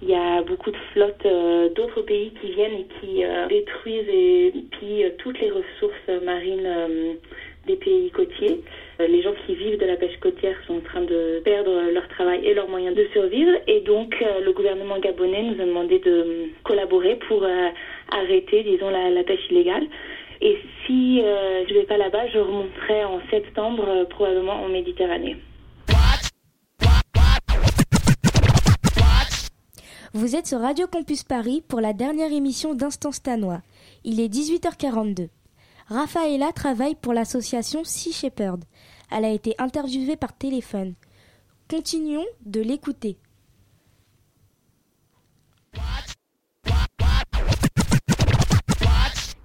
il 0.01 0.09
y 0.09 0.13
a 0.13 0.41
beaucoup 0.41 0.69
de 0.69 0.77
flottes 0.91 1.25
euh, 1.25 1.69
d'autres 1.69 2.01
pays 2.01 2.33
qui 2.41 2.51
viennent 2.51 2.73
et 2.73 2.87
qui 2.99 3.23
euh, 3.23 3.47
détruisent 3.47 4.09
et 4.09 4.53
pillent 4.77 5.13
toutes 5.19 5.39
les 5.39 5.49
ressources 5.49 6.23
marines 6.25 7.17
des 7.67 7.77
pays 7.77 8.11
côtiers. 8.11 8.59
Les 8.99 9.21
gens 9.21 9.33
qui 9.45 9.55
vivent 9.55 9.79
de 9.79 9.85
la 9.85 9.95
pêche 9.95 10.19
côtière 10.19 10.57
sont 10.67 10.77
en 10.77 10.81
train 10.81 11.01
de 11.03 11.41
perdre 11.45 11.89
leur 11.93 12.05
travail 12.09 12.45
et 12.45 12.53
leurs 12.53 12.67
moyens 12.67 12.95
de 12.97 13.05
survivre. 13.13 13.51
Et 13.67 13.79
donc, 13.79 14.13
le 14.19 14.51
gouvernement 14.51 14.99
gabonais 14.99 15.43
nous 15.43 15.61
a 15.61 15.65
demandé 15.65 15.99
de 15.99 16.49
collaborer 16.63 17.15
pour 17.27 17.45
arrêter, 18.11 18.63
disons, 18.63 18.89
la, 18.89 19.23
pêche 19.23 19.49
illégale. 19.51 19.87
Et 20.41 20.57
si 20.85 21.21
je 21.21 21.73
vais 21.73 21.83
pas 21.83 21.97
là-bas, 21.97 22.27
je 22.33 22.39
remonterai 22.39 23.05
en 23.05 23.21
septembre, 23.29 24.05
probablement 24.09 24.63
en 24.63 24.67
Méditerranée. 24.67 25.37
Vous 30.13 30.35
êtes 30.35 30.47
sur 30.47 30.59
Radio 30.59 30.87
Campus 30.87 31.23
Paris 31.23 31.63
pour 31.67 31.81
la 31.81 31.93
dernière 31.93 32.31
émission 32.31 32.73
d'Instant 32.73 33.11
Stanois. 33.11 33.61
Il 34.03 34.19
est 34.19 34.27
18h42. 34.27 35.29
Raphaëla 35.87 36.51
travaille 36.51 36.95
pour 36.95 37.13
l'association 37.13 37.83
Sea 37.83 38.11
Shepherd. 38.11 38.63
Elle 39.11 39.23
a 39.23 39.29
été 39.29 39.53
interviewée 39.59 40.15
par 40.15 40.35
téléphone. 40.35 40.95
Continuons 41.69 42.25
de 42.43 42.59
l'écouter. 42.59 43.17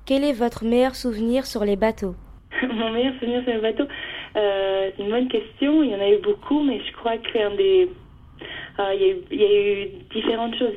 Quel 0.07 0.25
est 0.25 0.33
votre 0.33 0.65
meilleur 0.65 0.95
souvenir 0.95 1.45
sur 1.45 1.67
les 1.67 1.77
bateaux? 1.77 2.15
Mon 2.63 2.91
meilleur 2.91 3.13
souvenir 3.21 3.45
sur 3.45 3.53
le 3.53 3.61
bateau, 3.61 3.85
euh, 4.37 4.91
c'est 4.97 5.03
une 5.03 5.11
bonne 5.11 5.29
question. 5.29 5.83
Il 5.83 5.91
y 5.91 5.95
en 5.95 6.01
a 6.01 6.09
eu 6.09 6.23
beaucoup, 6.23 6.63
mais 6.63 6.81
je 6.81 6.93
crois 6.97 7.19
qu'un 7.19 7.55
des. 7.55 7.91
Il, 8.79 9.01
y 9.01 9.05
a 9.05 9.09
eu, 9.09 9.17
il 9.31 9.41
y 9.41 9.45
a 9.45 9.83
eu 9.85 9.89
différentes 10.13 10.57
choses. 10.57 10.75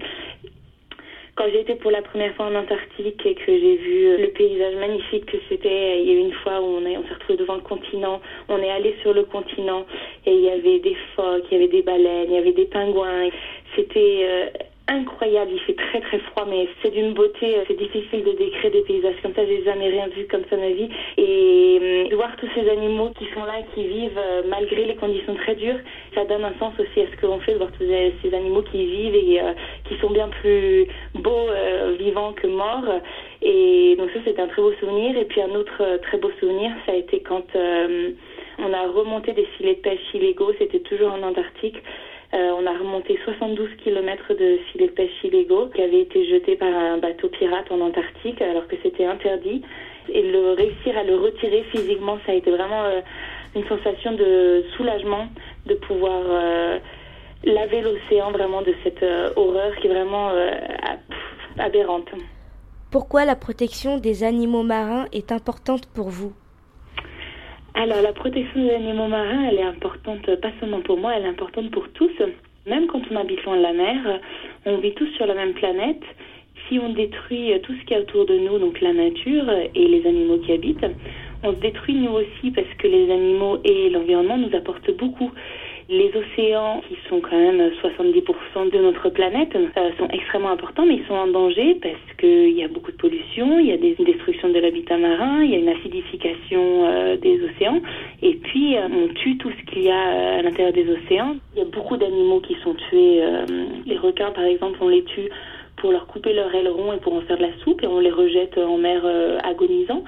Quand 1.35 1.45
j'ai 1.51 1.59
été 1.59 1.75
pour 1.75 1.91
la 1.91 2.01
première 2.01 2.33
fois 2.33 2.47
en 2.47 2.55
Antarctique 2.55 3.23
et 3.23 3.35
que 3.35 3.45
j'ai 3.45 3.75
vu 3.75 4.17
le 4.17 4.27
paysage 4.29 4.75
magnifique 4.77 5.27
que 5.27 5.37
c'était, 5.47 6.01
il 6.01 6.07
y 6.07 6.11
a 6.11 6.13
eu 6.15 6.19
une 6.19 6.33
fois 6.33 6.59
où 6.59 6.65
on, 6.65 6.85
est, 6.85 6.97
on 6.97 7.03
s'est 7.03 7.13
retrouvé 7.13 7.37
devant 7.37 7.55
le 7.55 7.61
continent, 7.61 8.19
on 8.49 8.57
est 8.57 8.71
allé 8.71 8.95
sur 9.03 9.13
le 9.13 9.23
continent 9.23 9.85
et 10.25 10.33
il 10.33 10.41
y 10.41 10.49
avait 10.49 10.79
des 10.79 10.97
phoques, 11.15 11.43
il 11.51 11.53
y 11.53 11.57
avait 11.57 11.71
des 11.71 11.83
baleines, 11.83 12.29
il 12.29 12.33
y 12.33 12.37
avait 12.37 12.53
des 12.53 12.65
pingouins. 12.65 13.29
C'était 13.75 14.21
euh, 14.23 14.49
incroyable, 14.87 15.51
il 15.53 15.59
fait 15.61 15.75
très 15.75 16.01
très 16.01 16.19
froid, 16.19 16.45
mais 16.49 16.67
c'est 16.81 16.91
d'une 16.91 17.13
beauté, 17.13 17.57
c'est 17.67 17.77
difficile 17.77 18.23
de 18.23 18.31
décrire 18.31 18.71
des 18.71 18.81
paysages 18.81 19.15
comme 19.21 19.33
ça, 19.33 19.45
j'ai 19.45 19.63
jamais 19.63 19.89
rien 19.89 20.07
vu 20.07 20.27
comme 20.27 20.43
ça 20.49 20.57
ma 20.57 20.69
vie. 20.69 20.89
Et 21.17 22.07
euh, 22.11 22.15
voir 22.15 22.35
tous 22.37 22.49
ces 22.55 22.69
animaux 22.69 23.11
qui 23.17 23.25
sont 23.33 23.43
là, 23.43 23.61
qui 23.73 23.83
vivent 23.87 24.17
euh, 24.17 24.43
malgré 24.47 24.85
les 24.85 24.95
conditions 24.95 25.35
très 25.35 25.55
dures, 25.55 25.79
ça 26.15 26.25
donne 26.25 26.43
un 26.43 26.53
sens 26.59 26.73
aussi 26.79 27.01
à 27.01 27.11
ce 27.11 27.15
que 27.17 27.25
l'on 27.25 27.39
fait, 27.39 27.53
de 27.53 27.57
voir 27.57 27.71
tous 27.71 27.85
ces, 27.85 28.33
animaux 28.33 28.63
qui 28.63 28.85
vivent 28.85 29.15
et 29.15 29.41
euh, 29.41 29.53
qui 29.87 29.95
sont 29.97 30.09
bien 30.09 30.29
plus 30.41 30.87
beaux 31.15 31.49
euh, 31.49 31.95
vivants 31.99 32.33
que 32.33 32.47
morts. 32.47 32.85
Et 33.41 33.95
donc 33.97 34.09
ça 34.11 34.19
c'était 34.25 34.41
un 34.41 34.47
très 34.47 34.61
beau 34.61 34.73
souvenir. 34.79 35.17
Et 35.17 35.25
puis 35.25 35.41
un 35.41 35.53
autre 35.55 35.81
euh, 35.81 35.97
très 35.99 36.17
beau 36.17 36.31
souvenir, 36.39 36.71
ça 36.85 36.93
a 36.93 36.95
été 36.95 37.21
quand 37.21 37.55
euh, 37.55 38.11
on 38.59 38.73
a 38.73 38.87
remonté 38.87 39.33
des 39.33 39.45
filets 39.57 39.75
de 39.75 39.81
pêche 39.81 40.13
illégaux, 40.13 40.53
c'était 40.57 40.79
toujours 40.79 41.11
en 41.13 41.23
Antarctique. 41.23 41.77
Euh, 42.33 42.51
on 42.59 42.65
a 42.67 42.77
remonté 42.77 43.17
72 43.23 43.69
km 43.83 44.33
de 44.33 44.57
filets 44.71 44.87
de 44.87 44.91
pêche 44.91 45.23
illégaux 45.23 45.67
qui 45.73 45.81
avaient 45.81 46.01
été 46.01 46.27
jetés 46.27 46.55
par 46.57 46.67
un 46.73 46.97
bateau 46.97 47.29
pirate 47.29 47.71
en 47.71 47.79
Antarctique 47.79 48.41
alors 48.41 48.67
que 48.67 48.75
c'était 48.83 49.05
interdit. 49.05 49.61
Et 50.09 50.21
le 50.23 50.51
réussir 50.51 50.97
à 50.97 51.03
le 51.03 51.15
retirer 51.15 51.63
physiquement, 51.71 52.17
ça 52.25 52.33
a 52.33 52.35
été 52.35 52.51
vraiment 52.51 52.83
euh, 52.83 52.99
une 53.55 53.65
sensation 53.67 54.11
de 54.13 54.63
soulagement 54.75 55.27
de 55.65 55.75
pouvoir 55.75 56.21
euh, 56.25 56.79
laver 57.45 57.81
l'océan 57.81 58.31
vraiment 58.31 58.61
de 58.61 58.73
cette 58.83 59.03
horreur 59.37 59.73
qui 59.77 59.87
est 59.87 59.89
vraiment 59.89 60.27
ab- 60.29 60.99
aberrante. 61.59 62.09
Pourquoi 62.91 63.25
la 63.25 63.35
protection 63.35 63.97
des 63.97 64.23
animaux 64.23 64.63
marins 64.63 65.05
est 65.13 65.31
importante 65.31 65.85
pour 65.87 66.09
vous? 66.09 66.33
Alors 67.79 68.01
la 68.01 68.11
protection 68.11 68.59
des 68.59 68.71
animaux 68.71 69.07
marins, 69.07 69.49
elle 69.49 69.59
est 69.59 69.61
importante 69.61 70.25
pas 70.41 70.49
seulement 70.59 70.81
pour 70.81 70.97
moi, 70.97 71.13
elle 71.15 71.25
est 71.25 71.29
importante 71.29 71.69
pour 71.69 71.87
tous. 71.89 72.11
Même 72.65 72.87
quand 72.87 73.03
on 73.11 73.15
habite 73.15 73.43
loin 73.43 73.55
de 73.55 73.61
la 73.61 73.73
mer, 73.73 74.19
on 74.65 74.77
vit 74.77 74.95
tous 74.95 75.05
sur 75.15 75.27
la 75.27 75.35
même 75.35 75.53
planète. 75.53 76.01
Si 76.67 76.79
on 76.79 76.89
détruit 76.89 77.53
tout 77.61 77.73
ce 77.75 77.81
qu'il 77.81 77.91
y 77.91 77.99
a 77.99 78.01
autour 78.01 78.25
de 78.25 78.35
nous, 78.35 78.57
donc 78.57 78.81
la 78.81 78.93
nature 78.93 79.47
et 79.75 79.87
les 79.87 80.07
animaux 80.07 80.39
qui 80.39 80.53
habitent, 80.53 80.87
on 81.43 81.53
se 81.53 81.59
détruit 81.59 81.93
nous 81.93 82.13
aussi 82.13 82.49
parce 82.49 82.73
que 82.79 82.87
les 82.87 83.11
animaux 83.11 83.59
et 83.63 83.91
l'environnement 83.91 84.39
nous 84.39 84.55
apportent 84.57 84.97
beaucoup. 84.97 85.31
Les 85.89 86.11
océans, 86.13 86.81
qui 86.89 86.97
sont 87.07 87.21
quand 87.21 87.37
même 87.37 87.71
70% 87.81 88.71
de 88.71 88.77
notre 88.77 89.07
planète, 89.07 89.55
euh, 89.55 89.89
sont 89.97 90.09
extrêmement 90.09 90.49
importants, 90.49 90.85
mais 90.85 90.95
ils 90.95 91.05
sont 91.05 91.13
en 91.13 91.27
danger 91.27 91.75
parce 91.75 92.17
qu'il 92.19 92.51
y 92.51 92.63
a 92.63 92.67
beaucoup 92.67 92.91
de 92.91 92.97
pollution, 92.97 93.57
il 93.57 93.67
y 93.67 93.71
a 93.71 93.77
des 93.77 93.95
destructions 93.95 94.49
de 94.49 94.59
l'habitat 94.59 94.97
marin, 94.97 95.43
il 95.43 95.51
y 95.51 95.55
a 95.55 95.59
une 95.59 95.69
acidification 95.69 96.89
euh, 96.89 97.15
des 97.15 97.39
océans, 97.41 97.81
et 98.21 98.35
puis 98.35 98.75
euh, 98.75 98.81
on 98.91 99.13
tue 99.13 99.37
tout 99.37 99.49
ce 99.49 99.71
qu'il 99.71 99.83
y 99.83 99.89
a 99.89 100.39
à 100.39 100.41
l'intérieur 100.41 100.73
des 100.73 100.89
océans. 100.91 101.37
Il 101.55 101.59
y 101.59 101.61
a 101.61 101.69
beaucoup 101.69 101.95
d'animaux 101.95 102.41
qui 102.41 102.57
sont 102.65 102.73
tués. 102.89 103.21
les 103.85 103.97
requins, 103.97 104.31
par 104.31 104.43
exemple, 104.43 104.79
on 104.81 104.89
les 104.89 105.03
tue 105.03 105.29
pour 105.77 105.93
leur 105.93 106.05
couper 106.07 106.33
leur 106.33 106.53
aileron 106.53 106.91
et 106.91 106.97
pour 106.97 107.13
en 107.13 107.21
faire 107.21 107.37
de 107.37 107.43
la 107.43 107.57
soupe, 107.63 107.81
et 107.81 107.87
on 107.87 107.99
les 107.99 108.11
rejette 108.11 108.57
en 108.57 108.77
mer 108.77 109.05
agonisant. 109.43 110.03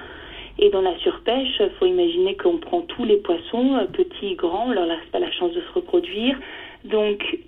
Et 0.58 0.68
dans 0.70 0.82
la 0.82 0.96
surpêche, 0.98 1.56
il 1.60 1.70
faut 1.78 1.86
imaginer 1.86 2.34
qu'on 2.36 2.58
prend 2.58 2.82
tous 2.82 3.04
les 3.04 3.16
poissons, 3.16 3.76
euh, 3.76 3.84
petits, 3.86 4.34
grands, 4.34 4.66
on 4.68 4.72
leur 4.72 4.86
laisse 4.86 4.98
pas 5.12 5.18
la 5.18 5.30
chance 5.32 5.52
de 5.52 5.60
se 5.60 5.72
reproduire. 5.74 6.36
Donc, 6.84 7.38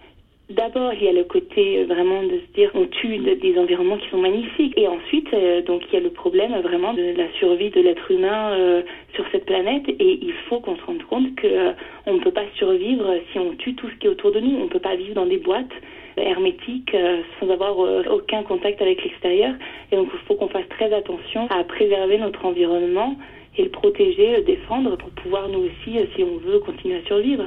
d'abord, 0.51 0.93
il 0.95 1.05
y 1.05 1.09
a 1.09 1.13
le 1.13 1.25
côté 1.25 1.79
euh, 1.81 1.85
vraiment 1.87 2.23
de 2.23 2.39
se 2.39 2.55
dire 2.55 2.71
on 2.75 2.87
tue 2.87 3.19
de- 3.19 3.35
des 3.35 3.59
environnements 3.59 3.97
qui 3.99 4.09
sont 4.11 4.19
magnifiques. 4.19 4.75
Et 4.77 4.89
ensuite, 4.89 5.33
euh, 5.35 5.63
donc, 5.63 5.83
il 5.89 5.95
y 5.95 5.97
a 5.97 6.01
le 6.01 6.11
problème 6.11 6.55
euh, 6.55 6.61
vraiment 6.61 6.95
de 6.95 7.15
la 7.17 7.31
survie 7.39 7.71
de 7.71 7.81
l'être 7.81 8.11
humain 8.11 8.53
euh, 8.53 8.83
sur 9.15 9.25
cette 9.33 9.45
planète. 9.47 9.89
Et 9.89 10.19
il 10.23 10.33
faut 10.49 10.61
qu'on 10.61 10.77
se 10.77 10.83
rende 10.85 11.03
compte 11.05 11.35
que 11.35 11.47
euh, 11.47 11.73
on 12.07 12.15
ne 12.15 12.21
peut 12.21 12.31
pas 12.33 12.47
survivre 12.57 13.07
si 13.33 13.39
on 13.39 13.55
tue 13.57 13.75
tout 13.75 13.89
ce 13.89 13.95
qui 13.97 14.07
est 14.07 14.11
autour 14.11 14.33
de 14.33 14.41
nous. 14.41 14.57
On 14.57 14.65
ne 14.65 14.69
peut 14.69 14.79
pas 14.81 14.97
vivre 14.97 15.15
dans 15.15 15.27
des 15.27 15.39
boîtes 15.39 15.73
hermétiques 16.17 16.95
euh, 16.95 17.23
sans 17.39 17.49
avoir 17.51 17.79
euh, 17.81 18.05
aucun 18.11 18.43
contact 18.43 18.81
avec 18.83 19.03
l'extérieur. 19.03 19.55
Et 19.91 19.97
donc, 19.97 20.09
il 20.13 20.21
faut 20.27 20.35
qu'on 20.35 20.49
fasse 20.49 20.69
très 20.71 20.93
attention 20.93 21.47
à 21.51 21.65
préserver 21.65 22.19
notre 22.19 22.45
environnement 22.45 23.17
et 23.57 23.65
le 23.65 23.71
protéger, 23.71 24.37
le 24.37 24.43
défendre 24.43 24.97
pour 24.97 25.11
pouvoir 25.11 25.49
nous 25.49 25.61
aussi, 25.61 25.99
euh, 25.99 26.05
si 26.15 26.23
on 26.23 26.37
veut, 26.39 26.59
continuer 26.61 26.99
à 26.99 27.05
survivre. 27.07 27.45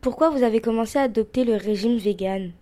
Pourquoi 0.00 0.30
vous 0.30 0.42
avez 0.42 0.60
commencé 0.60 0.98
à 0.98 1.02
adopter 1.02 1.44
le 1.44 1.54
régime 1.54 1.96
vegan? 1.96 2.52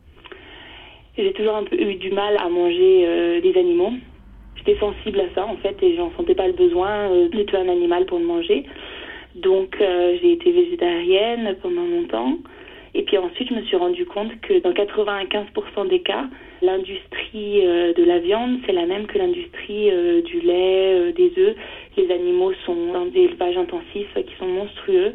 J'ai 1.18 1.32
toujours 1.32 1.56
un 1.56 1.64
peu 1.64 1.76
eu 1.76 1.94
du 1.94 2.10
mal 2.10 2.36
à 2.38 2.48
manger 2.48 3.04
euh, 3.06 3.40
des 3.40 3.58
animaux. 3.58 3.92
J'étais 4.56 4.78
sensible 4.78 5.20
à 5.20 5.34
ça 5.34 5.46
en 5.46 5.56
fait 5.56 5.76
et 5.82 5.96
j'en 5.96 6.10
sentais 6.16 6.34
pas 6.34 6.46
le 6.46 6.52
besoin 6.52 7.10
euh, 7.10 7.28
de 7.28 7.42
tuer 7.42 7.56
un 7.56 7.68
animal 7.68 8.04
pour 8.04 8.18
le 8.18 8.26
manger. 8.26 8.64
Donc 9.34 9.76
euh, 9.80 10.18
j'ai 10.20 10.32
été 10.32 10.50
végétarienne 10.52 11.56
pendant 11.62 11.86
longtemps. 11.86 12.36
Et 12.96 13.02
puis 13.02 13.18
ensuite, 13.18 13.50
je 13.50 13.54
me 13.54 13.62
suis 13.64 13.76
rendu 13.76 14.06
compte 14.06 14.40
que 14.40 14.58
dans 14.60 14.72
95% 14.72 15.86
des 15.88 16.00
cas, 16.00 16.24
l'industrie 16.62 17.60
euh, 17.62 17.92
de 17.92 18.02
la 18.02 18.20
viande, 18.20 18.58
c'est 18.64 18.72
la 18.72 18.86
même 18.86 19.06
que 19.06 19.18
l'industrie 19.18 19.90
euh, 19.90 20.22
du 20.22 20.40
lait, 20.40 20.94
euh, 20.94 21.12
des 21.12 21.30
œufs. 21.36 21.56
Les 21.98 22.10
animaux 22.10 22.54
sont 22.64 22.92
dans 22.94 23.04
des 23.04 23.24
élevages 23.24 23.58
intensifs 23.58 24.14
qui 24.14 24.34
sont 24.38 24.46
monstrueux 24.46 25.12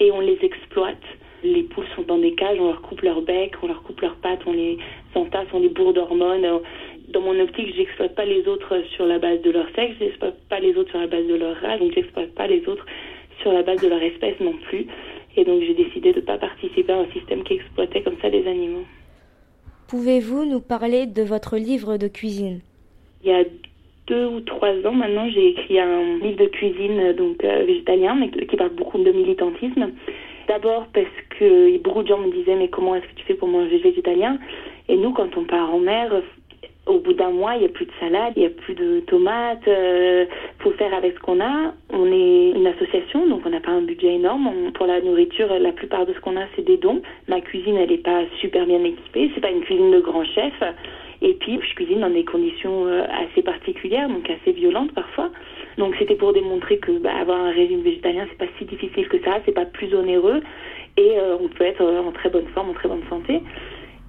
et 0.00 0.10
on 0.10 0.20
les 0.20 0.38
exploite. 0.40 1.02
Les 1.44 1.64
poules 1.64 1.84
sont 1.94 2.02
dans 2.02 2.16
des 2.16 2.32
cages, 2.32 2.58
on 2.58 2.68
leur 2.68 2.80
coupe 2.80 3.02
leur 3.02 3.20
bec, 3.20 3.52
on 3.62 3.66
leur 3.66 3.82
coupe 3.82 4.00
leurs 4.00 4.16
pattes, 4.16 4.40
on 4.46 4.52
les 4.52 4.78
entasse, 5.14 5.48
on 5.52 5.60
les 5.60 5.68
bourre 5.68 5.92
d'hormones. 5.92 6.46
Dans 7.08 7.20
mon 7.20 7.38
optique, 7.40 7.74
j'exploite 7.76 8.14
pas 8.14 8.24
les 8.24 8.48
autres 8.48 8.82
sur 8.96 9.04
la 9.04 9.18
base 9.18 9.42
de 9.42 9.50
leur 9.50 9.66
sexe, 9.74 9.96
j'exploite 10.00 10.38
pas 10.48 10.60
les 10.60 10.74
autres 10.76 10.90
sur 10.90 10.98
la 10.98 11.06
base 11.06 11.26
de 11.26 11.34
leur 11.34 11.56
race, 11.56 11.78
donc 11.78 11.92
j'exploite 11.92 12.34
pas 12.34 12.46
les 12.46 12.66
autres 12.66 12.86
sur 13.48 13.56
la 13.56 13.62
base 13.62 13.80
de 13.80 13.88
leur 13.88 14.02
espèce 14.02 14.38
non 14.40 14.54
plus. 14.68 14.86
Et 15.36 15.44
donc 15.44 15.62
j'ai 15.62 15.74
décidé 15.74 16.12
de 16.12 16.20
ne 16.20 16.24
pas 16.24 16.36
participer 16.36 16.92
à 16.92 16.98
un 16.98 17.10
système 17.12 17.42
qui 17.44 17.54
exploitait 17.54 18.02
comme 18.02 18.16
ça 18.20 18.28
des 18.28 18.46
animaux. 18.46 18.84
Pouvez-vous 19.88 20.44
nous 20.44 20.60
parler 20.60 21.06
de 21.06 21.22
votre 21.22 21.56
livre 21.56 21.96
de 21.96 22.08
cuisine? 22.08 22.60
Il 23.24 23.30
y 23.30 23.34
a 23.34 23.44
deux 24.06 24.26
ou 24.26 24.40
trois 24.40 24.74
ans 24.84 24.92
maintenant, 24.92 25.28
j'ai 25.30 25.48
écrit 25.48 25.78
un 25.80 26.18
livre 26.18 26.38
de 26.38 26.46
cuisine 26.46 26.98
euh, 26.98 27.12
donc 27.14 27.42
euh, 27.44 27.64
végétalien, 27.64 28.14
mais 28.14 28.30
qui 28.30 28.56
parle 28.56 28.70
beaucoup 28.70 28.98
de 28.98 29.12
militantisme. 29.12 29.92
D'abord 30.46 30.86
parce 30.92 31.06
que 31.38 31.76
beaucoup 31.78 32.02
de 32.02 32.08
gens 32.08 32.18
me 32.18 32.32
disaient 32.32 32.56
mais 32.56 32.68
comment 32.68 32.94
est-ce 32.94 33.06
que 33.06 33.14
tu 33.16 33.24
fais 33.24 33.34
pour 33.34 33.48
manger 33.48 33.78
végétalien? 33.78 34.38
Et 34.88 34.96
nous, 34.96 35.12
quand 35.12 35.36
on 35.36 35.44
part 35.44 35.74
en 35.74 35.78
mer, 35.78 36.10
au 36.88 36.98
bout 37.00 37.12
d'un 37.12 37.30
mois, 37.30 37.54
il 37.54 37.60
n'y 37.60 37.66
a 37.66 37.68
plus 37.68 37.84
de 37.84 37.92
salade, 38.00 38.32
il 38.36 38.40
n'y 38.40 38.46
a 38.46 38.50
plus 38.50 38.74
de 38.74 39.00
tomates, 39.00 39.68
euh, 39.68 40.24
faut 40.60 40.72
faire 40.72 40.92
avec 40.94 41.14
ce 41.14 41.20
qu'on 41.20 41.40
a. 41.40 41.74
On 41.90 42.06
est 42.10 42.50
une 42.50 42.66
association, 42.66 43.26
donc 43.26 43.42
on 43.44 43.50
n'a 43.50 43.60
pas 43.60 43.70
un 43.70 43.82
budget 43.82 44.14
énorme. 44.14 44.72
Pour 44.74 44.86
la 44.86 45.00
nourriture, 45.00 45.48
la 45.58 45.72
plupart 45.72 46.06
de 46.06 46.14
ce 46.14 46.20
qu'on 46.20 46.36
a, 46.36 46.44
c'est 46.56 46.64
des 46.64 46.78
dons. 46.78 47.02
Ma 47.28 47.40
cuisine, 47.40 47.76
elle 47.76 47.90
n'est 47.90 47.98
pas 47.98 48.22
super 48.40 48.66
bien 48.66 48.82
équipée, 48.82 49.30
c'est 49.34 49.40
pas 49.40 49.50
une 49.50 49.60
cuisine 49.60 49.90
de 49.90 50.00
grand 50.00 50.24
chef. 50.24 50.54
Et 51.20 51.34
puis, 51.34 51.58
je 51.60 51.74
cuisine 51.74 52.00
dans 52.00 52.10
des 52.10 52.24
conditions 52.24 52.86
euh, 52.86 53.04
assez 53.10 53.42
particulières, 53.42 54.08
donc 54.08 54.28
assez 54.30 54.52
violentes 54.52 54.92
parfois. 54.92 55.30
Donc, 55.76 55.94
c'était 55.98 56.14
pour 56.14 56.32
démontrer 56.32 56.78
que 56.78 56.92
bah, 56.92 57.12
avoir 57.20 57.38
un 57.38 57.50
régime 57.50 57.82
végétalien, 57.82 58.26
c'est 58.30 58.38
pas 58.38 58.50
si 58.58 58.64
difficile 58.64 59.08
que 59.08 59.20
ça, 59.24 59.38
c'est 59.44 59.52
pas 59.52 59.64
plus 59.64 59.92
onéreux, 59.94 60.40
et 60.96 61.18
euh, 61.18 61.36
on 61.40 61.48
peut 61.48 61.64
être 61.64 61.82
euh, 61.82 62.00
en 62.00 62.12
très 62.12 62.30
bonne 62.30 62.46
forme, 62.54 62.70
en 62.70 62.74
très 62.74 62.88
bonne 62.88 63.02
santé. 63.08 63.40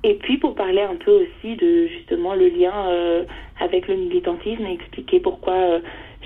Et 0.03 0.13
puis 0.13 0.37
pour 0.37 0.55
parler 0.55 0.81
un 0.81 0.95
peu 0.95 1.11
aussi 1.11 1.55
de 1.57 1.87
justement 1.87 2.33
le 2.33 2.47
lien 2.47 2.87
euh, 2.87 3.23
avec 3.59 3.87
le 3.87 3.95
militantisme 3.95 4.65
et 4.65 4.73
expliquer 4.73 5.19
pourquoi 5.19 5.53
euh, 5.53 5.79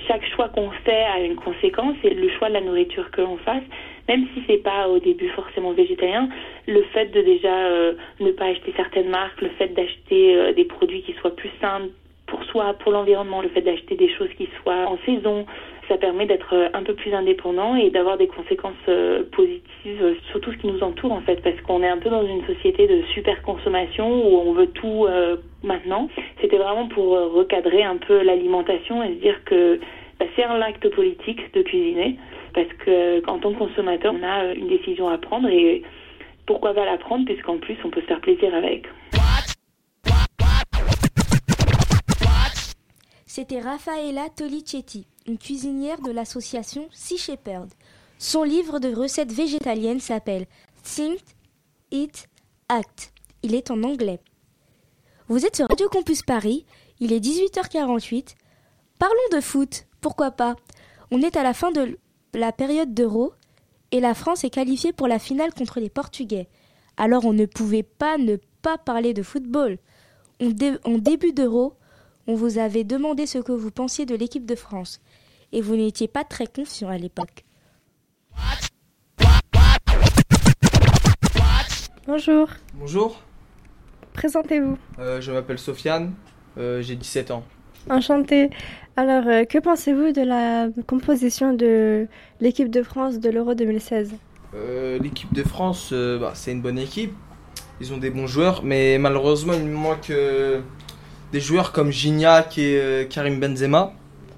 chaque 0.08 0.24
choix 0.36 0.50
qu'on 0.50 0.70
fait 0.86 1.04
a 1.04 1.20
une 1.22 1.36
conséquence 1.36 1.96
et 2.04 2.12
le 2.12 2.30
choix 2.30 2.50
de 2.50 2.54
la 2.54 2.62
nourriture 2.62 3.10
que 3.10 3.22
l'on 3.22 3.38
fasse, 3.38 3.64
même 4.08 4.28
si 4.34 4.44
c'est 4.46 4.62
pas 4.62 4.88
au 4.90 5.00
début 5.00 5.30
forcément 5.30 5.72
végétarien, 5.72 6.30
le 6.68 6.84
fait 6.94 7.08
de 7.08 7.22
déjà 7.22 7.68
euh, 7.68 7.94
ne 8.20 8.32
pas 8.32 8.46
acheter 8.46 8.74
certaines 8.76 9.10
marques, 9.10 9.42
le 9.42 9.50
fait 9.50 9.70
d'acheter 9.70 10.54
des 10.54 10.66
produits 10.66 11.02
qui 11.02 11.14
soient 11.14 11.36
plus 11.36 11.52
sains 11.60 11.88
pour 12.28 12.44
soi, 12.46 12.74
pour 12.80 12.92
l'environnement, 12.92 13.42
le 13.42 13.50
fait 13.50 13.62
d'acheter 13.62 13.96
des 13.96 14.10
choses 14.10 14.30
qui 14.38 14.48
soient 14.62 14.88
en 14.88 14.98
saison, 15.06 15.46
ça 15.88 15.98
permet 15.98 16.26
d'être 16.26 16.54
euh, 16.54 16.70
un 16.74 16.84
peu 16.84 16.94
plus 16.94 17.14
indépendant 17.14 17.76
et 17.76 17.90
d'avoir 17.90 18.18
des 18.18 18.28
conséquences 18.28 18.74
euh, 18.88 19.24
positives 19.32 20.16
sur 20.30 20.40
tout 20.42 20.52
ce 20.52 20.58
qui 20.58 20.68
nous 20.68 20.82
entoure 20.84 21.12
en 21.12 21.22
fait, 21.22 21.42
parce 21.44 21.60
qu'on 21.62 21.84
est 21.84 21.88
un 21.88 21.98
peu 21.98 22.10
dans 22.10 22.26
une 22.26 22.46
société 22.46 22.88
de 22.88 23.02
super 23.14 23.42
consommation 23.42 24.08
où 24.08 24.38
on 24.38 24.54
veut 24.54 24.68
tout 24.68 25.06
euh, 25.06 25.38
maintenant. 25.64 26.10
C'était 26.42 26.58
vraiment 26.58 26.88
pour 26.88 27.16
euh, 27.16 27.28
recadrer 27.28 27.84
un 27.84 27.98
peu 27.98 28.22
l'alimentation 28.24 29.04
et 29.04 29.10
se 29.10 29.20
dire 29.22 29.44
que 29.46 29.80
bah, 30.20 30.26
c'est 30.36 30.44
un 30.44 30.62
acte 30.62 30.88
politique 30.90 31.54
de 31.54 31.62
cuisiner, 31.62 32.18
parce 32.54 32.72
que 32.86 33.28
en 33.30 33.40
tant 33.40 33.52
que 33.52 33.60
consommateur, 33.60 34.14
on 34.18 34.24
a 34.24 34.54
une 34.54 34.68
décision 34.68 35.10
à 35.10 35.18
prendre 35.18 35.50
et 35.50 35.82
pourquoi 36.46 36.74
pas 36.74 36.86
la 36.86 36.98
prendre 36.98 37.26
puisqu'en 37.26 37.58
plus 37.58 37.78
on 37.84 37.90
peut 37.90 38.02
se 38.02 38.08
faire 38.08 38.22
plaisir 38.22 38.54
avec. 38.54 38.88
C'était 43.36 43.62
Raffaella 43.62 44.30
Tolicetti, 44.30 45.08
une 45.26 45.40
cuisinière 45.40 46.00
de 46.02 46.12
l'association 46.12 46.88
Sea 46.92 47.18
Shepherd. 47.18 47.68
Son 48.20 48.44
livre 48.44 48.78
de 48.78 48.94
recettes 48.94 49.32
végétaliennes 49.32 50.00
s'appelle 50.00 50.46
Think, 50.84 51.18
Eat, 51.90 52.30
Act. 52.70 53.12
Il 53.42 53.56
est 53.56 53.72
en 53.72 53.82
anglais. 53.82 54.20
Vous 55.30 55.48
êtes 55.48 55.56
sur 55.56 55.68
Radio 55.68 55.90
Campus 55.90 56.22
Paris, 56.22 56.68
il 57.00 57.12
est 57.12 57.20
18h48. 57.20 58.36
Parlons 59.00 59.16
de 59.32 59.42
foot, 59.42 59.88
pourquoi 60.00 60.30
pas? 60.30 60.56
On 61.10 61.24
est 61.24 61.36
à 61.36 61.42
la 61.42 61.56
fin 61.56 61.72
de 61.72 61.98
la 62.36 62.52
période 62.52 62.94
d'Euro 62.94 63.34
et 63.90 64.00
la 64.00 64.14
France 64.14 64.44
est 64.44 64.52
qualifiée 64.52 64.94
pour 64.94 65.08
la 65.08 65.18
finale 65.18 65.56
contre 65.56 65.80
les 65.80 65.90
Portugais. 65.90 66.50
Alors 66.98 67.26
on 67.26 67.34
ne 67.34 67.48
pouvait 67.48 67.82
pas 67.82 68.20
ne 68.20 68.36
pas 68.62 68.78
parler 68.78 69.16
de 69.16 69.24
football. 69.24 69.80
En, 70.40 70.52
en 70.86 70.98
début 71.00 71.34
d'Euro, 71.34 71.74
on 72.28 72.36
vous 72.36 72.58
avait 72.58 72.84
demandé 72.84 73.26
ce 73.26 73.38
que 73.40 73.52
vous 73.52 73.72
pensiez 73.72 74.06
de 74.06 74.16
l'équipe 74.16 74.46
de 74.46 74.56
France 74.56 75.00
et 75.52 75.62
vous 75.62 75.76
n'étiez 75.76 76.08
pas 76.08 76.24
très 76.24 76.48
confiant 76.48 76.90
à 76.90 76.98
l'époque. 76.98 77.44
Bonjour. 82.08 82.48
Bonjour. 82.76 83.22
Présentez-vous. 84.14 84.78
Euh, 85.00 85.22
je 85.22 85.32
m'appelle 85.32 85.58
Sofiane, 85.58 86.14
euh, 86.58 86.82
j'ai 86.82 86.96
17 86.96 87.32
ans. 87.32 87.44
Enchanté. 87.90 88.50
Alors, 88.96 89.28
euh, 89.28 89.44
que 89.46 89.58
pensez-vous 89.58 90.12
de 90.12 90.22
la 90.22 90.68
composition 90.86 91.54
de 91.54 92.08
l'équipe 92.40 92.70
de 92.70 92.84
France 92.84 93.20
de 93.20 93.30
l'Euro 93.30 93.56
2016 93.56 94.14
Euh, 94.54 95.00
L'équipe 95.00 95.34
de 95.34 95.44
France, 95.44 95.90
euh, 95.94 96.20
bah, 96.20 96.34
c'est 96.36 96.52
une 96.52 96.62
bonne 96.62 96.78
équipe. 96.78 97.14
Ils 97.82 97.92
ont 97.92 97.98
des 97.98 98.12
bons 98.12 98.28
joueurs, 98.28 98.64
mais 98.64 98.98
malheureusement, 99.00 99.54
il 99.54 99.66
manque 99.66 100.12
euh, 100.12 100.62
des 101.34 101.42
joueurs 101.42 101.72
comme 101.74 101.92
Gignac 101.92 102.58
et 102.58 102.80
euh, 102.80 103.06
Karim 103.06 103.40
Benzema. 103.40 103.92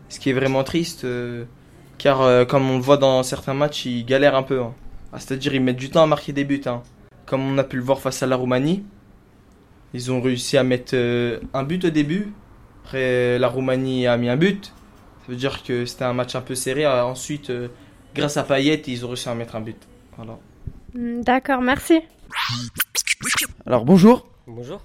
Ce 0.10 0.20
qui 0.20 0.30
est 0.30 0.34
vraiment 0.34 0.64
triste, 0.64 1.04
euh, 1.04 1.44
car 1.98 2.22
euh, 2.22 2.46
comme 2.46 2.70
on 2.70 2.78
le 2.78 2.82
voit 2.84 2.98
dans 2.98 3.22
certains 3.22 3.54
matchs, 3.54 3.86
ils 3.86 4.06
galèrent 4.06 4.36
un 4.36 4.44
peu. 4.44 4.62
hein. 4.62 4.74
Ah, 5.12 5.20
C'est-à-dire, 5.20 5.54
ils 5.54 5.62
mettent 5.62 5.76
du 5.78 5.90
temps 5.90 6.04
à 6.04 6.08
marquer 6.08 6.32
des 6.32 6.46
buts. 6.46 6.62
hein. 6.66 6.82
Comme 7.26 7.42
on 7.42 7.58
a 7.58 7.64
pu 7.64 7.76
le 7.78 7.84
voir 7.84 8.00
face 8.00 8.24
à 8.24 8.28
la 8.28 8.36
Roumanie. 8.36 8.84
Ils 9.94 10.12
ont 10.12 10.22
réussi 10.22 10.58
à 10.58 10.64
mettre 10.64 10.92
euh, 10.96 11.40
un 11.54 11.64
but 11.64 11.86
au 11.86 11.90
début. 11.90 12.32
Après, 12.84 13.38
la 13.40 13.48
Roumanie 13.48 14.08
a 14.08 14.16
mis 14.18 14.30
un 14.30 14.38
but. 14.38 14.66
Ça 15.26 15.32
veut 15.32 15.36
dire 15.38 15.64
que 15.64 15.86
c'était 15.86 16.04
un 16.06 16.14
match 16.14 16.36
un 16.36 16.42
peu 16.42 16.54
serré. 16.56 16.86
Ensuite, 16.88 17.50
euh, 17.50 17.68
grâce 18.14 18.38
à 18.38 18.44
Payet, 18.44 18.82
ils 18.88 19.04
ont 19.06 19.10
réussi 19.10 19.28
à 19.28 19.36
mettre 19.36 19.56
un 19.56 19.62
but. 19.62 19.78
Voilà. 20.18 20.38
Hmm, 20.94 21.22
D'accord, 21.22 21.62
merci. 21.62 22.00
Alors 23.66 23.84
bonjour. 23.86 24.28
Bonjour. 24.48 24.82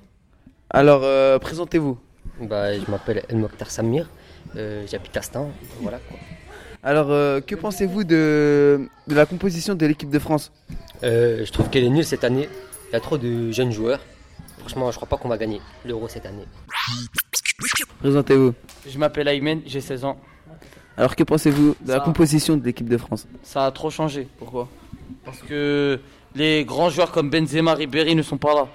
Alors 0.70 1.02
euh, 1.04 1.38
présentez-vous. 1.38 1.98
Bah, 2.40 2.78
je 2.78 2.90
m'appelle 2.90 3.22
El 3.28 3.36
Mokhtar 3.36 3.70
Samir, 3.70 4.08
euh, 4.56 4.86
j'habite 4.90 5.16
à 5.16 5.22
Stan, 5.22 5.50
voilà 5.80 5.98
quoi. 5.98 6.18
Alors 6.82 7.08
euh, 7.10 7.40
que 7.40 7.54
pensez-vous 7.54 8.04
de, 8.04 8.88
de 9.06 9.14
la 9.14 9.26
composition 9.26 9.74
de 9.74 9.84
l'équipe 9.84 10.08
de 10.08 10.18
France? 10.18 10.52
Euh, 11.02 11.44
je 11.44 11.52
trouve 11.52 11.68
qu'elle 11.68 11.84
est 11.84 11.90
nulle 11.90 12.04
cette 12.04 12.24
année, 12.24 12.48
il 12.88 12.92
y 12.92 12.96
a 12.96 13.00
trop 13.00 13.18
de 13.18 13.50
jeunes 13.50 13.72
joueurs. 13.72 14.00
Franchement, 14.58 14.90
je 14.90 14.96
crois 14.96 15.08
pas 15.08 15.16
qu'on 15.16 15.28
va 15.28 15.38
gagner 15.38 15.60
l'euro 15.84 16.06
cette 16.08 16.24
année. 16.24 16.44
Présentez-vous. 17.98 18.54
Je 18.88 18.98
m'appelle 18.98 19.28
Aymen, 19.28 19.60
j'ai 19.66 19.80
16 19.80 20.04
ans. 20.04 20.18
Alors 20.96 21.16
que 21.16 21.24
pensez-vous 21.24 21.76
de 21.80 21.92
la 21.92 22.00
composition 22.00 22.56
de 22.56 22.64
l'équipe 22.64 22.88
de 22.88 22.96
France? 22.96 23.26
Ça 23.42 23.66
a 23.66 23.70
trop 23.72 23.90
changé. 23.90 24.28
Pourquoi? 24.38 24.68
Parce 25.24 25.38
que 25.40 25.98
les 26.34 26.64
grands 26.64 26.90
joueurs 26.90 27.10
comme 27.10 27.28
Benzema, 27.30 27.74
Ribéry 27.74 28.14
ne 28.14 28.22
sont 28.22 28.38
pas 28.38 28.54
là. 28.54 28.68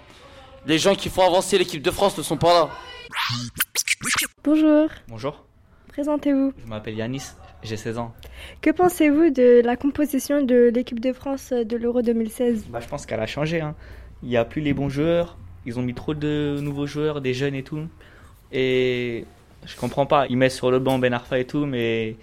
Les 0.68 0.80
gens 0.80 0.96
qui 0.96 1.10
font 1.10 1.22
avancer 1.26 1.58
l'équipe 1.58 1.82
de 1.82 1.92
France 1.92 2.18
ne 2.18 2.24
sont 2.24 2.38
pas 2.38 2.54
là. 2.54 2.70
Bonjour. 4.44 4.90
Bonjour, 5.08 5.46
Présentez-vous. 5.90 6.54
je 6.64 6.68
m'appelle 6.70 6.96
Yanis, 6.96 7.24
j'ai 7.64 7.78
16 7.78 7.98
ans. 8.00 8.14
Que 8.62 8.72
pensez-vous 8.72 9.30
de 9.30 9.62
la 9.64 9.76
composition 9.76 10.42
de 10.44 10.72
l'équipe 10.74 11.00
de 11.00 11.14
France 11.14 11.52
de 11.54 11.78
l'Euro 11.78 12.02
2016 12.02 12.66
Bah, 12.70 12.80
je 12.82 12.88
pense 12.88 13.06
qu'elle 13.06 13.20
a 13.20 13.28
changé. 13.28 13.62
hein. 13.62 13.76
Il 14.24 14.30
n'y 14.30 14.38
a 14.38 14.46
plus 14.46 14.62
les 14.62 14.74
bons 14.74 14.90
joueurs, 14.90 15.38
ils 15.66 15.78
ont 15.78 15.82
mis 15.84 15.94
trop 15.94 16.14
de 16.14 16.58
nouveaux 16.62 16.88
joueurs, 16.88 17.22
des 17.22 17.34
jeunes 17.34 17.56
et 17.56 17.64
tout. 17.64 17.88
Et 18.52 19.26
je 19.66 19.76
comprends 19.76 20.06
pas, 20.06 20.26
ils 20.30 20.38
mettent 20.38 20.52
sur 20.52 20.72
le 20.72 20.80
banc 20.80 21.00
Ben 21.00 21.14
Arfa 21.14 21.40
et 21.40 21.46
tout, 21.46 21.66
mais 21.66 22.18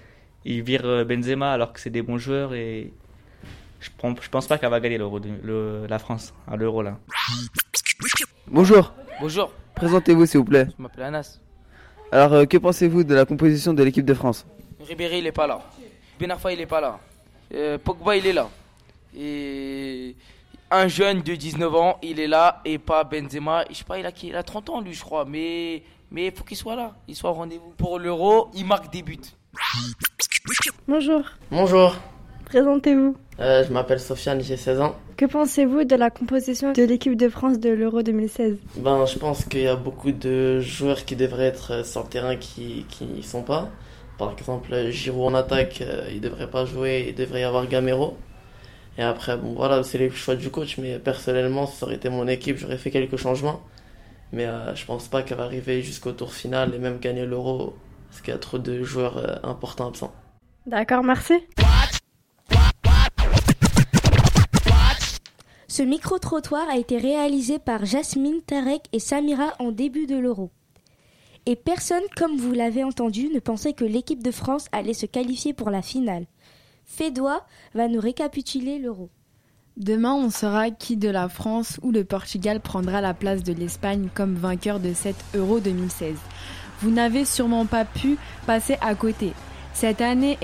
ils 0.44 0.62
virent 0.62 0.86
euh, 0.86 1.04
Benzema 1.04 1.52
alors 1.52 1.72
que 1.72 1.80
c'est 1.80 1.90
des 1.90 2.02
bons 2.02 2.18
joueurs 2.18 2.54
et 2.54 2.92
je, 3.80 3.88
pense 4.30 4.46
pas 4.46 4.58
qu'elle 4.58 4.70
va 4.70 4.80
gagner 4.80 4.98
l'Euro, 4.98 5.20
la 5.88 5.98
France 5.98 6.34
à 6.48 6.56
l'Euro 6.56 6.82
là. 6.82 6.98
Bonjour. 8.52 8.92
Bonjour. 9.20 9.50
Présentez-vous 9.74 10.26
s'il 10.26 10.38
vous 10.40 10.44
plaît. 10.44 10.66
Je 10.76 10.82
m'appelle 10.82 11.04
Anas. 11.04 11.38
Alors 12.10 12.32
euh, 12.34 12.44
que 12.44 12.58
pensez-vous 12.58 13.02
de 13.04 13.14
la 13.14 13.24
composition 13.24 13.72
de 13.72 13.82
l'équipe 13.82 14.04
de 14.04 14.14
France? 14.14 14.44
Ribéry, 14.86 15.18
il 15.18 15.26
est 15.26 15.32
pas 15.32 15.46
là. 15.46 15.60
Ben 16.20 16.30
Arfa, 16.30 16.52
il 16.52 16.60
est 16.60 16.66
pas 16.66 16.80
là. 16.80 17.00
Euh, 17.54 17.78
Pogba, 17.78 18.16
il 18.16 18.26
est 18.26 18.32
là. 18.34 18.48
Et 19.16 20.14
un 20.70 20.88
jeune 20.88 21.22
de 21.22 21.34
19 21.34 21.74
ans, 21.74 21.98
il 22.02 22.20
est 22.20 22.26
là. 22.26 22.60
Et 22.64 22.78
pas 22.78 23.04
Benzema. 23.04 23.64
Je 23.70 23.76
sais 23.76 23.84
pas, 23.84 23.98
il 23.98 24.06
a, 24.06 24.12
qui- 24.12 24.28
il 24.28 24.36
a 24.36 24.42
30 24.42 24.68
ans, 24.70 24.80
lui, 24.80 24.92
je 24.92 25.00
crois. 25.02 25.24
Mais 25.24 25.82
mais 26.10 26.26
il 26.26 26.32
faut 26.32 26.44
qu'il 26.44 26.56
soit 26.58 26.76
là. 26.76 26.92
Il 27.08 27.16
soit 27.16 27.30
au 27.30 27.34
rendez-vous. 27.34 27.72
Pour 27.78 27.98
l'Euro, 27.98 28.50
il 28.54 28.66
marque 28.66 28.92
des 28.92 29.02
buts. 29.02 29.18
Bonjour. 30.86 31.22
Bonjour, 31.50 31.96
Présentez-vous. 32.52 33.16
euh, 33.40 33.64
je 33.66 33.72
m'appelle 33.72 33.98
Sofiane, 33.98 34.42
j'ai 34.42 34.58
16 34.58 34.82
ans. 34.82 34.94
Que 35.16 35.24
pensez-vous 35.24 35.84
de 35.84 35.96
la 35.96 36.10
composition 36.10 36.72
de 36.72 36.82
l'équipe 36.82 37.16
de 37.16 37.30
France 37.30 37.58
de 37.58 37.70
l'Euro 37.70 38.02
2016 38.02 38.58
Ben, 38.76 39.06
je 39.06 39.18
pense 39.18 39.46
qu'il 39.46 39.62
y 39.62 39.68
a 39.68 39.74
beaucoup 39.74 40.12
de 40.12 40.60
joueurs 40.60 41.06
qui 41.06 41.16
devraient 41.16 41.46
être 41.46 41.82
sur 41.86 42.02
le 42.02 42.08
terrain 42.10 42.36
qui 42.36 42.84
qui 42.90 43.04
n'y 43.04 43.22
sont 43.22 43.42
pas. 43.42 43.70
Par 44.18 44.32
exemple, 44.32 44.90
Giroud 44.90 45.32
en 45.32 45.34
attaque, 45.34 45.80
euh, 45.80 46.06
il 46.12 46.20
devrait 46.20 46.50
pas 46.50 46.66
jouer, 46.66 47.06
il 47.08 47.14
devrait 47.14 47.40
y 47.40 47.44
avoir 47.44 47.66
Gamero. 47.66 48.18
Et 48.98 49.02
après, 49.02 49.38
bon 49.38 49.54
voilà, 49.54 49.82
c'est 49.82 49.96
les 49.96 50.10
choix 50.10 50.34
du 50.36 50.50
coach, 50.50 50.76
mais 50.76 50.98
personnellement, 50.98 51.66
si 51.66 51.78
ça 51.78 51.86
aurait 51.86 51.94
été 51.94 52.10
mon 52.10 52.28
équipe, 52.28 52.58
j'aurais 52.58 52.76
fait 52.76 52.90
quelques 52.90 53.16
changements. 53.16 53.62
Mais 54.30 54.44
euh, 54.44 54.74
je 54.74 54.84
pense 54.84 55.08
pas 55.08 55.22
qu'elle 55.22 55.38
va 55.38 55.44
arriver 55.44 55.80
jusqu'au 55.80 56.12
tour 56.12 56.34
final 56.34 56.74
et 56.74 56.78
même 56.78 56.98
gagner 56.98 57.24
l'Euro, 57.24 57.74
parce 58.10 58.20
qu'il 58.20 58.34
y 58.34 58.36
a 58.36 58.38
trop 58.38 58.58
de 58.58 58.82
joueurs 58.82 59.16
euh, 59.16 59.36
importants 59.42 59.88
absents. 59.88 60.12
D'accord, 60.66 61.02
merci. 61.02 61.32
Ce 65.72 65.82
micro-trottoir 65.82 66.68
a 66.68 66.76
été 66.76 66.98
réalisé 66.98 67.58
par 67.58 67.86
Jasmine, 67.86 68.42
Tarek 68.46 68.82
et 68.92 68.98
Samira 68.98 69.54
en 69.58 69.72
début 69.72 70.06
de 70.06 70.18
l'Euro. 70.18 70.50
Et 71.46 71.56
personne, 71.56 72.02
comme 72.14 72.36
vous 72.36 72.52
l'avez 72.52 72.84
entendu, 72.84 73.30
ne 73.32 73.38
pensait 73.38 73.72
que 73.72 73.86
l'équipe 73.86 74.22
de 74.22 74.32
France 74.32 74.66
allait 74.72 74.92
se 74.92 75.06
qualifier 75.06 75.54
pour 75.54 75.70
la 75.70 75.80
finale. 75.80 76.26
Fédois 76.84 77.46
va 77.72 77.88
nous 77.88 78.00
récapituler 78.00 78.78
l'Euro. 78.78 79.08
Demain, 79.78 80.12
on 80.12 80.28
saura 80.28 80.70
qui 80.70 80.98
de 80.98 81.08
la 81.08 81.30
France 81.30 81.80
ou 81.80 81.90
le 81.90 82.04
Portugal 82.04 82.60
prendra 82.60 83.00
la 83.00 83.14
place 83.14 83.42
de 83.42 83.54
l'Espagne 83.54 84.10
comme 84.14 84.34
vainqueur 84.34 84.78
de 84.78 84.92
cet 84.92 85.16
Euro 85.34 85.58
2016. 85.58 86.16
Vous 86.82 86.90
n'avez 86.90 87.24
sûrement 87.24 87.64
pas 87.64 87.86
pu 87.86 88.18
passer 88.46 88.76
à 88.82 88.94
côté. 88.94 89.32
Cette 89.72 90.02
année, 90.02 90.36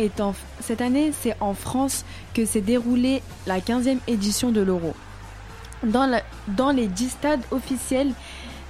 c'est 1.12 1.37
en 1.43 1.53
France 1.53 2.07
que 2.33 2.47
s'est 2.47 2.62
déroulée 2.62 3.20
la 3.47 3.61
15e 3.61 3.99
édition 4.07 4.53
de 4.53 4.62
l'Euro. 4.62 4.95
Dans, 5.83 6.72
les 6.72 6.87
10 6.87 7.09
stades 7.09 7.43
officiels 7.51 8.12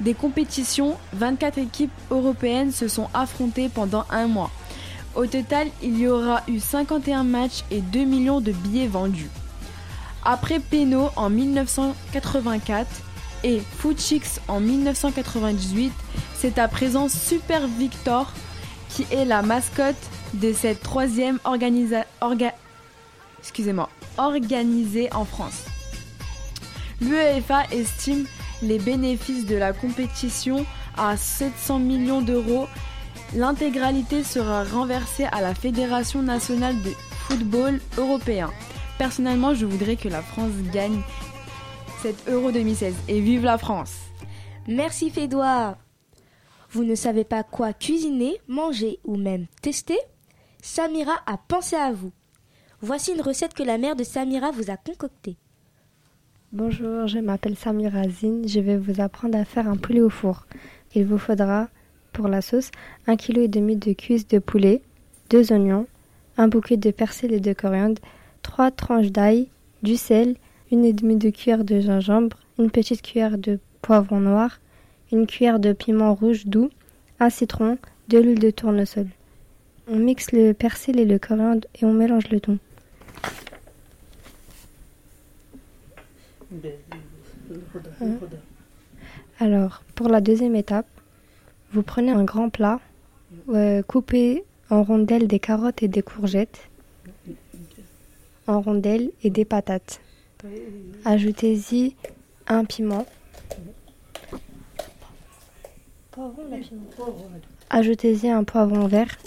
des 0.01 0.15
compétitions, 0.15 0.97
24 1.15 1.59
équipes 1.59 1.93
européennes 2.11 2.71
se 2.71 2.89
sont 2.89 3.09
affrontées 3.15 3.69
pendant 3.69 4.05
un 4.11 4.27
mois. 4.27 4.51
Au 5.15 5.27
total, 5.27 5.69
il 5.83 5.99
y 5.99 6.07
aura 6.07 6.43
eu 6.49 6.61
51 6.61 7.25
matchs 7.25 7.65
et 7.71 7.81
2 7.81 8.05
millions 8.05 8.41
de 8.41 8.53
billets 8.53 8.87
vendus. 8.87 9.31
Après 10.25 10.61
Peno 10.61 11.11
en 11.17 11.31
1984 11.31 12.87
et 13.45 13.61
Fuchix 13.61 14.41
en 14.47 14.61
1998, 14.61 15.93
c'est 16.37 16.59
à 16.59 16.69
présent 16.69 17.09
Super 17.09 17.67
Victor 17.67 18.33
qui 18.91 19.07
est 19.11 19.25
la 19.25 19.43
mascotte 19.43 19.97
de 20.35 20.53
cette 20.53 20.83
troisième 20.83 21.39
organisée 21.45 22.05
en 22.21 22.35
France. 25.25 25.68
L'UEFA 27.01 27.65
estime 27.71 28.27
les 28.63 28.79
bénéfices 28.79 29.47
de 29.47 29.57
la 29.57 29.73
compétition 29.73 30.67
à 30.97 31.17
700 31.17 31.79
millions 31.79 32.23
d'euros. 32.23 32.67
L'intégralité 33.35 34.25
sera 34.25 34.65
renversée 34.65 35.25
à 35.31 35.41
la 35.41 35.55
Fédération 35.55 36.23
nationale 36.23 36.81
de 36.83 36.91
football 37.29 37.81
européen. 37.97 38.51
Personnellement, 38.99 39.55
je 39.55 39.67
voudrais 39.67 39.97
que 39.97 40.09
la 40.09 40.23
France 40.23 40.53
gagne 40.73 41.01
cet 42.03 42.29
Euro 42.29 42.51
2016 42.51 42.95
et 43.09 43.21
vive 43.21 43.45
la 43.45 43.59
France. 43.59 43.95
Merci 44.67 45.11
Fédois. 45.11 45.77
Vous 46.71 46.85
ne 46.85 46.95
savez 46.95 47.25
pas 47.25 47.45
quoi 47.45 47.73
cuisiner, 47.73 48.41
manger 48.49 48.99
ou 49.05 49.17
même 49.17 49.47
tester? 49.63 49.99
Samira 50.61 51.15
a 51.27 51.39
pensé 51.39 51.77
à 51.77 51.93
vous. 51.93 52.13
Voici 52.81 53.13
une 53.13 53.23
recette 53.23 53.55
que 53.55 53.63
la 53.63 53.79
mère 53.79 53.97
de 53.97 54.05
Samira 54.05 54.51
vous 54.51 54.71
a 54.71 54.77
concoctée. 54.77 55.37
Bonjour, 56.55 57.07
je 57.07 57.19
m'appelle 57.19 57.57
Samira 57.57 58.09
Zine. 58.09 58.49
Je 58.49 58.61
vais 58.61 58.79
vous 58.79 59.03
apprendre 59.03 59.37
à 59.37 59.45
faire 59.45 59.69
un 59.69 59.77
poulet 59.77 60.01
au 60.01 60.09
four. 60.09 60.47
Il 60.95 61.05
vous 61.05 61.19
faudra 61.19 61.69
pour 62.15 62.27
la 62.27 62.41
sauce 62.41 62.71
1,5 63.07 63.17
kg 63.19 63.79
de 63.79 63.93
cuisses 63.93 64.27
de 64.27 64.39
poulet, 64.39 64.81
2 65.29 65.53
oignons, 65.53 65.87
un 66.39 66.49
bouquet 66.49 66.79
de 66.79 66.91
persil 66.91 67.35
et 67.35 67.41
de 67.41 67.53
coriandre, 67.53 68.01
3 68.41 68.71
tranches 68.71 69.13
d'ail, 69.13 69.49
du 69.83 69.97
sel, 69.97 70.37
une 70.73 70.87
et 70.87 70.95
demie 70.95 71.17
de 71.17 71.29
cuillère 71.29 71.65
de 71.65 71.81
gingembre, 71.81 72.39
une 72.59 72.71
petite 72.71 73.03
cuillère 73.03 73.37
de 73.37 73.59
poivron 73.83 74.21
noir, 74.21 74.59
une 75.13 75.27
cuillère 75.27 75.61
de 75.61 75.75
piment 75.75 76.15
rouge 76.15 76.47
doux, 76.47 76.71
un 77.21 77.29
citron, 77.29 77.77
de 78.09 78.17
l'huile 78.17 78.39
de 78.39 78.51
tournesol. 78.51 79.09
On 79.87 79.99
mixe 79.99 80.33
le 80.33 80.55
persil 80.55 80.99
et 80.99 81.05
le 81.05 81.19
coriandre 81.19 81.69
et 81.79 81.85
on 81.85 81.93
mélange 81.93 82.31
le 82.31 82.41
tout. 82.41 82.59
Alors, 89.41 89.83
pour 89.95 90.09
la 90.09 90.21
deuxième 90.21 90.57
étape, 90.57 90.87
vous 91.73 91.83
prenez 91.83 92.11
un 92.11 92.25
grand 92.25 92.49
plat, 92.49 92.81
euh, 93.51 93.83
coupez 93.83 94.45
en 94.71 94.83
rondelles 94.83 95.29
des 95.29 95.39
carottes 95.39 95.83
et 95.83 95.89
des 95.89 96.03
courgettes, 96.03 96.69
en 98.47 98.61
rondelles 98.61 99.11
et 99.23 99.31
des 99.31 99.45
patates. 99.45 100.01
Ajoutez-y 101.05 101.97
un 102.47 102.65
piment. 102.65 103.07
Ajoutez-y 107.71 108.29
un 108.29 108.45
poivron 108.45 108.87
vert. 108.89 109.19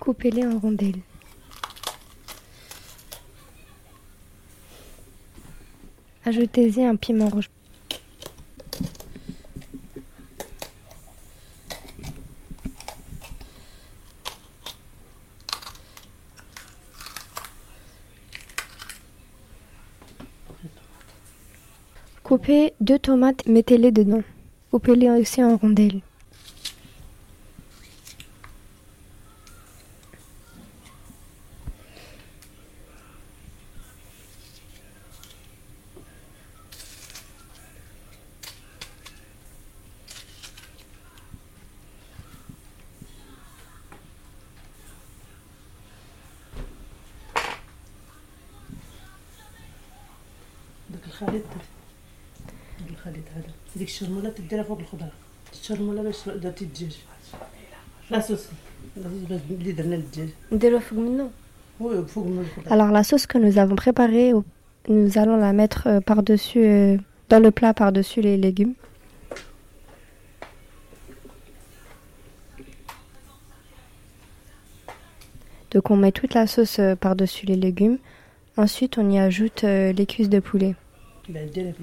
Coupez-les 0.00 0.46
en 0.46 0.58
rondelles. 0.58 1.00
Ajoutez-y 6.26 6.82
un 6.82 6.96
piment 6.96 7.28
rouge. 7.28 7.48
Coupez 22.24 22.72
deux 22.80 22.98
tomates, 22.98 23.46
mettez-les 23.46 23.92
dedans. 23.92 24.22
Coupez-les 24.72 25.10
aussi 25.10 25.44
en 25.44 25.56
rondelles. 25.56 26.00
الشرموله 54.05 54.29
تديرها 54.29 54.63
فوق 54.63 54.79
الخضره 54.79 55.11
الشرموله 55.53 56.01
باش 56.03 56.29
درتي 56.29 56.65
الدجاج 56.65 56.97
لا 58.11 58.19
صوص 58.19 58.39
اللي 59.51 59.71
درنا 59.71 59.95
للدجاج 59.95 60.29
نديروه 60.51 60.79
فوق 60.79 60.99
منه 60.99 61.29
وي 61.79 62.05
فوق 62.05 62.25
من 62.25 62.39
الخضره 62.39 62.71
Alors 62.73 62.91
la 62.91 63.03
sauce 63.03 63.25
que 63.27 63.37
nous 63.37 63.57
avons 63.57 63.75
préparée, 63.75 64.33
nous 64.89 65.17
allons 65.17 65.37
la 65.37 65.53
mettre 65.53 65.87
euh, 65.87 65.99
par-dessus, 65.99 66.65
euh, 66.65 66.97
dans 67.29 67.39
le 67.39 67.51
plat 67.51 67.73
par-dessus 67.73 68.21
les 68.21 68.37
légumes. 68.37 68.73
Donc 75.71 75.89
on 75.89 75.95
met 75.95 76.11
toute 76.11 76.33
la 76.33 76.47
sauce 76.47 76.79
euh, 76.79 76.95
par-dessus 76.95 77.45
les 77.45 77.55
légumes. 77.55 77.97
Ensuite 78.57 78.97
on 78.97 79.09
y 79.09 79.17
ajoute 79.17 79.63
euh, 79.63 79.93
les 79.93 80.05
cuisses 80.05 80.29
de 80.29 80.39
poulet. 80.39 80.75
بعد 81.29 81.75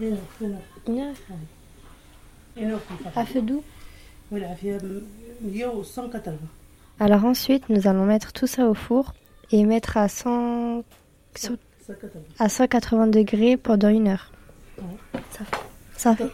هنا 0.00 0.18
هنا 0.40 0.58
Une 0.86 0.98
heure 1.00 1.16
هنا 2.56 2.78
في 2.78 2.90
الفران 2.90 3.24
À 3.24 3.26
feu 3.26 3.40
doux 3.40 3.62
والعافية 4.30 4.78
180 5.82 6.38
Alors 7.00 7.24
ensuite 7.24 7.68
nous 7.68 7.88
allons 7.88 8.06
mettre 8.06 8.32
tout 8.32 8.46
ça 8.46 8.68
au 8.68 8.74
four 8.74 9.14
et 9.50 9.64
mettre 9.64 9.96
à 9.96 10.08
100, 10.08 10.84
à 12.38 12.48
180 12.48 13.08
degrés 13.08 13.56
pendant 13.56 13.88
une 13.88 14.08
heure. 14.08 14.30
Ça, 15.30 15.44
ça 15.96 16.16
fait. 16.16 16.24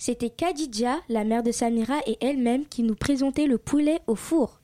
C'était 0.00 0.30
Khadija, 0.30 0.96
la 1.10 1.24
mère 1.24 1.42
de 1.42 1.52
Samira 1.52 1.98
et 2.06 2.16
elle-même 2.22 2.64
qui 2.64 2.82
nous 2.82 2.94
présentait 2.94 3.44
le 3.46 3.58
poulet 3.58 4.00
au 4.06 4.14
four. 4.14 4.62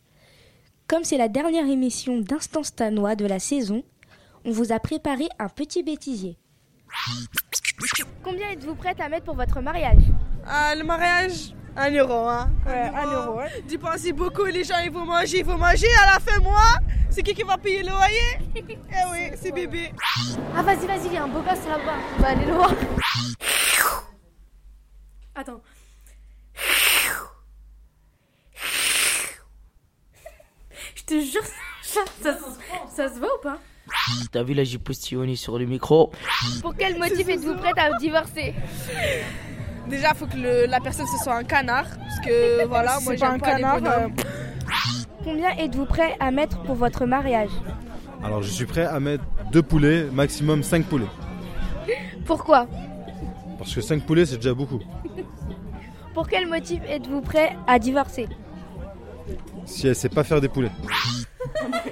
Comme 0.88 1.04
c'est 1.04 1.18
la 1.18 1.28
dernière 1.28 1.68
émission 1.68 2.18
d'Instant 2.20 2.62
Stanois 2.62 3.16
de 3.16 3.26
la 3.26 3.38
saison, 3.38 3.84
on 4.46 4.50
vous 4.50 4.72
a 4.72 4.80
préparé 4.80 5.28
un 5.38 5.50
petit 5.50 5.82
bêtisier. 5.82 6.38
Combien 8.24 8.48
êtes-vous 8.48 8.76
prête 8.76 8.98
à 8.98 9.10
mettre 9.10 9.26
pour 9.26 9.34
votre 9.34 9.60
mariage 9.60 10.00
Ah, 10.46 10.74
le 10.74 10.84
mariage, 10.84 11.54
un 11.76 11.90
euro, 11.90 12.26
hein. 12.26 12.48
Ouais, 12.64 12.90
un 12.94 13.12
euro, 13.12 13.36
ouais. 13.36 13.62
Dépensez 13.68 14.14
beaucoup, 14.14 14.46
les 14.46 14.64
gens, 14.64 14.78
ils 14.82 14.90
vont 14.90 15.04
manger, 15.04 15.40
ils 15.40 15.44
vont 15.44 15.58
manger. 15.58 15.88
À 16.02 16.14
la 16.14 16.18
fin, 16.18 16.40
moi, 16.40 16.76
c'est 17.10 17.22
qui 17.22 17.34
qui 17.34 17.42
va 17.42 17.58
payer 17.58 17.82
le 17.82 17.90
loyer? 17.90 18.38
Eh 18.88 19.12
oui, 19.12 19.36
c'est 19.36 19.52
bébé. 19.52 19.92
Ah, 20.56 20.62
vas-y, 20.62 20.86
vas-y, 20.86 21.08
il 21.08 21.12
y 21.12 21.16
a 21.18 21.24
un 21.24 21.28
beau 21.28 21.40
gosse 21.40 21.66
là-bas. 21.68 21.98
On 22.16 22.22
va 22.22 22.28
aller 22.28 22.46
le 22.46 22.54
voir. 22.54 22.72
Attends. 25.36 25.60
Je 30.94 31.02
te 31.04 31.20
jure, 31.20 31.42
ça, 31.82 32.00
ça, 32.22 32.36
ça 32.94 33.08
se 33.14 33.18
voit 33.18 33.28
ou 33.38 33.42
pas 33.42 33.58
T'as 34.32 34.42
vu 34.42 34.54
là, 34.54 34.64
j'ai 34.64 34.78
postillonné 34.78 35.36
sur 35.36 35.58
le 35.58 35.66
micro. 35.66 36.10
Pour 36.60 36.74
quel 36.76 36.98
motif 36.98 37.28
êtes-vous 37.28 37.54
prête 37.54 37.78
à 37.78 37.96
divorcer 37.98 38.54
Déjà, 39.88 40.14
faut 40.14 40.26
que 40.26 40.36
le- 40.36 40.66
la 40.66 40.80
personne 40.80 41.06
ce 41.06 41.22
soit 41.22 41.36
un 41.36 41.44
canard. 41.44 41.86
Parce 41.96 42.20
que 42.26 42.64
voilà, 42.68 42.98
moi 43.00 43.14
j'aime 43.14 43.32
un 43.34 43.38
pas, 43.38 43.52
canard, 43.52 43.76
les 43.76 43.82
bonhommes. 43.82 44.14
Combien 45.22 45.56
êtes-vous 45.56 45.86
prêt 45.86 46.16
à 46.18 46.30
mettre 46.32 46.60
pour 46.62 46.74
votre 46.74 47.06
mariage 47.06 47.50
Alors 48.24 48.42
je 48.42 48.50
suis 48.50 48.66
prêt 48.66 48.84
à 48.86 48.98
mettre 48.98 49.24
deux 49.52 49.62
poulets, 49.62 50.04
maximum 50.04 50.62
5 50.64 50.84
poulets. 50.86 51.06
Pourquoi 52.24 52.66
Parce 53.58 53.72
que 53.74 53.80
5 53.80 54.04
poulets 54.04 54.26
c'est 54.26 54.36
déjà 54.36 54.54
beaucoup. 54.54 54.80
Pour 56.16 56.28
quel 56.28 56.46
motif 56.46 56.80
êtes-vous 56.88 57.20
prêt 57.20 57.54
à 57.66 57.78
divorcer 57.78 58.26
Si 59.66 59.86
elle 59.86 59.94
sait 59.94 60.08
pas 60.08 60.24
faire 60.24 60.40
des 60.40 60.48
poulets. 60.48 60.70
Elle 60.80 61.74
a 61.74 61.82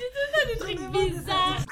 dit 0.00 0.08
tout 0.10 0.26
ça, 0.34 0.44
des 0.44 0.58
trucs 0.58 0.90
bizarres. 0.90 1.64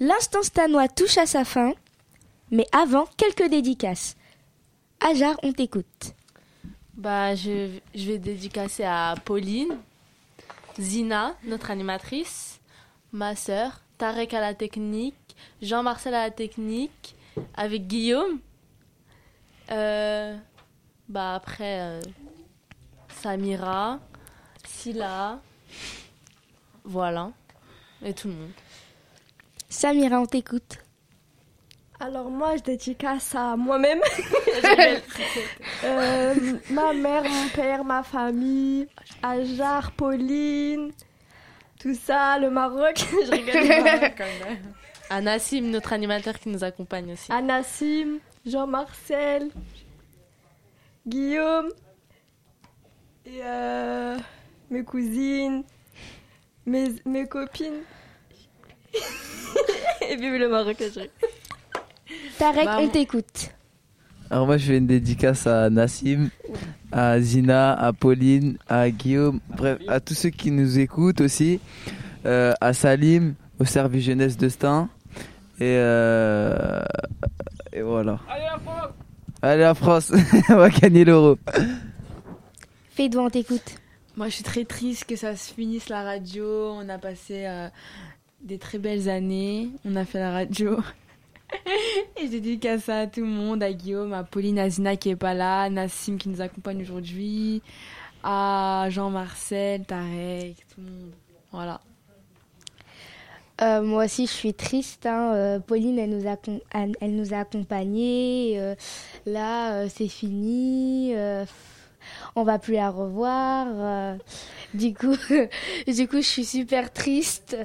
L'instant 0.00 0.42
stanois 0.42 0.88
touche 0.88 1.18
à 1.18 1.26
sa 1.26 1.44
fin, 1.44 1.74
mais 2.50 2.64
avant, 2.72 3.04
quelques 3.18 3.50
dédicaces. 3.50 4.16
Ajar, 5.00 5.36
on 5.42 5.52
t'écoute. 5.52 6.14
Bah, 6.94 7.34
je, 7.34 7.68
je 7.94 8.06
vais 8.06 8.18
dédicacer 8.18 8.84
à 8.84 9.16
Pauline, 9.22 9.76
Zina, 10.80 11.34
notre 11.44 11.70
animatrice, 11.70 12.58
ma 13.12 13.36
sœur, 13.36 13.82
Tarek 13.98 14.32
à 14.32 14.40
la 14.40 14.54
technique, 14.54 15.27
Jean-Marcel 15.62 16.14
à 16.14 16.24
la 16.24 16.30
technique, 16.30 17.16
avec 17.54 17.86
Guillaume. 17.86 18.40
Euh, 19.70 20.36
bah 21.08 21.34
après, 21.34 21.80
euh, 21.80 22.00
Samira, 23.08 23.98
Silla, 24.66 25.40
voilà, 26.84 27.30
et 28.04 28.14
tout 28.14 28.28
le 28.28 28.34
monde. 28.34 28.50
Samira, 29.68 30.20
on 30.20 30.26
t'écoute. 30.26 30.78
Alors 32.00 32.30
moi, 32.30 32.56
je 32.56 32.62
dédicace 32.62 33.34
à 33.34 33.56
moi-même. 33.56 34.00
Euh, 35.84 36.34
ma 36.70 36.92
mère, 36.92 37.22
mon 37.22 37.48
père, 37.54 37.84
ma 37.84 38.02
famille, 38.02 38.88
Ajar, 39.22 39.92
Pauline, 39.92 40.90
tout 41.78 41.94
ça, 41.94 42.36
le 42.40 42.50
Maroc. 42.50 42.96
je 43.26 43.30
rigole. 43.30 44.74
Le 45.10 45.14
Maroc, 45.16 45.16
quand 45.16 45.16
même. 45.16 45.18
À 45.18 45.20
Nassim, 45.20 45.70
notre 45.70 45.92
animateur 45.92 46.38
qui 46.38 46.48
nous 46.48 46.64
accompagne 46.64 47.12
aussi. 47.12 47.32
À 47.32 47.40
Nassim, 47.42 48.18
Jean-Marcel, 48.46 49.50
Guillaume, 51.06 51.68
et 53.26 53.40
euh, 53.44 54.16
mes 54.70 54.84
cousines, 54.84 55.62
mes, 56.66 56.94
mes 57.04 57.26
copines. 57.26 57.82
Et 60.10 60.16
vive 60.16 60.36
le 60.36 60.48
Maroc, 60.48 60.76
je 60.80 60.88
dirais. 60.88 61.10
Tarek, 62.38 62.64
Bah, 62.64 62.78
on 62.80 62.88
t'écoute. 62.88 63.50
Alors 64.30 64.46
moi 64.46 64.56
je 64.58 64.66
fais 64.66 64.76
une 64.78 64.86
dédicace 64.86 65.46
à 65.46 65.70
Nassim, 65.70 66.28
à 66.92 67.18
Zina, 67.20 67.72
à 67.72 67.92
Pauline, 67.94 68.58
à 68.68 68.90
Guillaume, 68.90 69.40
bref 69.48 69.78
à 69.88 70.00
tous 70.00 70.14
ceux 70.14 70.28
qui 70.30 70.50
nous 70.50 70.78
écoutent 70.78 71.20
aussi, 71.22 71.60
euh, 72.26 72.52
à 72.60 72.74
Salim, 72.74 73.34
au 73.58 73.64
service 73.64 74.04
jeunesse 74.04 74.36
de 74.36 74.48
Stein 74.48 74.88
et, 75.60 75.76
euh, 75.76 76.82
et 77.72 77.82
voilà. 77.82 78.20
Allez 79.42 79.60
la 79.60 79.74
France, 79.74 80.12
on 80.48 80.56
va 80.56 80.68
gagner 80.68 81.04
l'euro. 81.04 81.38
Fais-toi, 82.90 83.24
on 83.24 83.30
t'écoute. 83.30 83.76
Moi, 84.16 84.28
je 84.28 84.34
suis 84.34 84.44
très 84.44 84.64
triste 84.64 85.04
que 85.04 85.14
ça 85.14 85.36
se 85.36 85.54
finisse 85.54 85.88
la 85.88 86.02
radio. 86.02 86.72
On 86.72 86.88
a 86.88 86.98
passé 86.98 87.46
euh, 87.46 87.68
des 88.40 88.58
très 88.58 88.78
belles 88.78 89.08
années. 89.08 89.70
On 89.84 89.94
a 89.94 90.04
fait 90.04 90.18
la 90.18 90.32
radio. 90.32 90.78
Et 92.20 92.26
je 92.26 92.32
dédicace 92.32 92.84
ça 92.84 93.00
à 93.00 93.06
tout 93.06 93.20
le 93.20 93.26
monde, 93.26 93.62
à 93.62 93.72
Guillaume, 93.72 94.12
à 94.12 94.24
Pauline 94.24 94.58
Azina 94.58 94.96
qui 94.96 95.10
est 95.10 95.16
pas 95.16 95.34
là, 95.34 95.62
à 95.62 95.70
Nassim 95.70 96.16
qui 96.16 96.28
nous 96.28 96.40
accompagne 96.40 96.82
aujourd'hui, 96.82 97.62
à 98.24 98.86
Jean-Marcel, 98.90 99.84
Tarek, 99.84 100.56
tout 100.74 100.80
le 100.80 100.90
monde. 100.90 101.12
Voilà. 101.52 101.80
Euh, 103.60 103.82
moi 103.82 104.04
aussi, 104.04 104.26
je 104.26 104.32
suis 104.32 104.54
triste. 104.54 105.06
hein. 105.06 105.32
Euh, 105.34 105.58
Pauline, 105.58 105.98
elle 105.98 106.10
nous 106.10 106.28
a, 106.28 106.36
elle, 106.72 107.16
nous 107.16 107.34
a 107.34 107.38
accompagnés. 107.38 108.54
Euh, 108.58 108.74
là, 109.26 109.88
c'est 109.88 110.08
fini. 110.08 111.14
On 112.36 112.42
va 112.44 112.58
plus 112.58 112.74
la 112.74 112.90
revoir. 112.90 114.16
Du 114.74 114.94
coup, 114.94 115.16
du 115.86 116.08
coup, 116.08 116.16
je 116.16 116.26
suis 116.26 116.44
super 116.44 116.92
triste. 116.92 117.56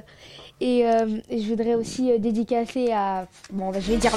Et 0.60 0.84
je 1.30 1.48
voudrais 1.48 1.74
aussi 1.74 2.18
dédicacer 2.18 2.92
à. 2.92 3.26
Bon, 3.52 3.72
je 3.72 3.78
vais 3.92 3.96
dire. 3.96 4.12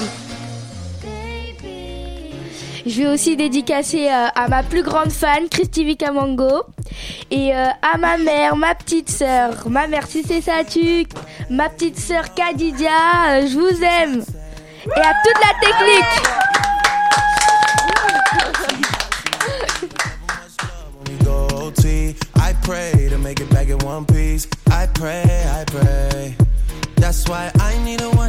Je 2.88 3.02
vais 3.02 3.08
aussi 3.08 3.36
dédicacer 3.36 4.08
euh, 4.08 4.28
à 4.34 4.48
ma 4.48 4.62
plus 4.62 4.82
grande 4.82 5.12
fan, 5.12 5.46
Christy 5.50 5.84
Vikamango, 5.84 6.64
et 7.30 7.54
euh, 7.54 7.66
à 7.82 7.98
ma 7.98 8.16
mère, 8.16 8.56
ma 8.56 8.74
petite 8.74 9.10
sœur, 9.10 9.68
ma 9.68 9.86
mère 9.86 10.06
ça 10.06 10.64
tu, 10.64 11.04
ma 11.50 11.68
petite 11.68 11.98
sœur 11.98 12.32
Kadidia, 12.32 12.88
euh, 13.28 13.46
je 13.46 13.58
vous 13.58 13.84
aime, 13.84 14.24
et 14.86 15.00
à 15.00 15.12
toute 15.22 15.38
la 15.44 15.52
technique. 15.60 16.04
That's 26.96 27.26
why 27.28 27.50
I 27.58 27.78
need 27.84 28.02
a 28.02 28.10
one. 28.10 28.28